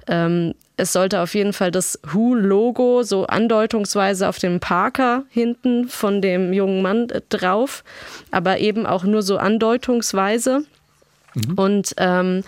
ähm, 0.09 0.55
es 0.81 0.93
sollte 0.93 1.21
auf 1.21 1.35
jeden 1.35 1.53
Fall 1.53 1.71
das 1.71 2.01
Who-Logo 2.11 3.03
so 3.03 3.27
andeutungsweise 3.27 4.29
auf 4.29 4.39
dem 4.39 4.61
Parker 4.61 5.25
hinten 5.29 5.89
von 5.89 6.23
dem 6.23 6.53
jungen 6.53 6.83
Mann 6.83 7.09
äh, 7.11 7.21
drauf, 7.29 7.85
aber 8.31 8.59
eben 8.59 8.87
auch 8.87 9.05
nur 9.05 9.23
so 9.23 9.37
andeutungsweise. 9.39 10.65
Und 11.57 11.95
ähm, 11.99 12.43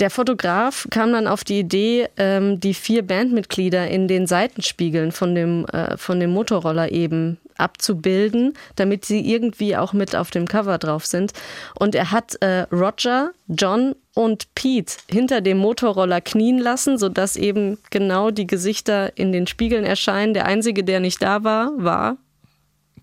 der 0.00 0.10
Fotograf 0.10 0.86
kam 0.90 1.12
dann 1.12 1.26
auf 1.26 1.44
die 1.44 1.60
Idee, 1.60 2.08
ähm, 2.16 2.60
die 2.60 2.74
vier 2.74 3.06
Bandmitglieder 3.06 3.88
in 3.88 4.06
den 4.06 4.26
Seitenspiegeln 4.26 5.12
von 5.12 5.34
dem, 5.34 5.64
äh, 5.66 5.96
von 5.96 6.20
dem 6.20 6.30
Motorroller 6.30 6.92
eben 6.92 7.38
abzubilden, 7.56 8.54
damit 8.76 9.04
sie 9.04 9.20
irgendwie 9.32 9.76
auch 9.76 9.92
mit 9.92 10.14
auf 10.14 10.30
dem 10.30 10.46
Cover 10.46 10.78
drauf 10.78 11.04
sind. 11.06 11.32
Und 11.78 11.94
er 11.94 12.12
hat 12.12 12.40
äh, 12.40 12.66
Roger, 12.70 13.32
John 13.48 13.96
und 14.18 14.52
Pete 14.56 14.94
hinter 15.08 15.40
dem 15.40 15.58
Motorroller 15.58 16.20
knien 16.20 16.58
lassen, 16.58 16.98
sodass 16.98 17.36
eben 17.36 17.78
genau 17.90 18.32
die 18.32 18.48
Gesichter 18.48 19.16
in 19.16 19.30
den 19.30 19.46
Spiegeln 19.46 19.84
erscheinen. 19.84 20.34
Der 20.34 20.44
einzige, 20.46 20.82
der 20.82 20.98
nicht 20.98 21.22
da 21.22 21.44
war, 21.44 21.70
war 21.76 22.16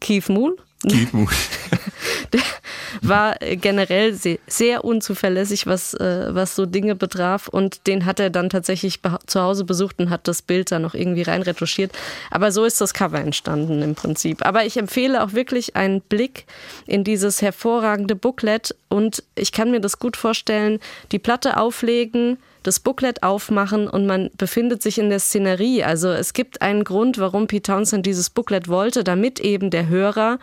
Keith 0.01 0.27
Moon. 0.27 0.55
Keith 0.85 1.13
Moon. 1.13 1.29
Der 2.33 2.41
war 3.01 3.41
äh, 3.41 3.55
generell 3.55 4.13
sehr, 4.13 4.83
unzuverlässig, 4.83 5.67
was, 5.67 5.93
äh, 5.93 6.33
was 6.33 6.55
so 6.55 6.65
Dinge 6.65 6.95
betraf. 6.95 7.47
Und 7.47 7.87
den 7.87 8.05
hat 8.05 8.19
er 8.19 8.29
dann 8.29 8.49
tatsächlich 8.49 8.99
zu 9.25 9.41
Hause 9.41 9.63
besucht 9.63 9.99
und 9.99 10.09
hat 10.09 10.27
das 10.27 10.41
Bild 10.41 10.71
dann 10.71 10.81
noch 10.81 10.93
irgendwie 10.93 11.23
reinretuschiert. 11.23 11.91
Aber 12.31 12.51
so 12.51 12.65
ist 12.65 12.81
das 12.81 12.93
Cover 12.93 13.19
entstanden 13.19 13.81
im 13.81 13.95
Prinzip. 13.95 14.45
Aber 14.45 14.65
ich 14.65 14.77
empfehle 14.77 15.23
auch 15.23 15.33
wirklich 15.33 15.75
einen 15.75 16.01
Blick 16.01 16.45
in 16.85 17.03
dieses 17.03 17.41
hervorragende 17.41 18.15
Booklet. 18.15 18.75
Und 18.89 19.23
ich 19.35 19.51
kann 19.51 19.71
mir 19.71 19.81
das 19.81 19.99
gut 19.99 20.17
vorstellen, 20.17 20.79
die 21.11 21.19
Platte 21.19 21.57
auflegen, 21.57 22.37
das 22.65 22.79
Booklet 22.79 23.21
aufmachen 23.21 23.87
und 23.87 24.07
man 24.07 24.31
befindet 24.37 24.81
sich 24.81 24.97
in 24.97 25.09
der 25.09 25.19
Szenerie. 25.19 25.83
Also 25.83 26.09
es 26.09 26.33
gibt 26.33 26.61
einen 26.61 26.83
Grund, 26.83 27.19
warum 27.19 27.45
Pete 27.45 27.71
Townsend 27.71 28.05
dieses 28.05 28.31
Booklet 28.31 28.67
wollte, 28.67 29.03
damit 29.03 29.39
eben 29.39 29.69
der 29.69 29.87
Hörer 29.87 30.39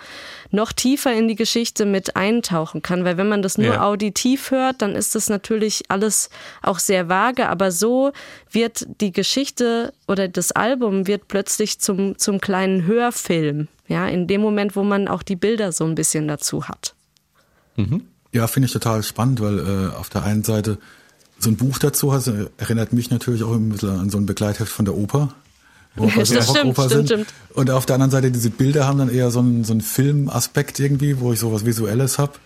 noch 0.51 0.73
tiefer 0.73 1.13
in 1.13 1.27
die 1.27 1.35
Geschichte 1.35 1.72
mit 1.81 2.17
eintauchen 2.17 2.83
kann. 2.83 3.05
Weil 3.05 3.17
wenn 3.17 3.29
man 3.29 3.43
das 3.43 3.59
nur 3.59 3.75
Ja. 3.75 3.83
auditiv 3.83 4.51
hört, 4.51 4.83
dann 4.83 4.95
ist 4.95 5.15
das 5.15 5.29
natürlich 5.29 5.83
alles 5.89 6.31
auch 6.63 6.79
sehr 6.79 7.09
vage, 7.09 7.49
aber 7.49 7.71
so 7.73 8.13
wird 8.51 8.87
die 9.01 9.13
Geschichte 9.13 9.93
oder 10.09 10.29
das 10.29 10.53
Album 10.53 11.07
wird 11.07 11.29
plötzlich 11.29 11.79
zum, 11.81 12.19
zum 12.19 12.41
kleinen 12.41 12.87
Hörfilm. 12.87 13.69
Ja, 13.89 14.07
in 14.09 14.27
dem 14.27 14.41
Moment, 14.41 14.77
wo 14.77 14.83
man 14.85 15.09
auch 15.09 15.23
die 15.23 15.37
Bilder 15.37 15.73
so 15.73 15.85
ein 15.85 15.95
bisschen 15.95 16.29
dazu 16.29 16.69
hat. 16.69 16.95
Ja, 18.33 18.47
finde 18.47 18.67
ich 18.67 18.73
total 18.73 19.03
spannend, 19.03 19.41
weil 19.41 19.59
äh, 19.59 19.97
auf 19.97 20.09
der 20.09 20.23
einen 20.25 20.45
Seite 20.45 20.79
so 21.39 21.51
ein 21.51 21.57
Buch 21.57 21.79
dazu 21.79 22.13
hast, 22.13 22.31
erinnert 22.59 22.93
mich 22.93 23.11
natürlich 23.11 23.43
auch 23.43 23.53
ein 23.53 23.69
bisschen 23.71 23.91
an 23.99 24.11
so 24.11 24.19
ein 24.19 24.27
Begleitheft 24.27 24.71
von 24.73 24.85
der 24.85 24.95
Oper. 24.95 25.35
Wo 25.95 26.05
wir 26.07 26.21
Das 26.21 26.29
bei 26.31 26.35
der 26.37 26.43
stimmt, 26.43 26.59
Rockoper 26.59 26.89
stimmt, 26.89 27.09
sind. 27.09 27.27
stimmt. 27.27 27.35
Und 27.55 27.71
auf 27.71 27.87
der 27.87 27.95
anderen 27.95 28.11
Seite, 28.11 28.31
diese 28.31 28.51
Bilder 28.51 28.87
haben 28.87 28.99
dann 28.99 29.11
eher 29.11 29.31
so 29.31 29.41
einen, 29.41 29.65
so 29.65 29.73
einen 29.73 29.83
Filmaspekt 29.83 30.81
irgendwie, 30.81 31.21
wo 31.21 31.33
ich 31.33 31.39
sowas 31.39 31.65
Visuelles 31.67 32.19
hab. 32.19 32.39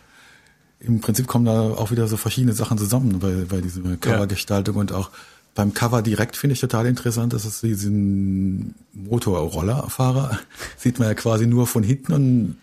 Im 0.80 1.00
Prinzip 1.00 1.26
kommen 1.26 1.44
da 1.44 1.60
auch 1.60 1.90
wieder 1.90 2.06
so 2.08 2.16
verschiedene 2.16 2.52
Sachen 2.52 2.76
zusammen 2.76 3.18
bei, 3.18 3.44
bei 3.48 3.60
dieser 3.60 3.80
Covergestaltung 3.96 4.76
und 4.76 4.92
auch 4.92 5.10
beim 5.54 5.72
Cover 5.72 6.02
direkt 6.02 6.36
finde 6.36 6.52
ich 6.52 6.60
total 6.60 6.86
interessant, 6.86 7.32
dass 7.32 7.46
es 7.46 7.62
diesen 7.62 8.74
Motorrollerfahrer 8.92 10.38
sieht 10.76 10.98
man 10.98 11.08
ja 11.08 11.14
quasi 11.14 11.46
nur 11.46 11.66
von 11.66 11.82
hinten 11.82 12.12
und 12.12 12.56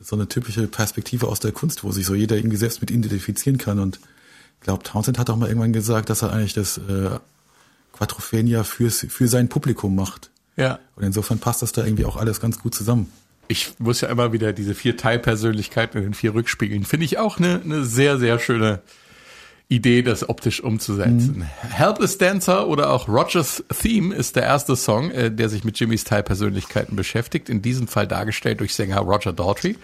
so 0.00 0.16
eine 0.16 0.26
typische 0.26 0.66
Perspektive 0.66 1.28
aus 1.28 1.38
der 1.38 1.52
Kunst, 1.52 1.84
wo 1.84 1.92
sich 1.92 2.04
so 2.04 2.14
jeder 2.14 2.36
irgendwie 2.36 2.56
selbst 2.56 2.80
mit 2.80 2.90
identifizieren 2.90 3.58
kann. 3.58 3.78
Und 3.78 4.00
ich 4.58 4.64
glaube, 4.64 4.82
Townsend 4.82 5.18
hat 5.18 5.30
auch 5.30 5.36
mal 5.36 5.48
irgendwann 5.48 5.72
gesagt, 5.72 6.10
dass 6.10 6.22
er 6.22 6.32
eigentlich 6.32 6.54
das 6.54 6.78
äh, 6.78 7.18
Quadrophenia 8.02 8.64
fürs, 8.64 9.06
für 9.08 9.28
sein 9.28 9.48
Publikum 9.48 9.94
macht. 9.94 10.30
Ja. 10.56 10.80
Und 10.96 11.04
insofern 11.04 11.38
passt 11.38 11.62
das 11.62 11.70
da 11.70 11.84
irgendwie 11.84 12.04
auch 12.04 12.16
alles 12.16 12.40
ganz 12.40 12.58
gut 12.58 12.74
zusammen. 12.74 13.10
Ich 13.46 13.74
muss 13.78 14.00
ja 14.00 14.08
immer 14.08 14.32
wieder 14.32 14.52
diese 14.52 14.74
vier 14.74 14.96
Teilpersönlichkeiten 14.96 15.98
in 15.98 16.08
den 16.08 16.14
vier 16.14 16.34
Rückspiegeln. 16.34 16.84
Finde 16.84 17.04
ich 17.04 17.18
auch 17.18 17.38
eine, 17.38 17.60
eine 17.62 17.84
sehr, 17.84 18.18
sehr 18.18 18.38
schöne 18.40 18.80
Idee, 19.72 20.02
das 20.02 20.28
optisch 20.28 20.62
umzusetzen. 20.62 21.38
Mhm. 21.38 21.70
Helpless 21.70 22.18
Dancer 22.18 22.68
oder 22.68 22.90
auch 22.90 23.08
Rogers 23.08 23.64
Theme 23.80 24.14
ist 24.14 24.36
der 24.36 24.44
erste 24.44 24.76
Song, 24.76 25.10
äh, 25.10 25.30
der 25.30 25.48
sich 25.48 25.64
mit 25.64 25.78
Jimmys 25.80 26.04
Teilpersönlichkeiten 26.04 26.94
beschäftigt. 26.94 27.48
In 27.48 27.62
diesem 27.62 27.88
Fall 27.88 28.06
dargestellt 28.06 28.60
durch 28.60 28.74
Sänger 28.74 28.98
Roger 28.98 29.32
Daltrey. 29.32 29.76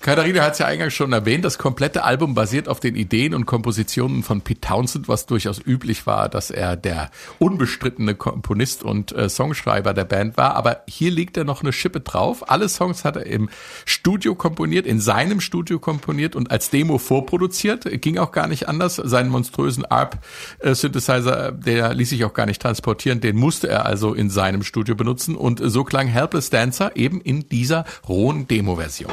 Katharina 0.00 0.42
hat 0.42 0.52
es 0.52 0.58
ja 0.58 0.66
eingangs 0.66 0.94
schon 0.94 1.12
erwähnt, 1.12 1.44
das 1.44 1.58
komplette 1.58 2.04
Album 2.04 2.34
basiert 2.34 2.68
auf 2.68 2.80
den 2.80 2.96
Ideen 2.96 3.34
und 3.34 3.46
Kompositionen 3.46 4.22
von 4.22 4.40
Pete 4.40 4.60
Townsend, 4.60 5.08
was 5.08 5.26
durchaus 5.26 5.60
üblich 5.64 6.06
war, 6.06 6.28
dass 6.28 6.50
er 6.50 6.76
der 6.76 7.10
unbestrittene 7.38 8.14
Komponist 8.14 8.82
und 8.82 9.12
äh, 9.12 9.28
Songschreiber 9.28 9.94
der 9.94 10.04
Band 10.04 10.36
war. 10.36 10.56
Aber 10.56 10.82
hier 10.88 11.10
liegt 11.10 11.36
er 11.36 11.44
noch 11.44 11.62
eine 11.62 11.72
Schippe 11.72 12.00
drauf. 12.00 12.50
Alle 12.50 12.68
Songs 12.68 13.04
hat 13.04 13.16
er 13.16 13.26
im 13.26 13.48
Studio 13.84 14.34
komponiert, 14.34 14.86
in 14.86 15.00
seinem 15.00 15.40
Studio 15.40 15.78
komponiert 15.78 16.34
und 16.36 16.50
als 16.50 16.70
Demo 16.70 16.98
vorproduziert. 16.98 17.86
Ging 18.00 18.18
auch 18.18 18.32
gar 18.32 18.48
nicht 18.48 18.68
anders. 18.68 18.96
Sein 18.96 19.27
seinen 19.28 19.32
monströsen 19.32 19.84
ARP-Synthesizer, 19.84 21.52
der 21.52 21.94
ließ 21.94 22.10
sich 22.10 22.24
auch 22.24 22.32
gar 22.32 22.46
nicht 22.46 22.60
transportieren, 22.60 23.20
den 23.20 23.36
musste 23.36 23.68
er 23.68 23.86
also 23.86 24.14
in 24.14 24.30
seinem 24.30 24.62
Studio 24.62 24.94
benutzen 24.94 25.36
und 25.36 25.60
so 25.62 25.84
klang 25.84 26.08
Helpless 26.08 26.50
Dancer 26.50 26.96
eben 26.96 27.20
in 27.20 27.48
dieser 27.48 27.84
rohen 28.08 28.48
Demo-Version. 28.48 29.10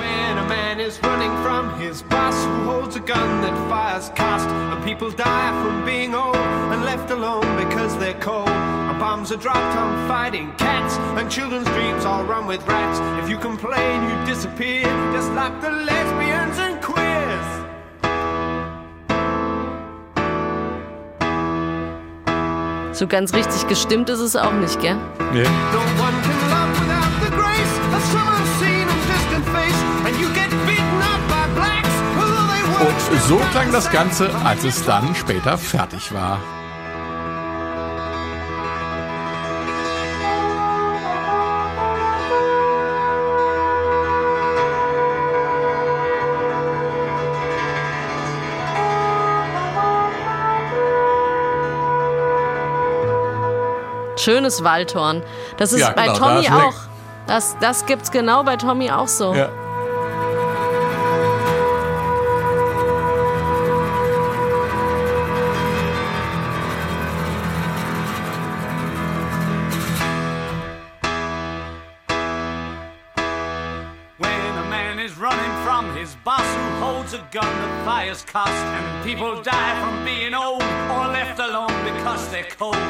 People 4.86 5.09
die 5.09 5.51
from 5.63 5.84
being 5.84 6.13
old 6.13 6.36
and 6.36 6.86
left 6.86 7.09
alone 7.09 7.41
because 7.57 7.97
they're 7.97 8.13
cold. 8.20 8.45
Bombs 8.99 9.32
are 9.32 9.38
dropped 9.38 9.76
on 9.76 10.07
fighting 10.07 10.53
cats, 10.57 10.97
and 11.18 11.30
children's 11.30 11.68
dreams 11.70 12.05
all 12.05 12.24
run 12.24 12.45
with 12.45 12.61
rats. 12.68 12.99
If 13.24 13.30
you 13.30 13.38
complain, 13.38 14.03
you 14.07 14.26
disappear, 14.26 14.84
just 15.11 15.32
like 15.34 15.59
the 15.59 15.72
lesbians 15.72 16.59
So 22.95 23.07
ganz 23.07 23.33
richtig 23.33 23.67
gestimmt 23.67 24.09
ist 24.09 24.21
es 24.21 24.37
auch 24.37 24.53
nicht, 24.53 24.79
gell? 24.79 24.95
Nee. 25.33 25.43
Und 33.11 33.21
so 33.27 33.35
klang 33.51 33.69
das 33.73 33.91
Ganze, 33.91 34.33
als 34.45 34.63
es 34.63 34.85
dann 34.85 35.13
später 35.13 35.57
fertig 35.57 36.13
war. 36.13 36.39
Schönes 54.26 54.63
Waldhorn. 54.63 55.23
Das 55.57 55.71
ist 55.71 55.82
ja, 55.82 55.91
bei 55.91 56.07
genau, 56.07 56.17
Tommy 56.17 56.47
da 56.47 56.63
auch. 56.63 56.73
Das, 57.28 57.55
das 57.59 57.86
gibt's 57.86 58.11
genau 58.11 58.43
bei 58.43 58.57
Tommy 58.57 58.91
auch 58.91 59.07
so. 59.07 59.34
Ja. 59.34 59.49
fires 77.86 78.26
cost, 78.26 78.49
and 78.49 79.05
people 79.05 79.41
die 79.43 79.80
from 79.80 80.03
being 80.03 80.34
old 80.34 80.63
or 80.89 81.07
left 81.07 81.39
alone 81.39 81.73
because 81.84 82.28
they're 82.32 82.49
cold. 82.57 82.84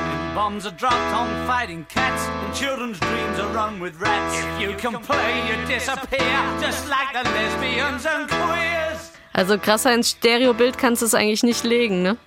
Bombs 0.45 0.67
are 0.67 0.77
dropped 0.77 1.11
on 1.15 1.27
fighting 1.47 1.87
cats, 1.89 2.21
and 2.27 2.53
children's 2.53 2.99
dreams 2.99 3.39
are 3.39 3.51
run 3.51 3.81
with 3.81 3.99
rats. 3.99 4.37
If 4.37 4.61
you 4.61 4.75
complain, 4.77 5.47
you 5.47 5.55
disappear, 5.65 6.37
just 6.61 6.87
like 6.87 7.11
the 7.13 7.27
lesbians 7.31 8.05
and 8.05 8.29
queers. 8.29 9.11
Also 9.33 9.57
krasser 9.57 9.91
ins 9.91 10.09
Stereobild 10.09 10.77
kannst 10.77 11.01
du 11.01 11.07
es 11.07 11.15
eigentlich 11.15 11.41
nicht 11.41 11.63
legen, 11.63 12.03
ne? 12.03 12.17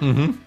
Mhm. 0.00 0.38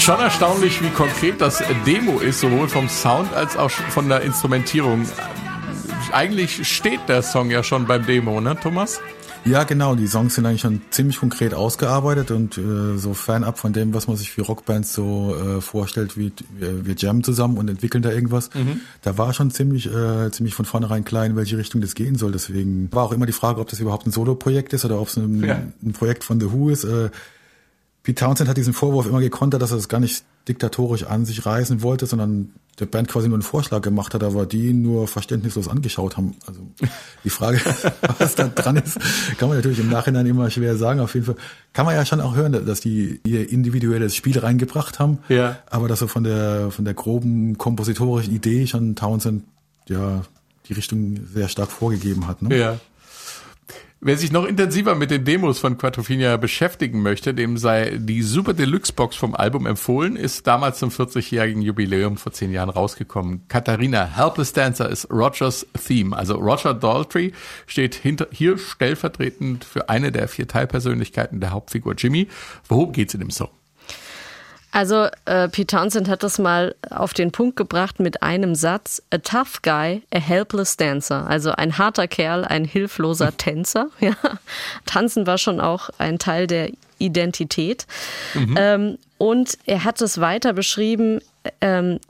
Schon 0.00 0.18
erstaunlich, 0.18 0.82
wie 0.82 0.90
konkret 0.90 1.40
das 1.40 1.62
Demo 1.86 2.18
ist, 2.18 2.40
sowohl 2.40 2.68
vom 2.68 2.88
Sound 2.88 3.32
als 3.32 3.56
auch 3.56 3.70
von 3.70 4.08
der 4.08 4.22
Instrumentierung 4.22 5.08
eigentlich 6.12 6.66
steht 6.66 7.08
der 7.08 7.22
Song 7.22 7.50
ja 7.50 7.62
schon 7.62 7.86
beim 7.86 8.04
Demo, 8.04 8.40
ne, 8.40 8.56
Thomas? 8.60 9.00
Ja, 9.46 9.62
genau. 9.62 9.94
Die 9.94 10.08
Songs 10.08 10.34
sind 10.34 10.44
eigentlich 10.44 10.60
schon 10.60 10.80
ziemlich 10.90 11.18
konkret 11.18 11.54
ausgearbeitet 11.54 12.32
und 12.32 12.58
äh, 12.58 12.98
so 12.98 13.14
fernab 13.14 13.58
von 13.58 13.72
dem, 13.72 13.94
was 13.94 14.08
man 14.08 14.16
sich 14.16 14.32
für 14.32 14.42
Rockbands 14.42 14.92
so 14.92 15.36
äh, 15.36 15.60
vorstellt, 15.60 16.18
wie 16.18 16.32
wir, 16.58 16.84
wir 16.84 16.94
jammen 16.96 17.22
zusammen 17.22 17.56
und 17.56 17.68
entwickeln 17.68 18.02
da 18.02 18.10
irgendwas. 18.10 18.52
Mhm. 18.54 18.80
Da 19.02 19.16
war 19.18 19.32
schon 19.32 19.50
ziemlich, 19.52 19.86
äh, 19.86 20.30
ziemlich 20.32 20.54
von 20.54 20.64
vornherein 20.64 21.04
klar, 21.04 21.24
in 21.24 21.36
welche 21.36 21.58
Richtung 21.58 21.80
das 21.80 21.94
gehen 21.94 22.16
soll. 22.16 22.32
Deswegen 22.32 22.92
war 22.92 23.04
auch 23.04 23.12
immer 23.12 23.26
die 23.26 23.32
Frage, 23.32 23.60
ob 23.60 23.68
das 23.68 23.78
überhaupt 23.78 24.06
ein 24.06 24.10
Solo-Projekt 24.10 24.72
ist 24.72 24.84
oder 24.84 25.00
ob 25.00 25.08
es 25.08 25.16
ein, 25.16 25.44
ja. 25.44 25.62
ein 25.84 25.92
Projekt 25.92 26.24
von 26.24 26.40
The 26.40 26.50
Who 26.50 26.70
ist. 26.70 26.84
Äh, 26.84 27.10
Pete 28.02 28.24
Townsend 28.24 28.48
hat 28.48 28.56
diesen 28.56 28.72
Vorwurf 28.72 29.06
immer 29.06 29.20
gekontert, 29.20 29.62
dass 29.62 29.70
er 29.70 29.76
das 29.76 29.88
gar 29.88 30.00
nicht 30.00 30.24
diktatorisch 30.48 31.04
an 31.04 31.24
sich 31.24 31.44
reißen 31.44 31.82
wollte, 31.82 32.06
sondern 32.06 32.52
der 32.78 32.86
Band 32.86 33.08
quasi 33.08 33.28
nur 33.28 33.36
einen 33.36 33.42
Vorschlag 33.42 33.80
gemacht 33.80 34.12
hat, 34.12 34.22
aber 34.22 34.44
die 34.44 34.72
nur 34.72 35.08
verständnislos 35.08 35.66
angeschaut 35.66 36.16
haben. 36.16 36.36
Also 36.46 36.60
die 37.24 37.30
Frage, 37.30 37.58
was 38.18 38.34
da 38.34 38.48
dran 38.48 38.76
ist, 38.76 38.98
kann 39.38 39.48
man 39.48 39.56
natürlich 39.56 39.78
im 39.78 39.88
Nachhinein 39.88 40.26
immer 40.26 40.50
schwer 40.50 40.76
sagen. 40.76 41.00
Auf 41.00 41.14
jeden 41.14 41.26
Fall 41.26 41.36
kann 41.72 41.86
man 41.86 41.94
ja 41.94 42.04
schon 42.04 42.20
auch 42.20 42.36
hören, 42.36 42.52
dass 42.66 42.80
die 42.80 43.20
ihr 43.24 43.50
individuelles 43.50 44.14
Spiel 44.14 44.38
reingebracht 44.38 44.98
haben. 44.98 45.18
Ja. 45.28 45.58
Aber 45.70 45.88
dass 45.88 46.00
so 46.00 46.06
von 46.06 46.24
der 46.24 46.70
von 46.70 46.84
der 46.84 46.94
groben 46.94 47.56
kompositorischen 47.56 48.34
Idee 48.34 48.66
schon 48.66 48.94
Townsend 48.94 49.44
ja 49.88 50.22
die 50.68 50.74
Richtung 50.74 51.20
sehr 51.32 51.48
stark 51.48 51.70
vorgegeben 51.70 52.26
hat. 52.26 52.42
Ne? 52.42 52.56
Ja. 52.56 52.80
Wer 54.00 54.18
sich 54.18 54.30
noch 54.30 54.44
intensiver 54.44 54.94
mit 54.94 55.10
den 55.10 55.24
Demos 55.24 55.58
von 55.58 55.78
Quattrofinia 55.78 56.36
beschäftigen 56.36 57.00
möchte, 57.00 57.32
dem 57.32 57.56
sei 57.56 57.96
die 57.98 58.20
Super 58.20 58.52
Deluxe 58.52 58.92
Box 58.92 59.16
vom 59.16 59.34
Album 59.34 59.64
empfohlen, 59.64 60.16
ist 60.16 60.46
damals 60.46 60.78
zum 60.78 60.90
40-jährigen 60.90 61.62
Jubiläum 61.62 62.18
vor 62.18 62.30
zehn 62.30 62.52
Jahren 62.52 62.68
rausgekommen. 62.68 63.48
Katharina 63.48 64.04
Helpless 64.04 64.52
Dancer 64.52 64.90
ist 64.90 65.10
Rogers 65.10 65.66
Theme. 65.86 66.14
Also 66.14 66.34
Roger 66.34 66.74
Daltrey 66.74 67.32
steht 67.66 67.94
hinter, 67.94 68.28
hier 68.30 68.58
stellvertretend 68.58 69.64
für 69.64 69.88
eine 69.88 70.12
der 70.12 70.28
vier 70.28 70.46
Teilpersönlichkeiten 70.46 71.40
der 71.40 71.52
Hauptfigur 71.52 71.94
Jimmy. 71.94 72.28
Worum 72.68 72.92
geht's 72.92 73.14
in 73.14 73.20
dem 73.20 73.30
Song? 73.30 73.48
Also 74.72 75.08
äh, 75.24 75.48
Pete 75.48 75.76
Townsend 75.76 76.08
hat 76.08 76.22
das 76.22 76.38
mal 76.38 76.74
auf 76.90 77.14
den 77.14 77.32
Punkt 77.32 77.56
gebracht 77.56 77.98
mit 78.00 78.22
einem 78.22 78.54
Satz: 78.54 79.02
A 79.10 79.18
tough 79.18 79.62
guy, 79.62 80.02
a 80.12 80.18
helpless 80.18 80.76
dancer. 80.76 81.26
Also 81.26 81.52
ein 81.52 81.78
harter 81.78 82.08
Kerl, 82.08 82.44
ein 82.44 82.64
hilfloser 82.64 83.36
Tänzer. 83.36 83.88
Ja. 84.00 84.14
Tanzen 84.84 85.26
war 85.26 85.38
schon 85.38 85.60
auch 85.60 85.90
ein 85.98 86.18
Teil 86.18 86.46
der 86.46 86.70
Identität. 86.98 87.86
Mhm. 88.34 88.54
Ähm, 88.58 88.98
und 89.18 89.58
er 89.64 89.84
hat 89.84 90.00
es 90.02 90.20
weiter 90.20 90.52
beschrieben. 90.52 91.20
Ähm, 91.60 92.00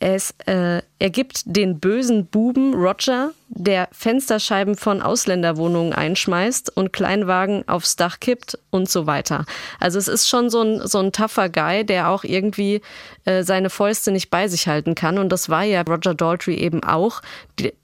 es, 0.00 0.34
äh, 0.46 0.80
er 0.98 1.10
gibt 1.10 1.42
den 1.44 1.78
bösen 1.78 2.24
Buben 2.24 2.72
Roger, 2.72 3.32
der 3.48 3.86
Fensterscheiben 3.92 4.74
von 4.76 5.02
Ausländerwohnungen 5.02 5.92
einschmeißt 5.92 6.74
und 6.74 6.92
Kleinwagen 6.92 7.68
aufs 7.68 7.96
Dach 7.96 8.18
kippt 8.18 8.58
und 8.70 8.88
so 8.88 9.06
weiter. 9.06 9.44
Also 9.78 9.98
es 9.98 10.08
ist 10.08 10.26
schon 10.26 10.48
so 10.48 10.62
ein, 10.62 10.86
so 10.86 10.98
ein 10.98 11.12
tougher 11.12 11.50
Guy, 11.50 11.84
der 11.84 12.08
auch 12.08 12.24
irgendwie 12.24 12.80
äh, 13.26 13.42
seine 13.42 13.68
Fäuste 13.68 14.10
nicht 14.10 14.30
bei 14.30 14.48
sich 14.48 14.66
halten 14.68 14.94
kann. 14.94 15.18
Und 15.18 15.28
das 15.28 15.50
war 15.50 15.64
ja 15.64 15.82
Roger 15.82 16.14
Daltrey 16.14 16.54
eben 16.54 16.82
auch. 16.82 17.20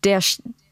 Der, 0.05 0.21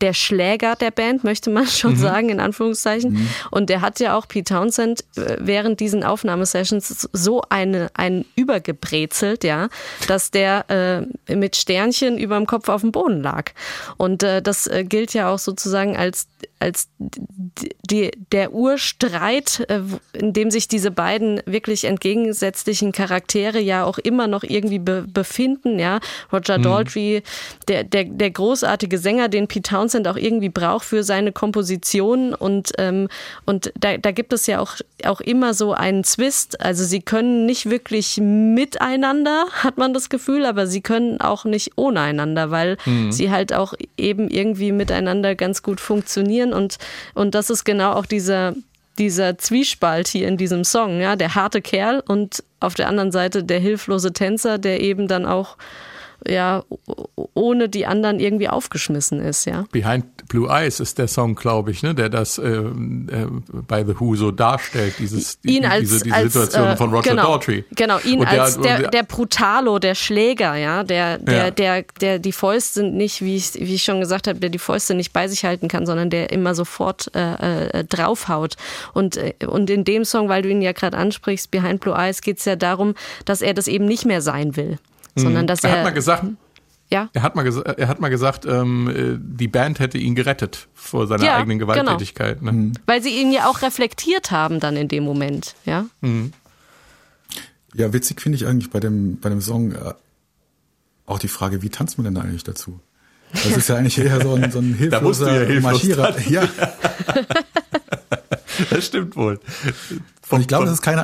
der 0.05 0.13
Schläger 0.13 0.77
der 0.77 0.91
Band, 0.91 1.25
möchte 1.25 1.49
man 1.49 1.67
schon 1.81 1.93
mhm. 1.93 1.99
sagen, 1.99 2.29
in 2.29 2.39
Anführungszeichen. 2.39 3.13
Mhm. 3.13 3.29
Und 3.51 3.71
der 3.71 3.81
hat 3.81 4.01
ja 4.01 4.15
auch 4.17 4.29
Pete 4.29 4.53
Townsend 4.55 5.03
äh, 5.17 5.39
während 5.41 5.81
diesen 5.81 6.05
Aufnahmesessions 6.05 7.09
so 7.13 7.43
eine, 7.49 7.91
einen 7.95 8.27
übergebrezelt, 8.37 9.45
ja, 9.45 9.69
dass 10.07 10.31
der 10.31 11.07
äh, 11.29 11.35
mit 11.35 11.57
Sternchen 11.57 12.19
über 12.19 12.37
dem 12.37 12.47
Kopf 12.47 12.69
auf 12.69 12.83
dem 12.83 12.93
Boden 12.93 13.23
lag. 13.23 13.53
Und 13.97 14.23
äh, 14.23 14.43
das 14.43 14.67
äh, 14.67 14.85
gilt 14.85 15.15
ja 15.15 15.33
auch 15.33 15.39
sozusagen 15.39 15.97
als, 15.97 16.27
als 16.65 16.89
die, 16.99 18.11
der 18.33 18.55
Urstreit, 18.55 19.67
äh, 19.69 19.81
in 20.15 20.33
dem 20.33 20.51
sich 20.51 20.67
diese 20.67 20.91
beiden 20.91 21.43
wirklich 21.45 21.85
entgegensätzlichen 21.85 22.93
Charaktere 22.93 23.61
ja 23.61 23.85
auch 23.85 23.99
immer 23.99 24.27
noch 24.27 24.45
irgendwie 24.45 24.79
be 24.79 25.05
befinden, 25.07 25.79
ja. 25.79 26.01
Roger 26.33 26.57
mhm. 26.59 26.63
Daltrey, 26.63 27.23
der, 27.69 27.85
der, 27.85 28.05
der 28.05 28.31
großartige 28.31 28.97
Sänger, 28.97 29.29
den 29.29 29.47
Pete 29.47 29.75
Townsend 29.75 30.09
auch 30.09 30.17
irgendwie 30.17 30.49
braucht 30.49 30.87
für 30.87 31.03
seine 31.05 31.33
Komposition 31.33 32.33
und, 32.33 32.73
ähm, 32.79 33.09
und 33.45 33.73
da, 33.79 33.99
da 33.99 34.11
gibt 34.11 34.33
es 34.33 34.47
ja 34.47 34.61
auch, 34.61 34.77
auch 35.05 35.21
immer 35.21 35.53
so 35.53 35.75
einen 35.75 36.03
Zwist. 36.05 36.61
Also 36.63 36.85
sie 36.85 37.01
können 37.01 37.45
nicht 37.45 37.69
wirklich 37.69 38.19
miteinander, 38.23 39.47
hat 39.53 39.77
man 39.77 39.93
das 39.93 40.09
Gefühl, 40.09 40.47
aber 40.47 40.67
sie 40.67 40.81
können 40.81 41.21
auch 41.21 41.45
nicht 41.45 41.73
ohne 41.77 42.01
einander, 42.01 42.51
weil 42.51 42.79
mhm. 42.87 43.13
sie 43.13 43.31
halt 43.31 43.53
auch 43.53 43.75
eben 43.99 44.29
irgendwie 44.29 44.73
miteinander 44.73 45.35
ganz 45.35 45.63
gut 45.63 45.81
funktionieren 45.81 46.54
und, 46.55 46.79
und 47.15 47.35
das 47.35 47.51
ist 47.51 47.65
genau 47.65 47.93
auch 47.93 48.07
dieser, 48.07 48.55
dieser 48.99 49.39
Zwiespalt 49.39 50.09
hier 50.09 50.29
in 50.29 50.37
diesem 50.37 50.65
Song, 50.65 51.01
ja, 51.01 51.17
der 51.17 51.35
harte 51.35 51.61
Kerl 51.61 52.03
und 52.07 52.43
auf 52.61 52.75
der 52.75 52.89
anderen 52.89 53.13
Seite 53.13 53.45
der 53.45 53.59
hilflose 53.59 54.13
Tänzer, 54.13 54.59
der 54.59 54.81
eben 54.81 55.09
dann 55.09 55.27
auch 55.27 55.57
ja, 56.27 56.65
ohne 57.35 57.69
die 57.69 57.87
anderen 57.87 58.21
irgendwie 58.21 58.49
aufgeschmissen 58.49 59.21
ist, 59.21 59.45
ja. 59.47 59.65
Behind 59.73 60.05
Blue 60.29 60.49
Eyes 60.49 60.81
ist 60.81 60.99
der 60.99 61.09
Song, 61.09 61.35
glaube 61.35 61.71
ich, 61.71 61.83
ne, 61.83 61.95
der 61.95 62.09
das 62.09 62.39
äh, 62.39 62.49
äh, 62.49 62.73
bei 63.67 63.85
The 63.85 63.99
Who 63.99 64.17
so 64.17 64.31
darstellt, 64.31 64.95
dieses, 64.99 65.39
ihn 65.43 65.63
die, 65.63 65.67
als, 65.67 65.81
diese, 65.81 66.05
diese 66.05 66.15
als, 66.15 66.33
Situation 66.33 66.69
äh, 66.69 66.77
von 66.77 66.91
Roger 66.95 67.11
genau, 67.11 67.23
Daltrey. 67.33 67.65
Genau, 67.77 67.99
ihn 68.01 68.21
Und 68.21 68.27
als 68.27 68.59
der, 68.59 68.91
der 68.91 69.03
Brutalo, 69.03 69.79
der 69.79 69.95
Schläger, 69.95 70.57
ja, 70.57 70.83
der, 70.85 71.19
der, 71.19 71.37
Ja. 71.37 71.51
der, 71.51 71.85
der 72.01 72.19
die 72.19 72.33
Fäuste 72.33 72.83
nicht, 72.83 73.23
wie 73.23 73.37
ich, 73.37 73.55
wie 73.55 73.75
ich 73.75 73.85
schon 73.85 74.01
gesagt 74.01 74.27
habe, 74.29 74.39
der 74.39 74.51
die 74.51 74.59
Fäuste 74.59 74.95
nicht 74.95 75.13
bei 75.13 75.29
sich 75.29 75.45
halten 75.45 75.69
kann, 75.69 75.87
sondern 75.87 76.11
der 76.11 76.33
immer 76.33 76.55
sofort 76.55 77.11
äh, 77.15 77.79
äh, 77.81 77.85
draufhaut. 77.85 78.57
Und, 78.93 79.17
äh, 79.17 79.35
und 79.47 79.69
in 79.71 79.85
dem 79.85 80.05
Song, 80.05 80.29
weil 80.29 80.43
du 80.43 80.49
ihn 80.49 80.63
ja 80.63 80.73
gerade 80.73 80.97
ansprichst, 80.97 81.51
Behind 81.51 81.81
Blue 81.81 81.95
Eyes, 81.95 82.23
geht 82.23 82.39
es 82.39 82.45
ja 82.45 82.57
darum, 82.57 82.95
dass 83.25 83.43
er 83.43 83.55
das 83.55 83.69
eben 83.69 83.85
nicht 83.85 84.05
mehr 84.07 84.23
sein 84.23 84.57
will. 84.57 84.79
Sondern 85.17 85.47
dass 85.47 85.63
er 85.65 85.71
er, 85.71 85.77
hat 85.79 85.85
mal 85.85 85.91
gesagt, 85.93 86.25
ja, 86.91 87.09
er 87.13 87.23
hat 87.23 87.35
mal, 87.37 87.47
er 87.47 87.89
hat 87.89 88.01
mal 88.01 88.09
gesagt, 88.11 88.45
ähm, 88.47 88.89
äh, 88.89 89.19
die 89.19 89.49
Band 89.49 89.79
hätte 89.79 89.99
ihn 89.99 90.15
gerettet 90.15 90.69
vor 90.75 91.07
seiner 91.07 91.25
Ja, 91.25 91.37
eigenen 91.37 91.59
genau. 91.59 91.73
Gewalttätigkeit. 91.73 92.43
Ne? 92.43 92.73
weil 92.87 93.03
sie 93.03 93.11
ihn 93.21 93.33
ja 93.33 93.49
auch 93.49 93.63
reflektiert 93.63 94.31
haben 94.31 94.61
dann 94.61 94.77
in 94.77 94.89
dem 94.89 95.05
Moment, 95.05 95.55
ja. 95.65 95.87
Ja, 97.75 97.93
witzig 97.93 98.21
finde 98.21 98.37
ich 98.37 98.47
eigentlich 98.47 98.71
bei 98.71 98.81
dem, 98.81 99.19
bei 99.19 99.29
dem 99.29 99.41
Song 99.41 99.73
äh, 99.73 99.95
auch 101.07 101.19
die 101.19 101.29
Frage, 101.29 101.63
wie 101.63 101.71
tanzt 101.71 101.99
man 101.99 102.05
denn 102.05 102.15
da 102.15 102.21
eigentlich 102.23 102.45
dazu? 102.45 102.81
Das 103.33 103.47
ist 103.47 103.69
ja 103.69 103.77
eigentlich 103.77 103.99
eher 103.99 104.21
so 104.21 104.35
ein, 104.35 104.51
so 104.53 104.61
ein 104.61 104.71
ja 104.73 104.77
hilfloser 104.77 105.33
hilflos 105.47 105.63
Marschierer. 105.63 106.21
Ja, 106.29 106.49
Das 108.71 108.87
stimmt 108.87 109.17
wohl. 109.17 109.41
und 110.31 110.41
ich 110.41 110.47
glaube, 110.49 110.65
das 110.67 110.75
ist 110.75 110.83
keine, 110.83 111.03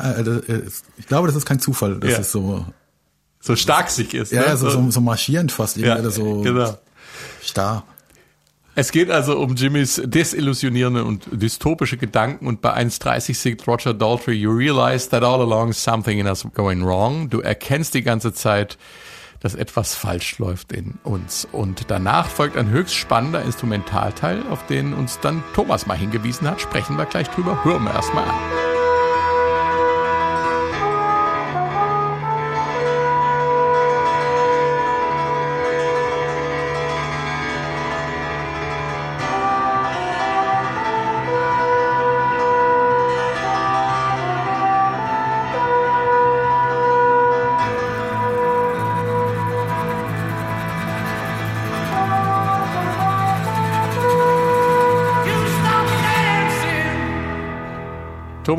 äh, 0.49 0.53
äh, 0.53 0.63
ich 0.99 1.07
glaube, 1.07 1.27
das 1.27 1.37
ist 1.37 1.47
kein 1.47 1.59
Zufall, 1.59 1.99
dass 1.99 2.13
Ja. 2.13 2.19
es 2.19 2.31
so, 2.31 2.65
so 3.41 3.57
stark 3.57 3.91
sich 3.91 4.15
ist. 4.15 4.33
ja, 4.33 4.51
ne? 4.51 4.57
so, 4.57 4.71
so, 4.71 4.91
so 4.91 5.01
marschierend 5.01 5.51
fast, 5.51 5.77
ja, 5.79 5.99
oder 5.99 6.11
so 6.11 6.43
genau. 6.43 6.79
starr. 7.43 7.85
Es 8.77 8.93
geht 8.93 9.11
also 9.11 9.39
um 9.39 9.57
Jimmys 9.57 10.01
desillusionierende 10.05 11.05
und 11.05 11.27
dystopische 11.33 11.97
Gedanken 11.97 12.47
und 12.47 12.61
bei 12.61 12.75
1.30 12.75 13.35
singt 13.35 13.67
Roger 13.67 13.93
Daltrey, 13.93 14.35
you 14.35 14.51
realize 14.51 15.09
that 15.11 15.25
all 15.25 15.41
along 15.41 15.73
something 15.73 16.19
in 16.19 16.27
us 16.27 16.47
going 16.55 16.85
wrong. 16.85 17.29
Du 17.29 17.41
erkennst 17.41 17.95
die 17.95 18.03
ganze 18.03 18.33
Zeit, 18.33 18.79
dass 19.41 19.55
etwas 19.55 19.95
falsch 19.95 20.39
läuft 20.39 20.73
in 20.73 20.99
uns. 21.03 21.49
Und 21.51 21.91
danach 21.91 22.29
folgt 22.29 22.57
ein 22.57 22.71
höchst 22.71 22.95
spannender 22.95 23.43
Instrumentalteil, 23.43 24.43
auf 24.51 24.65
den 24.67 24.95
uns 24.95 25.19
dann 25.21 25.43
Thomas 25.55 25.87
mal 25.87 25.97
hingewiesen 25.97 26.49
hat. 26.49 26.61
Sprechen 26.61 26.97
wir 26.97 27.07
gleich 27.07 27.29
drüber. 27.29 27.65
Hören 27.65 27.85
wir 27.85 27.93
erst 27.93 28.15
mal 28.15 28.25
an. 28.25 28.70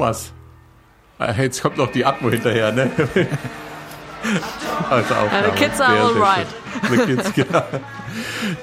Thomas, 0.02 0.32
äh, 1.20 1.44
jetzt 1.44 1.62
kommt 1.62 1.78
noch 1.78 1.92
die 1.92 2.04
Atmo 2.04 2.32
hinterher, 2.32 2.72
ne? 2.72 2.90
Also 4.90 5.16
the 5.46 5.52
kids 5.56 5.80
are 5.82 5.94
Sehr, 5.94 6.04
all 6.04 6.14
sehr 6.14 6.22
right. 6.22 6.48
schön. 6.88 7.00
The 7.00 7.06
kids, 7.06 7.34
genau. 7.36 7.64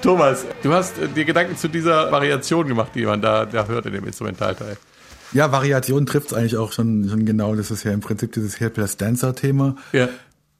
Thomas, 0.02 0.46
du 0.62 0.72
hast 0.72 0.98
äh, 0.98 1.08
dir 1.08 1.24
Gedanken 1.24 1.56
zu 1.56 1.68
dieser 1.68 2.10
Variation 2.12 2.66
gemacht, 2.68 2.92
die 2.94 3.04
man 3.06 3.20
da, 3.20 3.44
da 3.44 3.66
hört 3.66 3.86
in 3.86 3.92
dem 3.92 4.04
Instrumentalteil. 4.06 4.76
Ja, 5.32 5.50
Variation 5.52 6.06
trifft 6.06 6.28
es 6.28 6.34
eigentlich 6.34 6.56
auch 6.56 6.72
schon, 6.72 7.08
schon 7.08 7.24
genau. 7.24 7.54
Das 7.54 7.70
ist 7.70 7.84
ja 7.84 7.92
im 7.92 8.00
Prinzip 8.00 8.32
dieses 8.32 8.58
Helpless 8.60 8.96
Dancer-Thema, 8.96 9.76
Ja. 9.92 10.08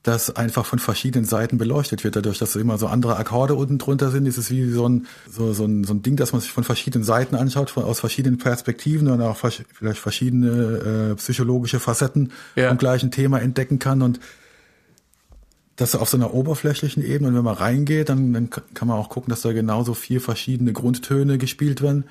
Das 0.09 0.35
einfach 0.35 0.65
von 0.67 0.79
verschiedenen 0.79 1.25
Seiten 1.25 1.59
beleuchtet 1.59 2.03
wird. 2.03 2.17
Dadurch, 2.17 2.39
dass 2.39 2.57
immer 2.57 2.79
so 2.79 2.87
andere 2.87 3.17
Akkorde 3.17 3.55
unten 3.55 3.79
drunter 3.79 4.11
sind, 4.11 4.27
ist 4.27 4.39
es 4.39 4.51
wie 4.51 4.71
so 4.71 4.89
ein, 4.89 5.07
so, 5.31 5.53
so 5.53 5.65
ein, 5.65 5.85
so 5.85 5.93
ein 5.95 6.03
Ding, 6.03 6.17
das 6.17 6.33
man 6.33 6.41
sich 6.41 6.51
von 6.51 6.65
verschiedenen 6.65 7.05
Seiten 7.05 7.35
anschaut, 7.37 7.71
von, 7.71 7.85
aus 7.85 8.01
verschiedenen 8.01 8.39
Perspektiven 8.39 9.09
und 9.09 9.21
auch 9.21 9.37
vers- 9.37 9.63
vielleicht 9.73 10.01
verschiedene 10.01 11.11
äh, 11.13 11.15
psychologische 11.17 11.79
Facetten 11.79 12.33
Ja. 12.57 12.69
vom 12.69 12.79
gleichen 12.79 13.11
Thema 13.11 13.39
entdecken 13.41 13.79
kann. 13.79 14.03
Und 14.03 14.19
das 15.77 15.95
auf 15.95 16.09
so 16.09 16.17
einer 16.17 16.35
oberflächlichen 16.35 17.05
Ebene. 17.05 17.29
Und 17.29 17.37
wenn 17.37 17.45
man 17.45 17.55
reingeht, 17.55 18.09
dann, 18.09 18.33
dann 18.33 18.51
kann 18.51 18.89
man 18.89 18.97
auch 18.97 19.11
gucken, 19.11 19.31
dass 19.31 19.43
da 19.43 19.53
genauso 19.53 19.95
vier 19.95 20.21
verschiedene 20.21 20.73
Grundtöne 20.73 21.39
gespielt 21.39 21.83
werden 21.83 22.05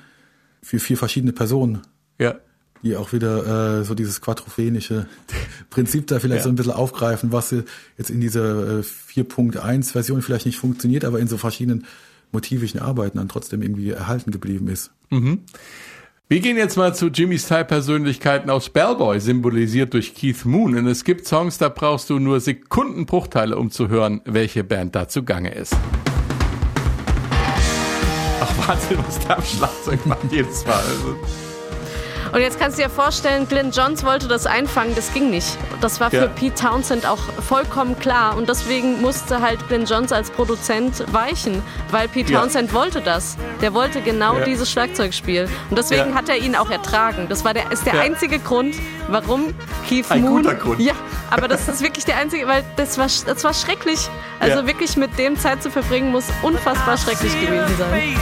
für 0.61 0.79
vier 0.79 0.97
verschiedene 0.97 1.33
Personen 1.33 1.81
Ja. 2.19 2.35
Die 2.83 2.95
auch 2.95 3.13
wieder 3.13 3.79
äh, 3.79 3.83
so 3.83 3.95
dieses 3.95 4.21
quadrophenische 4.21 5.07
Prinzip 5.69 6.07
da 6.07 6.19
vielleicht 6.19 6.39
Ja. 6.39 6.43
so 6.43 6.49
ein 6.49 6.55
bisschen 6.55 6.73
aufgreifen, 6.73 7.31
was 7.31 7.53
jetzt 7.97 8.09
in 8.09 8.21
dieser 8.21 8.79
äh, 8.79 8.81
4.1 8.81 9.91
Version 9.91 10.21
vielleicht 10.21 10.45
nicht 10.45 10.57
funktioniert, 10.57 11.05
aber 11.05 11.19
in 11.19 11.27
so 11.27 11.37
verschiedenen 11.37 11.85
motivischen 12.31 12.79
Arbeiten 12.81 13.17
dann 13.17 13.29
trotzdem 13.29 13.61
irgendwie 13.61 13.89
erhalten 13.91 14.31
geblieben 14.31 14.67
ist. 14.67 14.91
Wir 16.29 16.39
gehen 16.41 16.57
jetzt 16.57 16.75
mal 16.75 16.93
zu 16.93 17.07
Jimmys 17.07 17.47
Teilpersönlichkeiten 17.47 18.49
aus 18.49 18.69
Bellboy, 18.69 19.21
symbolisiert 19.21 19.93
durch 19.93 20.13
Keith 20.13 20.43
Moon. 20.43 20.75
Und 20.77 20.85
es 20.87 21.05
gibt 21.05 21.25
Songs, 21.25 21.57
da 21.57 21.69
brauchst 21.69 22.09
du 22.09 22.19
nur 22.19 22.41
Sekundenbruchteile, 22.41 23.55
um 23.57 23.71
zu 23.71 23.87
hören, 23.87 24.19
welche 24.25 24.65
Band 24.65 24.93
da 24.95 25.07
zugange 25.07 25.53
ist. 25.53 25.73
Ach, 28.41 28.67
Wahnsinn, 28.67 28.97
was 29.07 29.19
der 29.19 29.37
am 29.37 29.43
Schlagzeug 29.43 30.05
macht 30.05 30.31
jedes 30.31 30.65
Mal. 30.65 30.73
Also, 30.75 31.15
Und 32.33 32.39
jetzt 32.41 32.59
kannst 32.59 32.77
du 32.77 32.83
dir 32.83 32.89
vorstellen, 32.89 33.47
Glenn 33.47 33.71
Johns 33.71 34.03
wollte 34.03 34.27
das 34.27 34.45
einfangen, 34.45 34.93
das 34.95 35.13
ging 35.13 35.29
nicht. 35.29 35.57
Das 35.81 35.99
war 35.99 36.09
für 36.09 36.17
Ja. 36.17 36.27
Pete 36.27 36.55
Townsend 36.55 37.05
auch 37.05 37.19
vollkommen 37.47 37.97
klar. 37.99 38.35
Und 38.37 38.49
deswegen 38.49 39.01
musste 39.01 39.41
halt 39.41 39.65
Glenn 39.67 39.85
Johns 39.85 40.11
als 40.11 40.29
Produzent 40.31 41.03
weichen, 41.13 41.61
weil 41.91 42.07
Pete 42.07 42.33
Ja. 42.33 42.41
Townsend 42.41 42.73
wollte 42.73 43.01
das. 43.01 43.37
Der 43.61 43.73
wollte 43.73 44.01
genau 44.01 44.37
Ja. 44.39 44.45
dieses 44.45 44.69
Schlagzeugspiel. 44.71 45.47
Und 45.69 45.77
deswegen 45.77 46.09
Ja. 46.11 46.15
hat 46.15 46.29
er 46.29 46.37
ihn 46.37 46.55
auch 46.55 46.69
ertragen. 46.69 47.27
Das 47.29 47.45
war 47.45 47.53
der, 47.53 47.71
ist 47.71 47.85
der 47.85 47.95
Ja. 47.95 48.01
einzige 48.01 48.39
Grund, 48.39 48.75
warum 49.07 49.53
Keith 49.87 50.05
Ein 50.09 50.21
Moon. 50.21 50.43
guter 50.43 50.55
Grund. 50.55 50.79
Ja, 50.79 50.93
aber 51.29 51.47
das 51.47 51.67
ist 51.67 51.81
wirklich 51.81 52.05
der 52.05 52.17
einzige, 52.17 52.47
weil 52.47 52.63
das 52.75 52.97
war, 52.97 53.07
das 53.25 53.43
war 53.43 53.53
schrecklich. 53.53 54.09
Also 54.39 54.59
Ja. 54.59 54.67
wirklich 54.67 54.97
mit 54.97 55.17
dem 55.17 55.37
Zeit 55.39 55.63
zu 55.63 55.71
verbringen, 55.71 56.11
muss 56.11 56.25
unfassbar 56.41 56.97
schrecklich 56.97 57.33
gewesen 57.39 57.75
sein. 57.77 58.17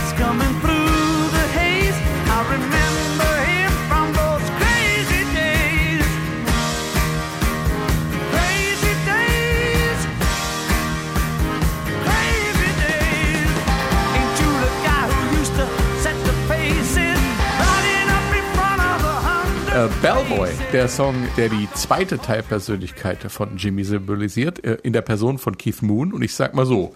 Äh, 19.75 19.89
Bellboy, 20.01 20.49
der 20.71 20.87
Song, 20.87 21.27
der 21.35 21.49
die 21.49 21.67
zweite 21.73 22.17
Teilpersönlichkeit 22.17 23.29
von 23.29 23.57
Jimmy 23.57 23.83
symbolisiert, 23.83 24.63
äh, 24.63 24.77
in 24.83 24.93
der 24.93 25.01
Person 25.01 25.37
von 25.37 25.57
Keith 25.57 25.81
Moon. 25.81 26.13
Und 26.13 26.21
ich 26.21 26.33
sag 26.33 26.53
mal 26.53 26.65
so, 26.65 26.95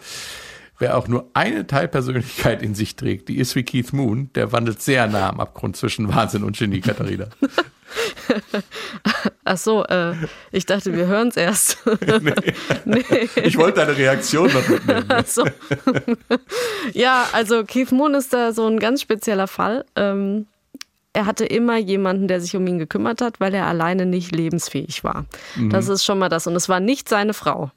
wer 0.77 0.97
auch 0.97 1.09
nur 1.09 1.29
eine 1.33 1.67
Teilpersönlichkeit 1.67 2.61
in 2.61 2.75
sich 2.75 2.95
trägt, 2.95 3.27
die 3.27 3.37
ist 3.37 3.55
wie 3.55 3.63
Keith 3.63 3.91
Moon, 3.91 4.29
der 4.33 4.53
wandelt 4.53 4.81
sehr 4.81 5.07
nah 5.07 5.29
am 5.29 5.41
Abgrund 5.41 5.75
zwischen 5.75 6.07
Wahnsinn 6.07 6.43
und 6.43 6.57
Genie, 6.57 6.79
Katharina. 6.79 7.27
Ach 9.43 9.57
so, 9.57 9.83
äh, 9.85 10.13
ich 10.53 10.65
dachte, 10.65 10.95
wir 10.95 11.07
hören 11.07 11.29
es 11.29 11.37
erst. 11.37 11.79
nee. 12.85 13.03
Ich 13.43 13.57
wollte 13.57 13.81
deine 13.81 13.97
Reaktion 13.97 14.53
noch 14.53 14.69
mitnehmen. 14.69 15.05
Ach 15.09 15.25
so. 15.25 15.43
ja, 16.93 17.27
also 17.33 17.65
Keith 17.65 17.91
Moon 17.91 18.13
ist 18.13 18.31
da 18.31 18.53
so 18.53 18.67
ein 18.67 18.79
ganz 18.79 19.01
spezieller 19.01 19.47
Fall. 19.47 19.83
Ähm, 19.97 20.45
er 21.13 21.25
hatte 21.25 21.43
immer 21.43 21.77
jemanden, 21.77 22.27
der 22.27 22.39
sich 22.39 22.55
um 22.55 22.67
ihn 22.67 22.77
gekümmert 22.77 23.19
hat, 23.21 23.39
weil 23.39 23.53
er 23.55 23.65
alleine 23.65 24.05
nicht 24.05 24.31
lebensfähig 24.31 25.03
war. 25.03 25.25
Das 25.69 25.87
ist 25.87 26.05
schon 26.05 26.19
mal 26.19 26.29
das. 26.29 26.45
Und 26.45 26.55
es 26.55 26.69
war 26.69 26.79
nicht 26.79 27.09
seine 27.09 27.33
Frau, 27.33 27.71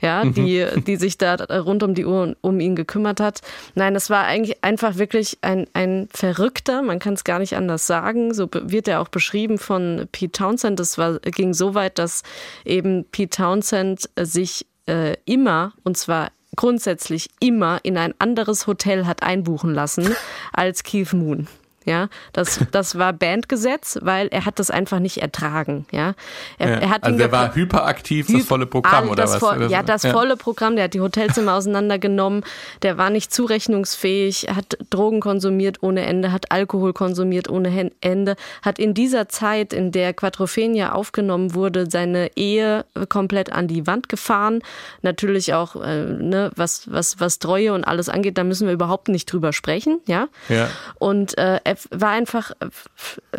ja, 0.00 0.24
die, 0.24 0.66
die 0.86 0.96
sich 0.96 1.18
da 1.18 1.34
rund 1.34 1.82
um 1.82 1.94
die 1.94 2.06
Uhr 2.06 2.34
um 2.40 2.60
ihn 2.60 2.76
gekümmert 2.76 3.20
hat. 3.20 3.40
Nein, 3.74 3.94
es 3.94 4.08
war 4.08 4.24
eigentlich 4.24 4.64
einfach 4.64 4.96
wirklich 4.96 5.36
ein, 5.42 5.66
ein 5.74 6.08
Verrückter, 6.12 6.80
man 6.82 6.98
kann 6.98 7.12
es 7.12 7.24
gar 7.24 7.38
nicht 7.38 7.56
anders 7.56 7.86
sagen. 7.86 8.32
So 8.32 8.48
wird 8.50 8.88
er 8.88 9.00
auch 9.00 9.08
beschrieben 9.08 9.58
von 9.58 10.08
Pete 10.10 10.32
Townsend. 10.32 10.80
Das 10.80 10.96
war, 10.96 11.18
ging 11.20 11.52
so 11.52 11.74
weit, 11.74 11.98
dass 11.98 12.22
eben 12.64 13.04
Pete 13.04 13.36
Townsend 13.36 14.08
sich 14.18 14.66
äh, 14.86 15.14
immer, 15.26 15.74
und 15.84 15.98
zwar 15.98 16.30
grundsätzlich 16.56 17.28
immer 17.38 17.80
in 17.82 17.98
ein 17.98 18.14
anderes 18.18 18.66
Hotel 18.66 19.06
hat 19.06 19.22
einbuchen 19.22 19.74
lassen 19.74 20.16
als 20.52 20.82
Keith 20.82 21.12
Moon. 21.12 21.46
Ja, 21.88 22.08
das, 22.34 22.60
das 22.70 22.98
war 22.98 23.14
Bandgesetz, 23.14 23.98
weil 24.02 24.28
er 24.28 24.44
hat 24.44 24.58
das 24.58 24.70
einfach 24.70 24.98
nicht 24.98 25.18
ertragen. 25.22 25.86
Ja, 25.90 26.14
er, 26.58 26.68
Ja. 26.68 26.74
er 26.80 26.90
hat 26.90 27.04
also 27.04 27.16
der 27.16 27.32
war 27.32 27.54
hyperaktiv, 27.54 28.26
das 28.26 28.36
Hyp- 28.36 28.44
volle 28.44 28.66
Programm 28.66 29.04
all 29.04 29.08
oder 29.08 29.22
das 29.22 29.34
was? 29.34 29.42
vo- 29.42 29.56
Oder 29.56 29.68
ja, 29.68 29.82
das 29.82 30.04
volle 30.06 30.36
Programm. 30.36 30.76
Der 30.76 30.84
hat 30.84 30.92
die 30.94 31.00
Hotelzimmer 31.00 31.54
auseinandergenommen. 31.54 32.44
Der 32.82 32.98
war 32.98 33.08
nicht 33.08 33.32
zurechnungsfähig, 33.32 34.48
hat 34.54 34.76
Drogen 34.90 35.20
konsumiert 35.20 35.78
ohne 35.82 36.02
Ende, 36.04 36.30
hat 36.32 36.50
Alkohol 36.52 36.92
konsumiert 36.92 37.48
ohne 37.48 37.90
Ende, 38.02 38.36
hat 38.62 38.78
in 38.78 38.92
dieser 38.92 39.28
Zeit, 39.30 39.72
in 39.72 39.90
der 39.92 40.12
Quadrophenia 40.12 40.92
aufgenommen 40.92 41.54
wurde, 41.54 41.90
seine 41.90 42.36
Ehe 42.36 42.84
komplett 43.08 43.50
an 43.52 43.66
die 43.68 43.86
Wand 43.86 44.08
gefahren. 44.10 44.60
Natürlich 45.02 45.54
auch, 45.54 45.76
äh, 45.76 46.04
ne, 46.04 46.50
was, 46.56 46.90
was, 46.92 47.18
was 47.20 47.38
Treue 47.38 47.72
und 47.72 47.84
alles 47.84 48.08
angeht, 48.10 48.36
da 48.36 48.44
müssen 48.44 48.66
wir 48.66 48.74
überhaupt 48.74 49.08
nicht 49.08 49.32
drüber 49.32 49.52
sprechen, 49.54 50.00
ja. 50.06 50.28
Ja. 50.50 50.68
Und 50.98 51.38
äh, 51.38 51.60
er 51.64 51.77
war 51.90 52.10
einfach 52.10 52.52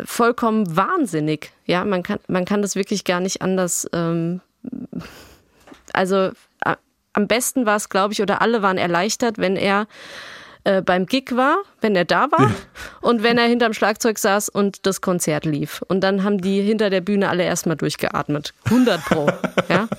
vollkommen 0.04 0.76
wahnsinnig. 0.76 1.52
Ja, 1.66 1.84
man 1.84 2.02
kann, 2.02 2.20
man 2.28 2.44
kann 2.44 2.62
das 2.62 2.76
wirklich 2.76 3.04
gar 3.04 3.20
nicht 3.20 3.42
anders. 3.42 3.88
Ähm, 3.92 4.40
also 5.92 6.30
am 7.12 7.26
besten 7.26 7.66
war 7.66 7.76
es, 7.76 7.88
glaube 7.88 8.12
ich, 8.12 8.22
oder 8.22 8.40
alle 8.40 8.62
waren 8.62 8.78
erleichtert, 8.78 9.38
wenn 9.38 9.56
er 9.56 9.86
äh, 10.64 10.82
beim 10.82 11.06
Gig 11.06 11.34
war, 11.36 11.58
wenn 11.80 11.96
er 11.96 12.04
da 12.04 12.30
war 12.30 12.50
und 13.00 13.22
wenn 13.22 13.38
er 13.38 13.46
hinterm 13.46 13.72
Schlagzeug 13.72 14.18
saß 14.18 14.48
und 14.48 14.86
das 14.86 15.00
Konzert 15.00 15.44
lief. 15.44 15.82
Und 15.88 16.00
dann 16.02 16.24
haben 16.24 16.38
die 16.40 16.60
hinter 16.62 16.90
der 16.90 17.00
Bühne 17.00 17.28
alle 17.28 17.44
erstmal 17.44 17.76
durchgeatmet. 17.76 18.52
100 18.66 19.04
pro. 19.04 19.26
ja? 19.68 19.88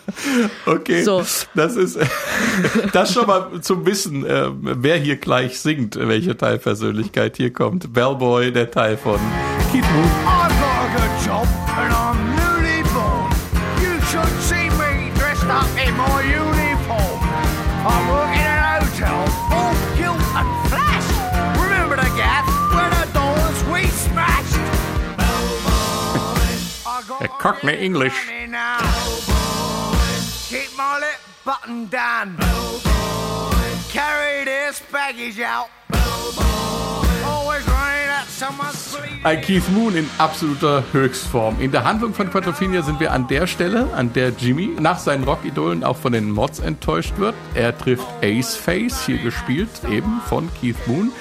Okay, 0.65 1.03
So. 1.03 1.23
das 1.55 1.75
ist 1.75 1.97
das 2.93 3.13
schon 3.13 3.27
mal 3.27 3.61
zum 3.61 3.85
Wissen, 3.85 4.25
äh, 4.25 4.49
wer 4.61 4.97
hier 4.97 5.17
gleich 5.17 5.59
singt, 5.59 5.95
welche 5.95 6.37
Teilpersönlichkeit 6.37 7.37
hier 7.37 7.51
kommt. 7.53 7.93
Bellboy, 7.93 8.51
der 8.51 8.69
Teil 8.69 8.97
von 8.97 9.19
Keith 9.71 9.85
Moon. 9.93 11.70
Cockney 27.41 27.73
English. 27.73 28.13
Keep 30.47 30.77
my 30.77 30.99
lip 30.99 31.17
button 31.43 31.89
down. 31.89 32.37
Carry 33.91 34.45
this 34.45 34.79
baggage 34.91 35.39
out. 35.39 35.69
Always 37.25 37.65
rain 37.65 38.09
at 38.11 38.27
someone's 38.27 38.77
sleeve. 38.77 39.25
Ein 39.25 39.41
Keith 39.41 39.67
Moon 39.69 39.95
in 39.95 40.07
absoluter 40.19 40.83
Höchstform. 40.91 41.59
In 41.59 41.71
der 41.71 41.83
Handlung 41.83 42.13
von 42.13 42.29
Quadrophenia 42.29 42.83
sind 42.83 42.99
wir 42.99 43.11
an 43.11 43.27
der 43.27 43.47
Stelle, 43.47 43.91
an 43.95 44.13
der 44.13 44.29
Jimmy 44.29 44.75
nach 44.79 44.99
seinen 44.99 45.23
Rockidolen 45.23 45.83
auch 45.83 45.97
von 45.97 46.13
den 46.13 46.29
Mods 46.29 46.59
enttäuscht 46.59 47.17
wird. 47.17 47.33
Er 47.55 47.75
trifft 47.75 48.05
Ace 48.21 48.55
Face, 48.55 49.07
hier 49.07 49.17
gespielt 49.17 49.71
eben 49.89 50.21
von 50.29 50.47
Keith 50.61 50.77
Moon. 50.85 51.11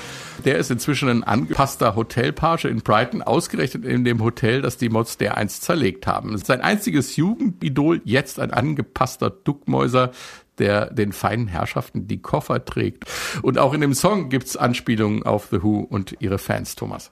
Der 0.45 0.59
ist 0.59 0.71
inzwischen 0.71 1.09
ein 1.09 1.25
angepasster 1.25 1.95
Hotelpage 1.97 2.65
in 2.65 2.79
Brighton, 2.79 3.23
ausgerechnet 3.23 3.85
in 3.85 4.05
dem 4.05 4.23
Hotel, 4.23 4.63
das 4.63 4.77
die 4.77 4.89
Mods 4.89 5.19
dereinst 5.19 5.63
zerlegt 5.63 6.07
haben. 6.07 6.37
Sein 6.39 6.61
einziges 6.61 7.17
Jugendidol, 7.17 8.01
jetzt 8.05 8.41
ein 8.41 8.53
angepasster 8.53 9.31
Duckmäuser, 9.31 10.13
der 10.59 10.93
den 10.93 11.13
feinen 11.13 11.49
Herrschaften 11.49 12.07
die 12.07 12.21
Koffer 12.21 12.65
trägt. 12.65 13.05
Und 13.43 13.59
auch 13.59 13.73
in 13.73 13.81
dem 13.81 13.95
Song 13.95 14.29
gibt's 14.29 14.57
Anspielungen 14.57 15.23
auf 15.23 15.49
The 15.51 15.63
Who 15.63 15.81
und 15.81 16.17
ihre 16.21 16.39
Fans, 16.39 16.77
Thomas. 16.77 17.11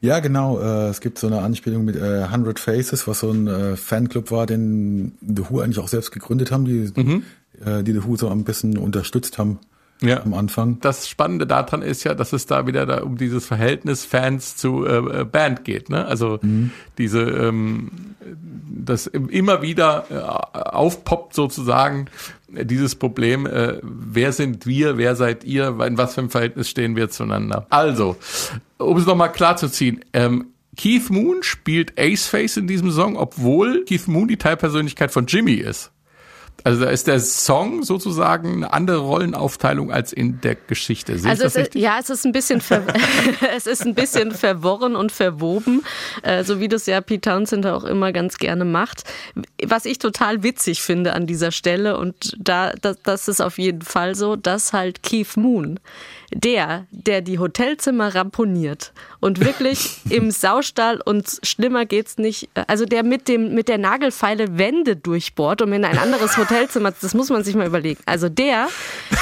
Ja, 0.00 0.20
genau. 0.20 0.60
Äh, 0.60 0.88
es 0.88 1.00
gibt 1.00 1.18
so 1.18 1.26
eine 1.26 1.40
Anspielung 1.40 1.84
mit 1.84 1.96
äh, 1.96 2.22
100 2.22 2.58
Faces, 2.58 3.08
was 3.08 3.20
so 3.20 3.30
ein 3.30 3.46
äh, 3.46 3.76
Fanclub 3.76 4.30
war, 4.30 4.46
den 4.46 5.16
The 5.20 5.44
Who 5.48 5.60
eigentlich 5.60 5.78
auch 5.78 5.88
selbst 5.88 6.12
gegründet 6.12 6.52
haben, 6.52 6.64
die, 6.64 6.92
äh, 7.64 7.82
die 7.82 7.92
The 7.92 8.04
Who 8.04 8.16
so 8.16 8.28
ein 8.28 8.44
bisschen 8.44 8.78
unterstützt 8.78 9.38
haben 9.38 9.58
Ja. 10.02 10.22
am 10.22 10.34
Anfang. 10.34 10.78
das 10.80 11.08
Spannende 11.08 11.46
daran 11.46 11.80
ist 11.82 12.04
ja, 12.04 12.14
dass 12.14 12.32
es 12.34 12.44
da 12.46 12.66
wieder 12.66 12.84
da 12.84 13.02
um 13.02 13.16
dieses 13.16 13.46
Verhältnis 13.46 14.04
Fans 14.04 14.56
zu 14.56 14.84
äh, 14.84 15.20
äh, 15.20 15.24
Band 15.24 15.64
geht. 15.64 15.88
Ne? 15.88 16.04
Also 16.04 16.38
diese, 16.98 17.22
ähm, 17.22 17.90
das 18.84 19.06
im- 19.06 19.28
immer 19.30 19.62
wieder 19.62 20.04
äh, 20.10 20.58
aufpoppt 20.58 21.32
sozusagen 21.34 22.06
äh, 22.54 22.66
dieses 22.66 22.94
Problem, 22.94 23.46
äh, 23.46 23.78
wer 23.82 24.32
sind 24.32 24.66
wir, 24.66 24.98
wer 24.98 25.16
seid 25.16 25.44
ihr, 25.44 25.78
in 25.86 25.96
was 25.96 26.14
für 26.14 26.20
einem 26.20 26.30
Verhältnis 26.30 26.68
stehen 26.68 26.94
wir 26.94 27.08
zueinander. 27.08 27.66
Also, 27.70 28.16
um 28.78 28.98
es 28.98 29.06
nochmal 29.06 29.32
klar 29.32 29.56
zu 29.56 29.68
ziehen, 29.68 30.04
ähm, 30.12 30.48
Keith 30.76 31.08
Moon 31.08 31.42
spielt 31.42 31.98
Ace 31.98 32.26
Face 32.26 32.58
in 32.58 32.66
diesem 32.66 32.90
Song, 32.90 33.16
obwohl 33.16 33.86
Keith 33.86 34.08
Moon 34.08 34.28
die 34.28 34.36
Teilpersönlichkeit 34.36 35.10
von 35.10 35.24
Jimmy 35.24 35.54
ist. 35.54 35.90
Also 36.66 36.84
da 36.84 36.90
ist 36.90 37.06
der 37.06 37.20
Song 37.20 37.84
sozusagen 37.84 38.54
eine 38.54 38.72
andere 38.72 38.96
Rollenaufteilung 38.98 39.92
als 39.92 40.12
in 40.12 40.40
der 40.40 40.56
Geschichte. 40.56 41.16
Sehe 41.16 41.30
Also 41.30 41.44
es 41.44 41.54
ist, 41.54 41.76
ja, 41.76 42.00
es 42.00 42.10
ist 42.10 42.26
ein 42.26 42.32
bisschen 42.32 42.60
es 43.56 43.68
ist 43.68 43.86
ein 43.86 43.94
bisschen 43.94 44.32
verworren 44.32 44.96
und 44.96 45.12
verwoben, 45.12 45.84
äh, 46.24 46.42
so 46.42 46.58
wie 46.58 46.66
das 46.66 46.86
ja 46.86 47.00
Pete 47.00 47.30
Townsend 47.30 47.66
auch 47.66 47.84
immer 47.84 48.10
ganz 48.10 48.38
gerne 48.38 48.64
macht. 48.64 49.04
Was 49.64 49.84
ich 49.84 50.00
total 50.00 50.42
witzig 50.42 50.82
finde 50.82 51.12
an 51.12 51.28
dieser 51.28 51.52
Stelle 51.52 51.98
und 51.98 52.34
da 52.36 52.72
das, 52.72 52.96
das 53.04 53.28
ist 53.28 53.40
auf 53.40 53.58
jeden 53.58 53.82
Fall 53.82 54.16
so, 54.16 54.34
dass 54.34 54.72
halt 54.72 55.04
Keith 55.04 55.36
Moon 55.36 55.78
der, 56.34 56.86
der 56.90 57.20
die 57.20 57.38
Hotelzimmer 57.38 58.14
ramponiert 58.14 58.92
und 59.20 59.40
wirklich 59.44 60.00
im 60.10 60.30
Saustall 60.30 61.00
und 61.04 61.38
schlimmer 61.42 61.86
geht's 61.86 62.18
nicht, 62.18 62.48
also 62.66 62.84
der 62.84 63.02
mit 63.02 63.28
dem 63.28 63.54
mit 63.54 63.68
der 63.68 63.78
Nagelfeile 63.78 64.58
Wände 64.58 64.96
durchbohrt, 64.96 65.62
um 65.62 65.72
in 65.72 65.84
ein 65.84 65.98
anderes 65.98 66.36
Hotelzimmer, 66.36 66.92
das 67.00 67.14
muss 67.14 67.30
man 67.30 67.44
sich 67.44 67.54
mal 67.54 67.66
überlegen. 67.66 68.00
Also 68.06 68.28
der 68.28 68.68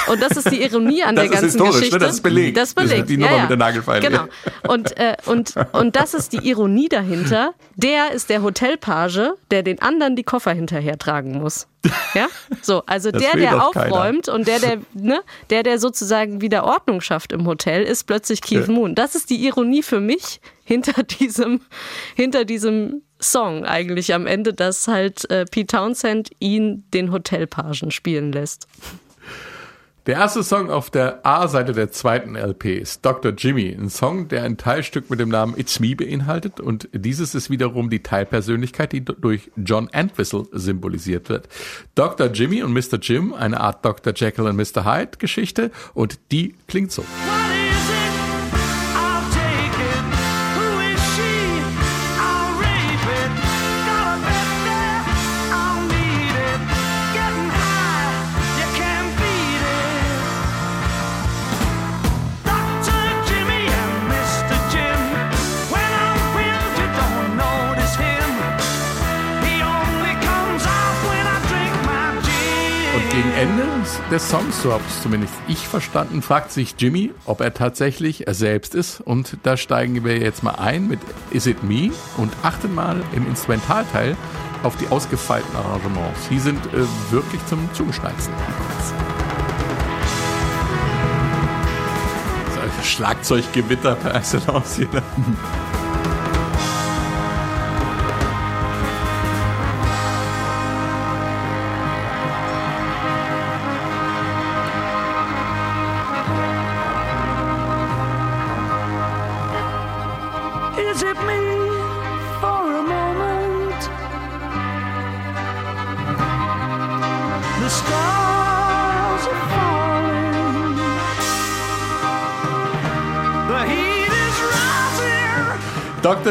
und 0.08 0.22
das 0.22 0.32
ist 0.36 0.50
die 0.50 0.62
Ironie 0.62 1.02
an 1.02 1.14
Das 1.16 1.24
der 1.24 1.32
ganzen 1.40 1.44
historisch, 1.46 1.74
ne? 1.74 1.78
Geschichte. 1.80 1.98
Das 1.98 2.14
ist 2.14 2.22
belegt. 2.22 2.56
Das 2.56 2.68
ist 2.70 2.76
Das 2.78 2.84
ist 2.84 2.90
belegt. 2.90 3.08
die 3.10 3.14
ja, 3.14 3.20
Nummer 3.20 3.32
ja. 3.36 3.40
mit 3.42 3.50
der 3.50 3.56
Nagelfeile. 3.58 4.08
Genau. 4.08 4.24
Und, 4.68 4.96
äh, 4.96 5.16
und, 5.26 5.54
und 5.72 5.96
das 5.96 6.14
ist 6.14 6.32
die 6.32 6.48
Ironie 6.48 6.88
dahinter. 6.88 7.54
Der 7.76 8.12
ist 8.12 8.30
der 8.30 8.42
Hotelpage, 8.42 9.32
der 9.50 9.62
den 9.62 9.80
anderen 9.82 10.16
die 10.16 10.22
Koffer 10.24 10.52
hinterher 10.52 10.98
tragen 10.98 11.32
muss. 11.40 11.66
Ja? 12.14 12.28
So, 12.62 12.82
also 12.86 13.10
Das 13.10 13.22
der, 13.22 13.36
der 13.36 13.52
doch 13.52 13.72
keiner. 13.72 13.92
aufräumt 13.94 14.28
und 14.28 14.48
der, 14.48 14.58
der, 14.58 14.78
ne, 14.94 15.20
der, 15.50 15.62
der 15.62 15.78
sozusagen 15.78 16.40
wieder 16.40 16.64
Ordnung 16.64 16.93
schafft 17.00 17.32
im 17.32 17.46
Hotel, 17.46 17.82
ist 17.82 18.04
plötzlich 18.04 18.40
Keith 18.40 18.66
Ja. 18.66 18.72
Moon. 18.72 18.94
Das 18.94 19.14
ist 19.14 19.30
die 19.30 19.44
Ironie 19.46 19.82
für 19.82 20.00
mich 20.00 20.40
hinter 20.64 21.02
diesem, 21.20 21.60
hinter 22.14 22.44
diesem 22.44 23.02
Song 23.20 23.64
eigentlich 23.64 24.14
am 24.14 24.26
Ende, 24.26 24.52
dass 24.52 24.88
halt 24.88 25.28
äh, 25.30 25.44
Pete 25.46 25.76
Townsend 25.76 26.30
ihn 26.40 26.84
den 26.92 27.12
Hotelpagen 27.12 27.90
spielen 27.90 28.32
lässt. 28.32 28.66
Der 30.06 30.16
erste 30.16 30.42
Song 30.42 30.70
auf 30.70 30.90
der 30.90 31.24
A-Seite 31.24 31.72
der 31.72 31.90
zweiten 31.90 32.36
LP 32.36 32.78
ist 32.78 33.06
Dr. 33.06 33.32
Jimmy, 33.32 33.74
ein 33.74 33.88
Song, 33.88 34.28
der 34.28 34.42
ein 34.42 34.58
Teilstück 34.58 35.08
mit 35.08 35.18
dem 35.18 35.30
Namen 35.30 35.58
It's 35.58 35.80
Me 35.80 35.96
beinhaltet 35.96 36.60
und 36.60 36.90
dieses 36.92 37.34
ist 37.34 37.48
wiederum 37.48 37.88
die 37.88 38.02
Teilpersönlichkeit, 38.02 38.92
die 38.92 39.02
durch 39.02 39.50
John 39.56 39.88
Entwistle 39.88 40.46
symbolisiert 40.52 41.30
wird. 41.30 41.48
Dr. 41.94 42.26
Jimmy 42.26 42.62
und 42.62 42.74
Mr. 42.74 42.98
Jim, 43.00 43.32
eine 43.32 43.58
Art 43.58 43.82
Dr. 43.82 44.12
Jekyll 44.14 44.46
und 44.46 44.56
Mr. 44.56 44.84
Hyde 44.84 45.16
Geschichte 45.18 45.70
und 45.94 46.18
die 46.30 46.54
klingt 46.66 46.92
so. 46.92 47.02
What 47.02 47.53
des 74.10 74.28
Songs, 74.28 74.62
so 74.62 74.72
habe 74.72 74.82
es 74.88 75.02
zumindest 75.02 75.34
ich 75.48 75.66
verstanden, 75.66 76.22
fragt 76.22 76.52
sich 76.52 76.74
Jimmy, 76.78 77.12
ob 77.24 77.40
er 77.40 77.54
tatsächlich 77.54 78.26
er 78.26 78.34
selbst 78.34 78.74
ist. 78.74 79.00
Und 79.00 79.38
da 79.42 79.56
steigen 79.56 80.04
wir 80.04 80.18
jetzt 80.18 80.42
mal 80.42 80.56
ein 80.56 80.88
mit 80.88 81.00
Is 81.30 81.46
It 81.46 81.62
Me 81.62 81.90
und 82.16 82.32
achten 82.42 82.74
mal 82.74 83.02
im 83.14 83.26
Instrumentalteil 83.26 84.16
auf 84.62 84.76
die 84.76 84.88
ausgefeilten 84.88 85.54
Arrangements. 85.56 86.28
Die 86.30 86.38
sind 86.38 86.64
äh, 86.66 86.86
wirklich 87.10 87.44
zum 87.46 87.68
ein 92.78 92.84
Schlagzeuggewitter 92.84 93.94
per 94.02 94.14
Excellence 94.14 94.80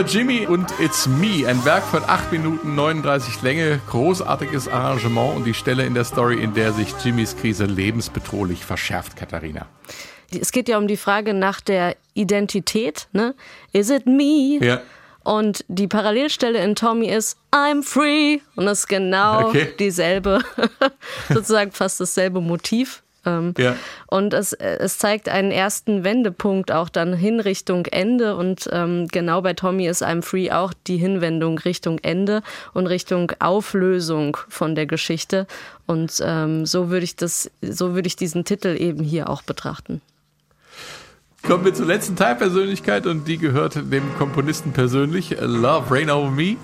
Jimmy 0.08 0.46
und 0.48 0.68
It's 0.80 1.08
Me, 1.08 1.48
ein 1.48 1.64
Werk 1.66 1.84
von 1.84 2.04
8 2.04 2.32
Minuten 2.32 2.76
39 2.76 3.42
Länge, 3.42 3.80
großartiges 3.90 4.68
Arrangement 4.68 5.36
und 5.38 5.44
die 5.46 5.54
Stelle 5.54 5.86
in 5.86 5.94
der 5.94 6.04
Story, 6.04 6.42
in 6.42 6.54
der 6.54 6.74
sich 6.74 6.94
Jimmys 7.04 7.36
Krise 7.38 7.66
lebensbedrohlich 7.66 8.66
verschärft, 8.66 9.16
Katharina. 9.16 9.68
Es 10.32 10.52
geht 10.52 10.68
ja 10.68 10.78
um 10.78 10.88
die 10.88 10.98
Frage 10.98 11.34
nach 11.34 11.62
der 11.62 11.96
Identität. 12.16 13.08
Ne? 13.14 13.36
Is 13.72 13.90
it 13.90 14.06
me? 14.06 14.58
Ja. 14.62 14.82
Und 15.24 15.64
die 15.68 15.88
Parallelstelle 15.88 16.62
in 16.64 16.76
Tommy 16.76 17.08
ist 17.08 17.38
I'm 17.52 17.84
free. 17.84 18.40
Und 18.56 18.66
das 18.66 18.80
ist 18.80 18.88
genau 18.88 19.48
Okay. 19.50 19.74
dieselbe, 19.80 20.40
sozusagen 21.30 21.72
fast 21.72 22.00
dasselbe 22.00 22.42
Motiv. 22.42 23.04
Ähm, 23.26 23.54
Ja. 23.58 23.76
Und 24.08 24.34
es, 24.34 24.54
es 24.54 24.98
zeigt 24.98 25.30
einen 25.30 25.52
ersten 25.52 26.04
Wendepunkt 26.04 26.72
auch 26.72 26.90
dann 26.90 27.14
hin 27.14 27.40
Richtung 27.40 27.86
Ende. 27.86 28.36
Und 28.36 28.70
ähm, 28.72 29.08
genau 29.08 29.42
bei 29.42 29.54
Tommy 29.54 29.88
ist 29.88 30.04
I'm 30.04 30.22
free 30.22 30.52
auch 30.52 30.74
die 30.88 30.98
Hinwendung 30.98 31.58
Richtung 31.58 32.00
Ende 32.00 32.42
und 32.74 32.88
Richtung 32.88 33.32
Auflösung 33.40 34.38
von 34.50 34.76
der 34.76 34.86
Geschichte. 34.86 35.48
Und 35.86 36.22
ähm, 36.24 36.66
so 36.66 36.90
würde 36.90 37.04
ich 37.04 37.16
das, 37.16 37.50
so 37.62 37.96
würde 37.96 38.08
ich 38.08 38.16
diesen 38.16 38.46
Titel 38.46 38.76
eben 38.80 39.04
hier 39.04 39.30
auch 39.30 39.42
betrachten. 39.42 40.02
Kommen 41.46 41.66
wir 41.66 41.74
zur 41.74 41.88
letzten 41.88 42.16
Teilpersönlichkeit 42.16 43.06
und 43.06 43.28
die 43.28 43.38
gehört 43.38 43.76
dem 43.76 44.16
Komponisten 44.18 44.72
persönlich, 44.72 45.36
Love 45.42 45.94
Rain 45.94 46.10
Over 46.10 46.32
Me, 46.32 46.56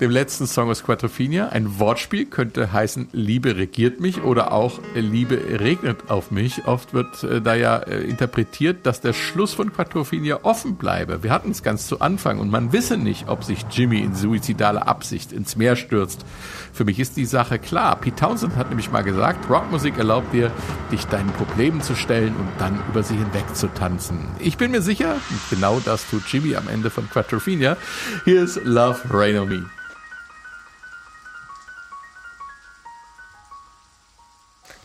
dem 0.00 0.10
letzten 0.10 0.46
Song 0.46 0.70
aus 0.70 0.82
Quattrophenia. 0.82 1.48
Ein 1.48 1.78
Wortspiel 1.78 2.26
könnte 2.26 2.72
heißen, 2.72 3.08
Liebe 3.12 3.56
regiert 3.56 4.00
mich 4.00 4.22
oder 4.22 4.52
auch 4.52 4.80
Liebe 4.94 5.38
regnet 5.60 6.10
auf 6.10 6.30
mich. 6.30 6.66
Oft 6.66 6.94
wird 6.94 7.22
äh, 7.24 7.40
da 7.40 7.54
ja 7.54 7.76
äh, 7.78 8.02
interpretiert, 8.02 8.86
dass 8.86 9.00
der 9.00 9.12
Schluss 9.12 9.54
von 9.54 9.72
Quattrophenia 9.72 10.40
offen 10.42 10.76
bleibe. 10.76 11.22
Wir 11.22 11.30
hatten 11.30 11.50
es 11.50 11.62
ganz 11.62 11.86
zu 11.86 12.00
Anfang 12.00 12.38
und 12.38 12.50
man 12.50 12.72
wisse 12.72 12.96
nicht, 12.96 13.28
ob 13.28 13.44
sich 13.44 13.66
Jimmy 13.70 14.00
in 14.00 14.14
suizidaler 14.14 14.86
Absicht 14.86 15.32
ins 15.32 15.56
Meer 15.56 15.76
stürzt. 15.76 16.24
Für 16.72 16.84
mich 16.84 17.00
ist 17.00 17.16
die 17.16 17.24
Sache 17.26 17.58
klar. 17.58 17.96
Pete 17.96 18.16
Townsend 18.16 18.56
hat 18.56 18.68
nämlich 18.68 18.90
mal 18.90 19.02
gesagt, 19.02 19.50
Rockmusik 19.50 19.98
erlaubt 19.98 20.32
dir, 20.32 20.50
dich 20.92 21.04
deinen 21.06 21.30
Problemen 21.32 21.82
zu 21.82 21.94
stellen 21.94 22.34
und 22.36 22.48
dann 22.58 22.78
über 22.88 23.02
sie 23.02 23.16
hinweg 23.16 23.54
zu 23.54 23.66
tanzen. 23.68 24.18
Ich 24.38 24.56
bin 24.56 24.70
mir 24.70 24.82
sicher, 24.82 25.16
genau 25.50 25.80
das 25.84 26.08
tut 26.08 26.22
Jimmy 26.28 26.56
am 26.56 26.68
Ende 26.68 26.90
von 26.90 27.08
Quattrophenia. 27.10 27.76
Hier 28.24 28.42
ist 28.42 28.60
Love 28.64 29.00
Rain 29.10 29.38
on 29.38 29.48
Me. 29.48 29.64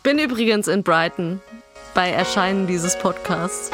Bin 0.04 0.20
übrigens 0.20 0.68
in 0.68 0.84
Brighton 0.84 1.41
bei 1.93 2.10
Erscheinen 2.10 2.68
dieses 2.68 2.97
Podcasts. 2.97 3.72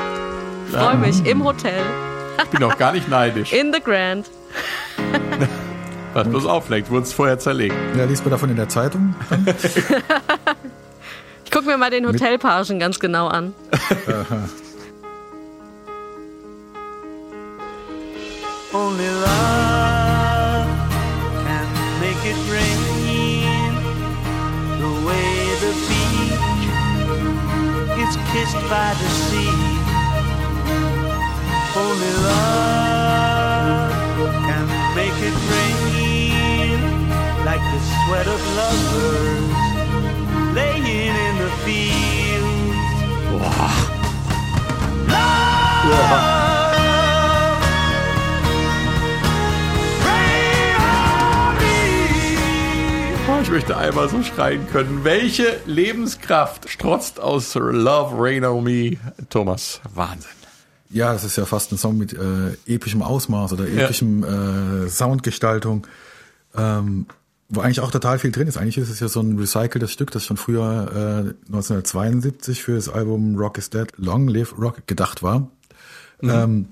Freue 0.72 0.98
mich 0.98 1.26
im 1.26 1.44
Hotel, 1.44 1.82
Ich 2.44 2.50
bin 2.50 2.64
auch 2.64 2.78
gar 2.78 2.92
nicht 2.94 3.10
neidisch. 3.10 3.52
in 3.52 3.74
the 3.74 3.80
Grand. 3.82 4.30
Was 6.14 6.28
bloß 6.28 6.46
auf, 6.46 6.66
vielleicht 6.66 6.90
wurde 6.90 7.04
es 7.04 7.14
vorher 7.14 7.40
zerlegt. 7.40 7.76
Ja, 7.96 8.06
liest 8.06 8.24
man 8.24 8.32
davon 8.32 8.50
in 8.50 8.56
der 8.58 8.70
Zeitung? 8.70 9.16
Ich 11.46 11.52
gucke 11.52 11.66
mir 11.66 11.78
mal 11.80 11.90
den 11.90 12.06
Hotelpagen 12.06 12.78
ganz 12.78 13.00
genau 13.00 13.28
an. 13.28 13.56
Only 18.72 19.08
love 19.08 20.68
can 21.44 21.68
make 22.00 22.24
it 22.24 22.38
rain. 22.52 23.74
The 24.80 24.92
way 25.08 25.39
is 28.10 28.18
kissed 28.32 28.62
by 28.70 28.90
the 29.02 29.10
sea. 29.28 29.56
Only 31.76 32.14
love 32.30 33.92
can 34.48 34.66
make 34.96 35.18
it 35.30 35.36
rain. 35.52 36.80
Like 37.46 37.64
the 37.74 37.82
sweat 37.94 38.28
of 38.36 38.42
lovers 38.60 39.60
laying 40.56 40.86
in 40.86 41.36
the 41.44 41.52
fields. 41.64 42.90
Love. 45.08 45.50
Rain 45.90 46.49
ich 53.50 53.54
möchte 53.54 53.78
einmal 53.78 54.08
so 54.08 54.22
schreien 54.22 54.68
können. 54.68 55.04
Welche 55.04 55.60
Lebenskraft 55.66 56.70
strotzt 56.70 57.20
aus 57.20 57.56
Love 57.56 58.14
Rain 58.16 58.46
on 58.46 58.64
Me? 58.64 58.98
Thomas, 59.32 59.82
Wahnsinn. 59.92 60.30
Ja, 60.92 61.14
das 61.14 61.24
ist 61.24 61.36
ja 61.36 61.46
fast 61.46 61.72
ein 61.72 61.80
Song 61.80 61.98
mit 61.98 62.14
äh, 62.14 62.52
epischem 62.68 63.02
Ausmaß 63.02 63.54
oder 63.54 63.68
epischem 63.68 64.24
äh, 64.24 64.88
Soundgestaltung, 64.88 65.88
ähm, 66.56 67.08
wo 67.50 67.62
eigentlich 67.62 67.80
auch 67.80 67.90
total 67.90 68.20
viel 68.20 68.32
drin 68.32 68.48
ist. 68.48 68.58
Eigentlich 68.58 68.78
ist 68.78 68.92
es 68.92 69.00
ja 69.00 69.08
so 69.08 69.20
ein 69.20 69.40
recyceltes 69.40 69.92
Stück, 69.92 70.12
das 70.12 70.24
schon 70.24 70.38
früher 70.38 71.34
äh, 71.34 71.48
1972 71.48 72.62
für 72.62 72.76
das 72.76 72.88
Album 72.88 73.36
Rock 73.36 73.58
is 73.58 73.72
Dead, 73.72 73.88
Long 73.98 74.28
Live 74.28 74.60
Rock 74.60 74.86
gedacht 74.86 75.24
war. 75.24 75.50
Ähm, 76.22 76.68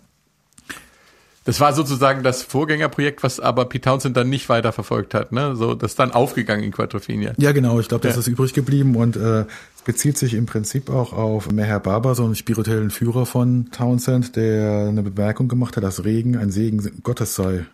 Das 1.47 1.59
war 1.59 1.73
sozusagen 1.73 2.21
das 2.23 2.43
Vorgängerprojekt, 2.43 3.23
was 3.23 3.39
aber 3.39 3.65
Pete 3.65 3.89
Townsend 3.89 4.15
dann 4.17 4.29
nicht 4.29 4.49
weiter 4.49 4.71
verfolgt 4.71 5.13
hat. 5.15 5.31
Ne? 5.31 5.55
So, 5.55 5.73
das 5.73 5.91
ist 5.91 5.99
dann 5.99 6.11
aufgegangen 6.11 6.63
in 6.63 6.71
Quattrophenia. 6.71 7.33
ja, 7.37 7.51
genau, 7.53 7.79
ich 7.79 7.87
glaube, 7.87 8.05
das 8.05 8.15
Ja. 8.15 8.19
ist 8.19 8.27
übrig 8.27 8.53
geblieben 8.53 8.95
und 8.95 9.15
äh, 9.15 9.45
es 9.75 9.81
bezieht 9.85 10.17
sich 10.17 10.33
im 10.35 10.45
Prinzip 10.45 10.89
auch 10.91 11.13
auf 11.13 11.49
Meher 11.51 11.79
Baba, 11.79 12.13
so 12.15 12.25
einen 12.25 12.35
spirituellen 12.35 12.91
Führer 12.91 13.25
von 13.25 13.69
Townsend, 13.71 14.35
der 14.35 14.87
eine 14.89 15.01
Bemerkung 15.01 15.47
gemacht 15.47 15.77
hat, 15.77 15.83
dass 15.83 16.03
Regen 16.03 16.37
ein 16.37 16.51
Segen 16.51 17.01
Gottes 17.01 17.33
sei. 17.35 17.65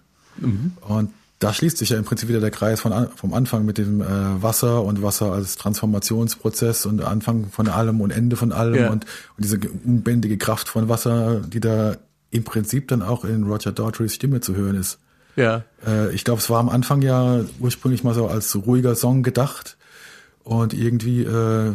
Und 0.87 1.09
da 1.39 1.51
schließt 1.53 1.77
sich 1.77 1.89
ja 1.89 1.97
im 1.97 2.05
Prinzip 2.05 2.29
wieder 2.29 2.39
der 2.39 2.51
Kreis 2.51 2.79
von, 2.79 3.07
vom 3.15 3.33
Anfang 3.33 3.65
mit 3.65 3.77
dem 3.77 4.01
äh, 4.01 4.05
Wasser 4.41 4.83
und 4.83 5.01
Wasser 5.01 5.31
als 5.33 5.55
Transformationsprozess 5.57 6.85
und 6.85 7.01
Anfang 7.03 7.47
von 7.49 7.67
allem 7.67 8.01
und 8.01 8.11
Ende 8.11 8.35
von 8.35 8.51
allem 8.51 8.75
Ja. 8.75 8.89
und, 8.91 9.05
und 9.37 9.43
diese 9.43 9.59
unbändige 9.83 10.37
Kraft 10.37 10.69
von 10.69 10.89
Wasser, 10.89 11.41
die 11.41 11.59
da 11.59 11.95
im 12.33 12.43
Prinzip 12.43 12.87
dann 12.87 13.01
auch 13.01 13.23
in 13.23 13.43
Roger 13.43 13.71
Daughtry's 13.71 14.15
Stimme 14.15 14.41
zu 14.41 14.55
hören 14.55 14.75
ist. 14.75 14.99
Ja. 15.35 15.63
Äh, 15.85 16.13
ich 16.13 16.23
glaube, 16.23 16.39
es 16.39 16.49
war 16.49 16.59
am 16.59 16.69
Anfang 16.69 17.01
ja 17.01 17.41
ursprünglich 17.59 18.03
mal 18.03 18.13
so 18.13 18.27
als 18.27 18.55
ruhiger 18.55 18.95
Song 18.95 19.23
gedacht 19.23 19.77
und 20.43 20.73
irgendwie, 20.73 21.23
äh, 21.23 21.73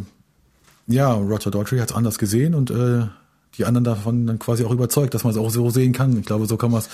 ja, 0.87 1.13
Roger 1.13 1.51
Daughtry 1.51 1.79
hat 1.79 1.91
es 1.91 1.97
anders 1.97 2.19
gesehen 2.19 2.55
und 2.55 2.71
äh, 2.71 3.07
die 3.57 3.65
anderen 3.65 3.85
davon 3.85 4.27
dann 4.27 4.39
quasi 4.39 4.65
auch 4.65 4.71
überzeugt, 4.71 5.15
dass 5.15 5.25
man 5.25 5.33
es 5.33 5.39
auch 5.39 5.51
so 5.51 5.71
sehen 5.71 5.93
kann. 5.93 6.19
Ich 6.19 6.27
glaube, 6.27 6.47
so 6.47 6.57
kann 6.57 6.71
man 6.71 6.81
es 6.81 6.89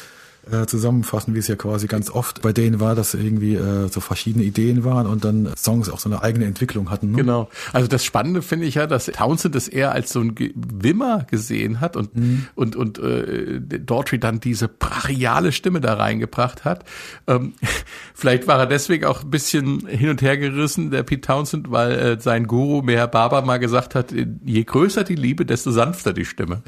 äh, 0.51 0.67
zusammenfassen, 0.67 1.35
wie 1.35 1.39
es 1.39 1.49
ja 1.49 1.57
quasi 1.57 1.87
ganz 1.87 2.11
oft 2.11 2.43
bei 2.43 2.53
denen 2.53 2.81
war, 2.81 2.95
dass 2.95 3.15
irgendwie 3.15 3.55
äh, 3.55 3.89
so 3.89 4.01
verschiedene 4.01 4.45
Ideen 4.45 4.85
waren 4.85 5.07
und 5.07 5.25
dann 5.25 5.51
Songs 5.57 5.89
auch 5.89 5.99
so 5.99 6.09
eine 6.09 6.23
eigene 6.23 6.47
Entwicklung 6.47 6.91
hatten. 6.91 7.11
Ne? 7.13 7.19
Genau. 7.19 7.49
Also 7.73 7.89
das 7.89 8.05
Spannende 8.05 8.43
finde 8.43 8.67
ich 8.67 8.77
ja, 8.77 8.87
dass 8.87 9.07
Townsend 9.07 9.55
es 9.57 9.69
eher 9.69 9.93
als 9.93 10.13
so 10.13 10.21
ein 10.21 10.35
Wimmer 10.55 11.27
gesehen 11.31 11.81
hat 11.81 11.97
und 11.97 12.11
und 12.55 12.77
und 12.77 12.99
äh, 12.99 13.61
Daughtry 13.61 14.19
dann 14.19 14.41
diese 14.41 14.69
brachiale 14.69 15.53
Stimme 15.53 15.81
da 15.81 15.95
reingebracht 15.95 16.65
hat. 16.65 16.85
Ähm, 17.27 17.55
vielleicht 18.15 18.47
war 18.47 18.59
er 18.59 18.67
deswegen 18.67 19.05
auch 19.05 19.23
ein 19.23 19.31
bisschen 19.31 19.87
hin 19.87 20.11
und 20.11 20.23
her 20.23 20.37
gerissen, 20.37 20.91
der 20.91 21.03
Pete 21.03 21.23
Townsend, 21.23 21.71
weil 21.71 21.93
äh, 21.93 22.21
sein 22.21 22.47
Guru 22.47 22.83
Meher 22.83 23.07
Baba 23.09 23.43
mal 23.43 23.59
gesagt 23.59 23.95
hat, 23.95 24.13
äh, 24.13 24.27
je 24.45 24.65
größer 24.65 25.05
die 25.05 25.15
Liebe, 25.15 25.47
desto 25.47 25.71
sanfter 25.71 26.13
die 26.13 26.25
Stimme. 26.25 26.63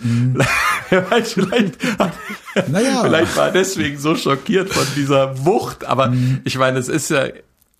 Wer 0.90 1.10
weiß, 1.10 1.32
vielleicht, 1.34 1.78
Naja. 2.68 3.02
vielleicht 3.04 3.36
war 3.36 3.46
er 3.46 3.52
deswegen 3.66 3.98
so 3.98 4.14
schockiert 4.14 4.70
von 4.70 4.86
dieser 4.94 5.44
Wucht. 5.44 5.84
Aber 5.84 6.12
ich 6.44 6.58
meine, 6.58 6.78
es 6.78 6.88
ist 6.88 7.10
ja 7.10 7.28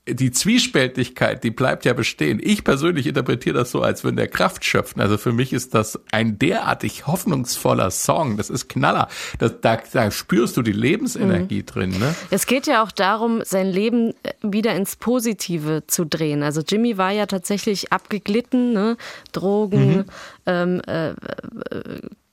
die 0.09 0.31
Zwiespältigkeit, 0.31 1.43
die 1.43 1.51
bleibt 1.51 1.85
ja 1.85 1.93
bestehen. 1.93 2.41
Ich 2.41 2.63
persönlich 2.63 3.09
interpretiere 3.09 3.59
das 3.59 3.73
so, 3.73 3.83
als 3.83 4.05
würde 4.05 4.19
der 4.19 4.29
Kraft 4.29 4.65
schöpfen. 4.65 5.03
Also 5.03 5.19
für 5.19 5.33
mich 5.33 5.53
ist 5.53 5.75
das 5.75 5.99
ein 6.13 6.39
derartig 6.39 7.09
hoffnungsvoller 7.09 7.91
Song. 7.91 8.37
Das 8.37 8.49
ist 8.49 8.69
Knaller. 8.69 9.09
Das, 9.41 9.55
da, 9.61 9.79
da 9.93 10.13
spürst 10.13 10.57
du 10.57 10.63
die 10.63 10.73
Lebensenergie 10.73 11.65
drin. 11.65 11.91
Ne? 11.91 12.15
Es 12.31 12.47
geht 12.47 12.69
ja 12.69 12.85
auch 12.85 12.93
darum, 12.93 13.43
sein 13.45 13.67
Leben 13.67 14.11
äh, 14.23 14.33
wieder 14.43 14.77
ins 14.77 14.95
Positive 14.95 15.83
zu 15.89 16.05
drehen. 16.05 16.45
Also 16.45 16.61
Jimmy 16.61 16.99
war 16.99 17.11
ja 17.11 17.27
tatsächlich 17.27 17.93
abgeglitten, 17.93 18.73
ne? 18.73 18.97
Drogen, 19.33 20.05
ähm, 20.47 20.81
äh, 20.87 21.11
äh, 21.11 21.15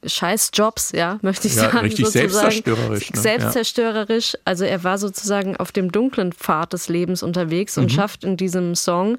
Scheißjobs, 0.06 0.92
ja, 0.94 1.20
möchte 1.22 1.48
ich 1.48 1.56
Ja, 1.56 1.64
sagen. 1.64 1.80
richtig 1.80 2.06
sozusagen. 2.08 2.30
selbstzerstörerisch, 2.30 3.12
ne? 3.12 3.20
Selbstzerstörerisch. 3.22 4.38
Also 4.46 4.66
er 4.66 4.84
war 4.84 4.98
sozusagen 4.98 5.58
auf 5.58 5.72
dem 5.72 5.92
dunklen 5.92 6.34
Pfad 6.34 6.74
des 6.74 6.90
Lebens 6.90 7.24
unterwegs 7.24 7.78
Mhm. 7.78 7.84
und 7.84 7.90
schafft 7.92 8.24
in 8.24 8.38
diesem 8.38 8.76
Song, 8.76 9.18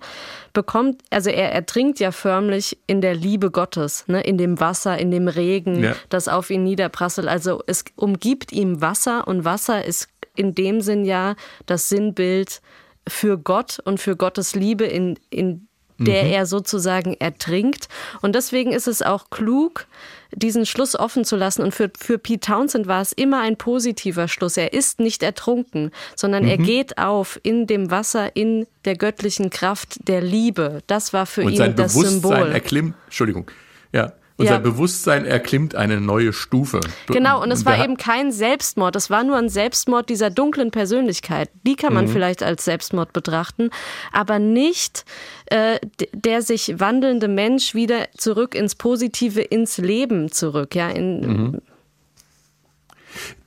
bekommt, 0.52 1.02
also 1.10 1.30
er 1.30 1.52
ertrinkt 1.52 1.98
ja 2.00 2.12
förmlich 2.12 2.78
in 2.86 3.00
der 3.00 3.14
Liebe 3.14 3.50
Gottes, 3.50 4.04
ne, 4.06 4.20
in 4.22 4.38
dem 4.38 4.60
Wasser, 4.60 4.98
in 4.98 5.10
dem 5.10 5.28
Regen, 5.28 5.82
Ja. 5.82 5.96
das 6.08 6.28
auf 6.28 6.50
ihn 6.50 6.62
niederprasselt. 6.64 7.26
Also 7.28 7.62
es 7.66 7.84
umgibt 7.96 8.52
ihm 8.52 8.80
Wasser 8.80 9.26
und 9.26 9.44
Wasser 9.44 9.84
ist 9.84 10.08
in 10.36 10.54
dem 10.54 10.80
Sinn 10.80 11.04
ja 11.04 11.36
das 11.66 11.88
Sinnbild 11.88 12.60
für 13.08 13.38
Gott 13.38 13.78
und 13.84 14.00
für 14.00 14.16
Gottes 14.16 14.54
Liebe, 14.54 14.84
in, 14.84 15.18
in 15.30 15.68
der 15.98 16.24
er 16.24 16.46
sozusagen 16.46 17.14
ertrinkt. 17.14 17.88
Und 18.20 18.34
deswegen 18.34 18.72
ist 18.72 18.88
es 18.88 19.02
auch 19.02 19.30
klug, 19.30 19.86
diesen 20.32 20.66
Schluss 20.66 20.96
offen 20.96 21.24
zu 21.24 21.36
lassen. 21.36 21.62
Und 21.62 21.74
für, 21.74 21.90
für 21.96 22.18
Pete 22.18 22.40
Townsend 22.40 22.86
war 22.86 23.00
es 23.00 23.12
immer 23.12 23.40
ein 23.40 23.56
positiver 23.56 24.28
Schluss. 24.28 24.56
Er 24.56 24.72
ist 24.72 25.00
nicht 25.00 25.22
ertrunken, 25.22 25.90
sondern 26.16 26.44
er 26.44 26.58
geht 26.58 26.98
auf 26.98 27.38
in 27.42 27.66
dem 27.66 27.90
Wasser, 27.90 28.34
in 28.34 28.66
der 28.84 28.96
göttlichen 28.96 29.50
Kraft 29.50 30.08
der 30.08 30.20
Liebe. 30.20 30.82
Das 30.86 31.12
war 31.12 31.26
für 31.26 31.42
Und 31.42 31.52
ihn 31.52 31.76
das 31.76 31.94
Symbol. 31.94 32.50
erklimmt, 32.52 32.94
Entschuldigung, 33.06 33.50
ja. 33.92 34.12
Und 34.36 34.46
Ja. 34.46 34.54
sein 34.54 34.64
Bewusstsein 34.64 35.24
erklimmt 35.26 35.76
eine 35.76 36.00
neue 36.00 36.32
Stufe. 36.32 36.80
Genau, 37.06 37.40
und 37.40 37.52
es 37.52 37.64
war 37.64 37.82
eben 37.84 37.96
kein 37.96 38.32
Selbstmord. 38.32 38.96
Es 38.96 39.08
war 39.08 39.22
nur 39.22 39.36
ein 39.36 39.48
Selbstmord 39.48 40.08
dieser 40.08 40.28
dunklen 40.30 40.72
Persönlichkeit. 40.72 41.50
Die 41.64 41.76
kann 41.76 41.90
Mhm. 41.90 41.94
man 41.94 42.08
vielleicht 42.08 42.42
als 42.42 42.64
Selbstmord 42.64 43.12
betrachten, 43.12 43.70
aber 44.12 44.38
nicht 44.40 45.04
äh, 45.50 45.78
der 46.12 46.40
sich 46.42 46.80
wandelnde 46.80 47.28
Mensch 47.28 47.74
wieder 47.74 48.08
zurück 48.16 48.54
ins 48.54 48.74
Positive, 48.74 49.40
ins 49.42 49.76
Leben 49.78 50.32
zurück. 50.32 50.74
Ja, 50.74 50.88
in, 50.88 51.20
Mhm. 51.20 51.60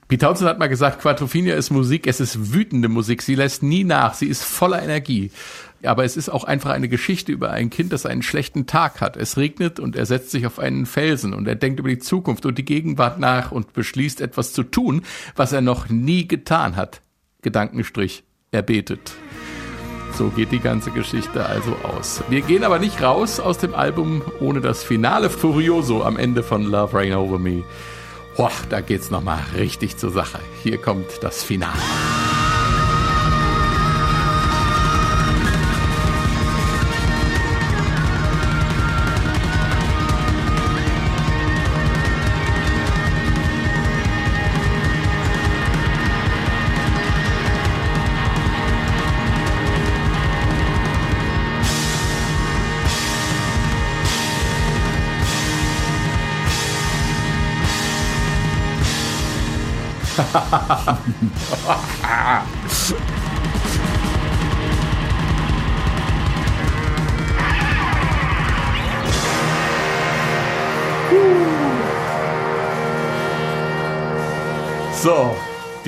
Pete 0.08 0.26
Townsend 0.26 0.50
hat 0.50 0.58
mal 0.58 0.68
gesagt, 0.70 1.02
Quadrophenia 1.02 1.56
ist 1.56 1.70
Musik, 1.70 2.08
es 2.08 2.22
ist 2.22 2.54
wütende 2.54 2.88
Musik, 2.88 3.22
sie 3.22 3.36
lässt 3.36 3.62
nie 3.62 3.84
nach, 3.84 4.14
sie 4.14 4.28
ist 4.28 4.42
voller 4.44 4.82
Energie. 4.82 5.32
Aber 5.84 6.04
es 6.04 6.18
ist 6.18 6.30
auch 6.30 6.44
einfach 6.44 6.72
eine 6.72 6.90
Geschichte 6.90 7.32
über 7.32 7.52
ein 7.52 7.70
Kind, 7.70 7.94
das 7.94 8.06
einen 8.06 8.24
schlechten 8.24 8.66
Tag 8.66 9.02
hat. 9.02 9.18
Es 9.18 9.38
regnet 9.38 9.80
und 9.80 9.96
er 9.96 10.06
setzt 10.06 10.32
sich 10.32 10.46
auf 10.48 10.60
einen 10.60 10.86
Felsen 10.86 11.34
und 11.34 11.48
er 11.48 11.56
denkt 11.56 11.80
über 11.80 11.90
die 11.90 12.00
Zukunft 12.00 12.46
und 12.46 12.58
die 12.58 12.66
Gegenwart 12.66 13.20
nach 13.20 13.52
und 13.52 13.74
beschließt 13.74 14.22
etwas 14.22 14.54
zu 14.54 14.64
tun, 14.64 15.04
was 15.36 15.54
er 15.54 15.62
noch 15.62 15.90
nie 15.90 16.28
getan 16.28 16.76
hat. 16.76 17.02
Gedankenstrich, 17.42 18.24
er 18.52 18.64
betet. 18.64 19.14
So 20.18 20.30
geht 20.30 20.52
die 20.52 20.60
ganze 20.60 20.90
Geschichte 20.90 21.46
also 21.46 21.76
aus. 21.84 22.24
Wir 22.30 22.42
gehen 22.42 22.64
aber 22.64 22.80
nicht 22.80 23.02
raus 23.04 23.40
aus 23.40 23.60
dem 23.60 23.76
Album 23.76 24.24
ohne 24.40 24.62
das 24.62 24.84
Finale 24.84 25.30
Furioso 25.30 26.04
am 26.04 26.18
Ende 26.18 26.42
von 26.42 26.64
Love 26.64 26.98
Rain 26.98 27.14
Over 27.14 27.38
Me. 27.38 27.64
Boah, 28.36 28.52
da 28.70 28.82
geht's 28.82 29.12
nochmal 29.12 29.40
richtig 29.56 29.98
zur 29.98 30.12
Sache. 30.12 30.40
Hier 30.64 30.80
kommt 30.80 31.06
das 31.22 31.44
Finale. 31.44 31.78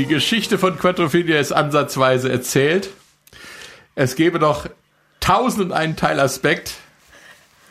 Geschichte 0.10 0.58
von 0.58 0.78
Quadrophenia 0.78 1.40
ist 1.40 1.54
ansatzweise 1.54 2.30
erzählt. 2.30 2.90
Es 3.96 4.16
gäbe 4.16 4.40
noch 4.40 4.68
tausend 5.20 5.66
und 5.66 5.72
einen 5.72 5.96
Teilaspekt, 5.96 6.74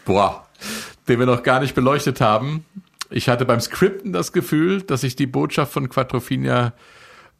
boah, 0.04 0.46
den 1.08 1.18
wir 1.18 1.26
noch 1.26 1.42
gar 1.42 1.60
nicht 1.60 1.74
beleuchtet 1.74 2.20
haben. 2.20 2.64
Ich 3.10 3.28
hatte 3.28 3.44
beim 3.44 3.60
Skripten 3.60 4.12
das 4.12 4.32
Gefühl, 4.32 4.82
dass 4.82 5.00
sich 5.00 5.16
die 5.16 5.26
Botschaft 5.26 5.72
von 5.72 5.88
Quadrophenia 5.88 6.74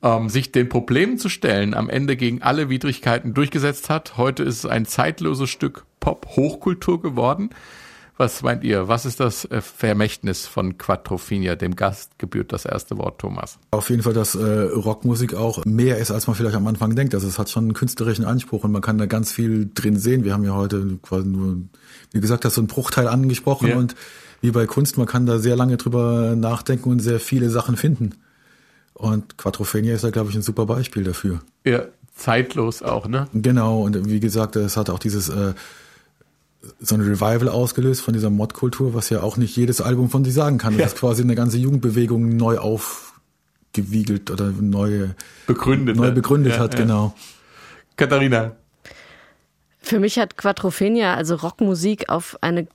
ähm, 0.03 0.29
sich 0.29 0.51
den 0.51 0.69
Problemen 0.69 1.17
zu 1.17 1.29
stellen, 1.29 1.75
am 1.75 1.89
Ende 1.89 2.17
gegen 2.17 2.43
alle 2.43 2.69
Widrigkeiten 2.69 3.35
durchgesetzt 3.35 3.89
hat. 3.91 4.17
Heute 4.17 4.43
ist 4.43 4.59
es 4.59 4.67
ein 4.67 4.85
zeitloses 4.85 5.49
Stück 5.49 5.85
Pop-Hochkultur 6.01 7.01
geworden. 7.01 7.51
Was 8.19 8.43
meint 8.43 8.65
ihr? 8.65 8.89
Was 8.89 9.07
ist 9.07 9.21
das 9.21 9.45
äh, 9.45 9.61
Vermächtnis 9.61 10.47
von 10.47 10.77
Quadrophenia? 10.77 11.55
Dem 11.55 11.77
Gast 11.77 12.19
gebührt 12.19 12.53
das 12.53 12.65
erste 12.65 12.99
Wort, 12.99 13.21
Thomas. 13.21 13.59
Auf 13.71 13.91
jeden 13.91 14.03
Fall, 14.03 14.13
dass 14.13 14.35
äh, 14.35 14.45
Rockmusik 14.45 15.35
auch 15.35 15.65
mehr 15.65 15.99
ist, 15.99 16.11
als 16.11 16.27
man 16.27 16.35
vielleicht 16.35 16.57
am 16.57 16.67
Anfang 16.67 16.97
denkt. 16.97 17.15
Also 17.15 17.29
es 17.29 17.39
hat 17.39 17.49
schon 17.49 17.65
einen 17.65 17.75
künstlerischen 17.75 18.25
Anspruch 18.25 18.65
und 18.65 18.73
man 18.73 18.83
kann 18.83 18.99
da 18.99 19.07
ganz 19.07 19.31
viel 19.31 19.71
drin 19.73 19.97
sehen. 19.97 20.25
Wir 20.25 20.33
haben 20.35 20.43
ja 20.45 20.55
heute 20.55 20.99
quasi 21.01 21.29
nur, 21.29 21.59
wie 22.11 22.21
gesagt, 22.21 22.45
das 22.45 22.57
so 22.57 22.61
ein 22.61 22.67
Bruchteil 22.67 23.07
angesprochen 23.07 23.69
Ja. 23.69 23.77
und 23.77 23.95
wie 24.41 24.51
bei 24.51 24.67
Kunst, 24.67 24.99
man 24.99 25.07
kann 25.07 25.25
da 25.27 25.39
sehr 25.39 25.55
lange 25.57 25.77
drüber 25.77 26.35
nachdenken 26.37 26.91
und 26.91 26.99
sehr 27.01 27.21
viele 27.21 27.51
Sachen 27.51 27.77
finden. 27.77 28.17
Und 28.95 29.39
Quadrophenia 29.39 29.95
ist 29.95 30.03
da, 30.03 30.11
glaube 30.11 30.31
ich, 30.31 30.37
ein 30.37 30.43
super 30.43 30.67
Beispiel 30.67 31.05
dafür. 31.05 31.41
Ja, 31.65 31.83
zeitlos 32.17 32.83
auch, 32.83 33.07
ne? 33.07 33.29
Genau, 33.33 33.83
und 33.83 34.09
wie 34.11 34.19
gesagt, 34.19 34.57
es 34.57 34.77
hat 34.77 34.91
auch 34.91 34.99
dieses 34.99 35.29
äh, 35.29 35.55
so 36.81 36.95
ein 36.97 37.01
Revival 37.01 37.49
ausgelöst 37.49 38.01
von 38.01 38.15
dieser 38.15 38.31
Mod-Kultur, 38.31 38.95
was 38.95 39.11
ja 39.11 39.23
auch 39.23 39.37
nicht 39.37 39.57
jedes 39.57 39.81
Album 39.81 40.11
von 40.11 40.25
sich 40.25 40.35
sagen 40.35 40.59
kann. 40.59 40.73
Das 40.75 40.81
Ja. 40.81 40.87
ist 40.87 40.97
quasi 40.97 41.23
eine 41.23 41.35
ganze 41.35 41.57
Jugendbewegung 41.59 42.37
neu 42.37 42.59
aufgewiegelt 42.59 44.31
oder 44.31 44.51
neu, 44.51 45.09
Begründet. 45.47 45.97
neu 45.97 46.09
hat. 46.09 46.15
begründet 46.15 46.55
Ja, 46.55 46.59
hat, 46.61 46.75
ja. 46.75 46.81
genau. 46.81 47.15
Katharina. 47.97 48.57
Für 49.81 50.01
mich 50.01 50.19
hat 50.19 50.37
Quadrophenia, 50.37 51.15
also 51.15 51.37
Rockmusik, 51.37 52.09
auf 52.11 52.37
eine 52.43 52.67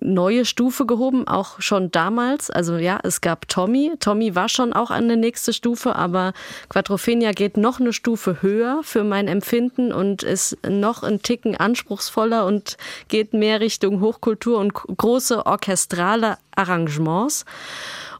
neue 0.00 0.44
Stufe 0.44 0.86
gehoben, 0.86 1.26
auch 1.26 1.60
schon 1.60 1.90
damals. 1.90 2.50
Also 2.50 2.76
ja, 2.76 3.00
es 3.02 3.20
gab 3.20 3.48
Tommy. 3.48 3.92
Tommy 4.00 4.34
war 4.34 4.48
schon 4.48 4.72
auch 4.72 4.90
an 4.90 5.08
der 5.08 5.16
nächste 5.16 5.52
Stufe, 5.52 5.96
aber 5.96 6.32
Quadrophenia 6.68 7.32
geht 7.32 7.56
noch 7.56 7.80
eine 7.80 7.92
Stufe 7.92 8.42
höher 8.42 8.80
für 8.82 9.04
mein 9.04 9.28
Empfinden 9.28 9.92
und 9.92 10.22
ist 10.22 10.58
noch 10.66 11.02
ein 11.02 11.22
Ticken 11.22 11.56
anspruchsvoller 11.56 12.46
und 12.46 12.76
geht 13.08 13.32
mehr 13.32 13.60
Richtung 13.60 14.00
Hochkultur 14.00 14.58
und 14.58 14.72
große 14.74 15.46
orchestrale 15.46 16.38
Arrangements. 16.54 17.44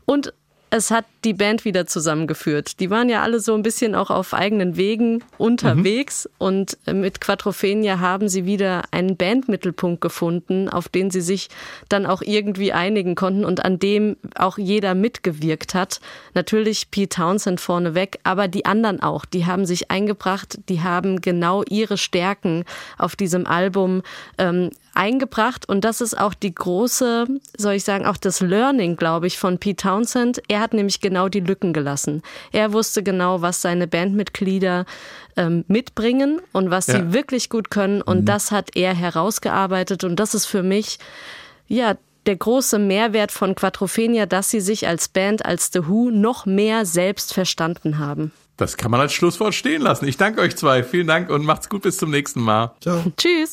Und 0.04 0.32
es 0.70 0.90
hat 0.90 1.04
die 1.24 1.34
Band 1.34 1.64
wieder 1.64 1.86
zusammengeführt. 1.86 2.80
Die 2.80 2.90
waren 2.90 3.08
ja 3.08 3.22
alle 3.22 3.40
so 3.40 3.54
ein 3.54 3.62
bisschen 3.62 3.94
auch 3.94 4.10
auf 4.10 4.34
eigenen 4.34 4.76
Wegen 4.76 5.24
unterwegs 5.36 6.28
und 6.38 6.78
mit 6.86 7.20
Quadrophenia 7.20 7.98
haben 8.00 8.28
sie 8.28 8.44
wieder 8.44 8.82
einen 8.90 9.16
Bandmittelpunkt 9.16 10.00
gefunden, 10.00 10.68
auf 10.68 10.88
den 10.88 11.10
sie 11.10 11.20
sich 11.20 11.48
dann 11.88 12.06
auch 12.06 12.22
irgendwie 12.22 12.72
einigen 12.72 13.14
konnten 13.14 13.44
und 13.44 13.64
an 13.64 13.78
dem 13.78 14.16
auch 14.34 14.58
jeder 14.58 14.94
mitgewirkt 14.94 15.74
hat. 15.74 16.00
Natürlich 16.34 16.90
Pete 16.90 17.16
Townsend 17.16 17.60
vorneweg, 17.60 18.18
aber 18.22 18.48
die 18.48 18.66
anderen 18.66 19.02
auch. 19.02 19.24
Die 19.24 19.46
haben 19.46 19.66
sich 19.66 19.90
eingebracht, 19.90 20.58
die 20.68 20.82
haben 20.82 21.20
genau 21.20 21.62
ihre 21.68 21.96
Stärken 21.96 22.64
auf 22.96 23.16
diesem 23.16 23.46
Album 23.46 24.02
ähm, 24.38 24.70
eingebracht 24.94 25.68
und 25.68 25.82
das 25.84 26.00
ist 26.00 26.18
auch 26.18 26.34
die 26.34 26.54
große, 26.54 27.26
soll 27.56 27.72
ich 27.74 27.84
sagen, 27.84 28.06
auch 28.06 28.16
das 28.16 28.40
Learning, 28.40 28.96
glaube 28.96 29.26
ich, 29.26 29.38
von 29.38 29.58
Pete 29.58 29.82
Townsend. 29.88 30.42
Er 30.48 30.60
hat 30.60 30.72
nämlich 30.74 31.00
genau 31.00 31.28
die 31.28 31.40
Lücken 31.40 31.72
gelassen. 31.72 32.22
Er 32.52 32.72
wusste 32.72 33.02
genau, 33.02 33.42
was 33.42 33.62
seine 33.62 33.86
Bandmitglieder 33.86 34.84
ähm, 35.36 35.64
mitbringen 35.68 36.40
und 36.52 36.70
was 36.70 36.86
Ja. 36.88 36.94
sie 36.96 37.12
wirklich 37.12 37.48
gut 37.50 37.70
können 37.70 38.02
und 38.02 38.24
das 38.26 38.50
hat 38.50 38.70
er 38.76 38.94
herausgearbeitet 38.94 40.04
und 40.04 40.16
das 40.16 40.34
ist 40.34 40.46
für 40.46 40.62
mich, 40.62 40.98
ja, 41.68 41.96
der 42.26 42.36
große 42.36 42.78
Mehrwert 42.78 43.32
von 43.32 43.54
Quadrophenia, 43.54 44.26
dass 44.26 44.50
sie 44.50 44.60
sich 44.60 44.86
als 44.86 45.08
Band, 45.08 45.46
als 45.46 45.70
The 45.72 45.86
Who 45.88 46.10
noch 46.10 46.44
mehr 46.44 46.84
selbst 46.84 47.32
verstanden 47.32 47.98
haben. 47.98 48.32
Das 48.58 48.76
kann 48.76 48.90
man 48.90 49.00
als 49.00 49.12
Schlusswort 49.12 49.54
stehen 49.54 49.80
lassen. 49.82 50.06
Ich 50.08 50.16
danke 50.16 50.40
euch 50.40 50.56
zwei. 50.56 50.82
Vielen 50.82 51.06
Dank 51.06 51.30
und 51.30 51.44
macht's 51.44 51.68
gut 51.68 51.82
bis 51.82 51.96
zum 51.96 52.10
nächsten 52.10 52.40
Mal. 52.40 52.72
Ciao. 52.82 53.02
Tschüss! 53.16 53.46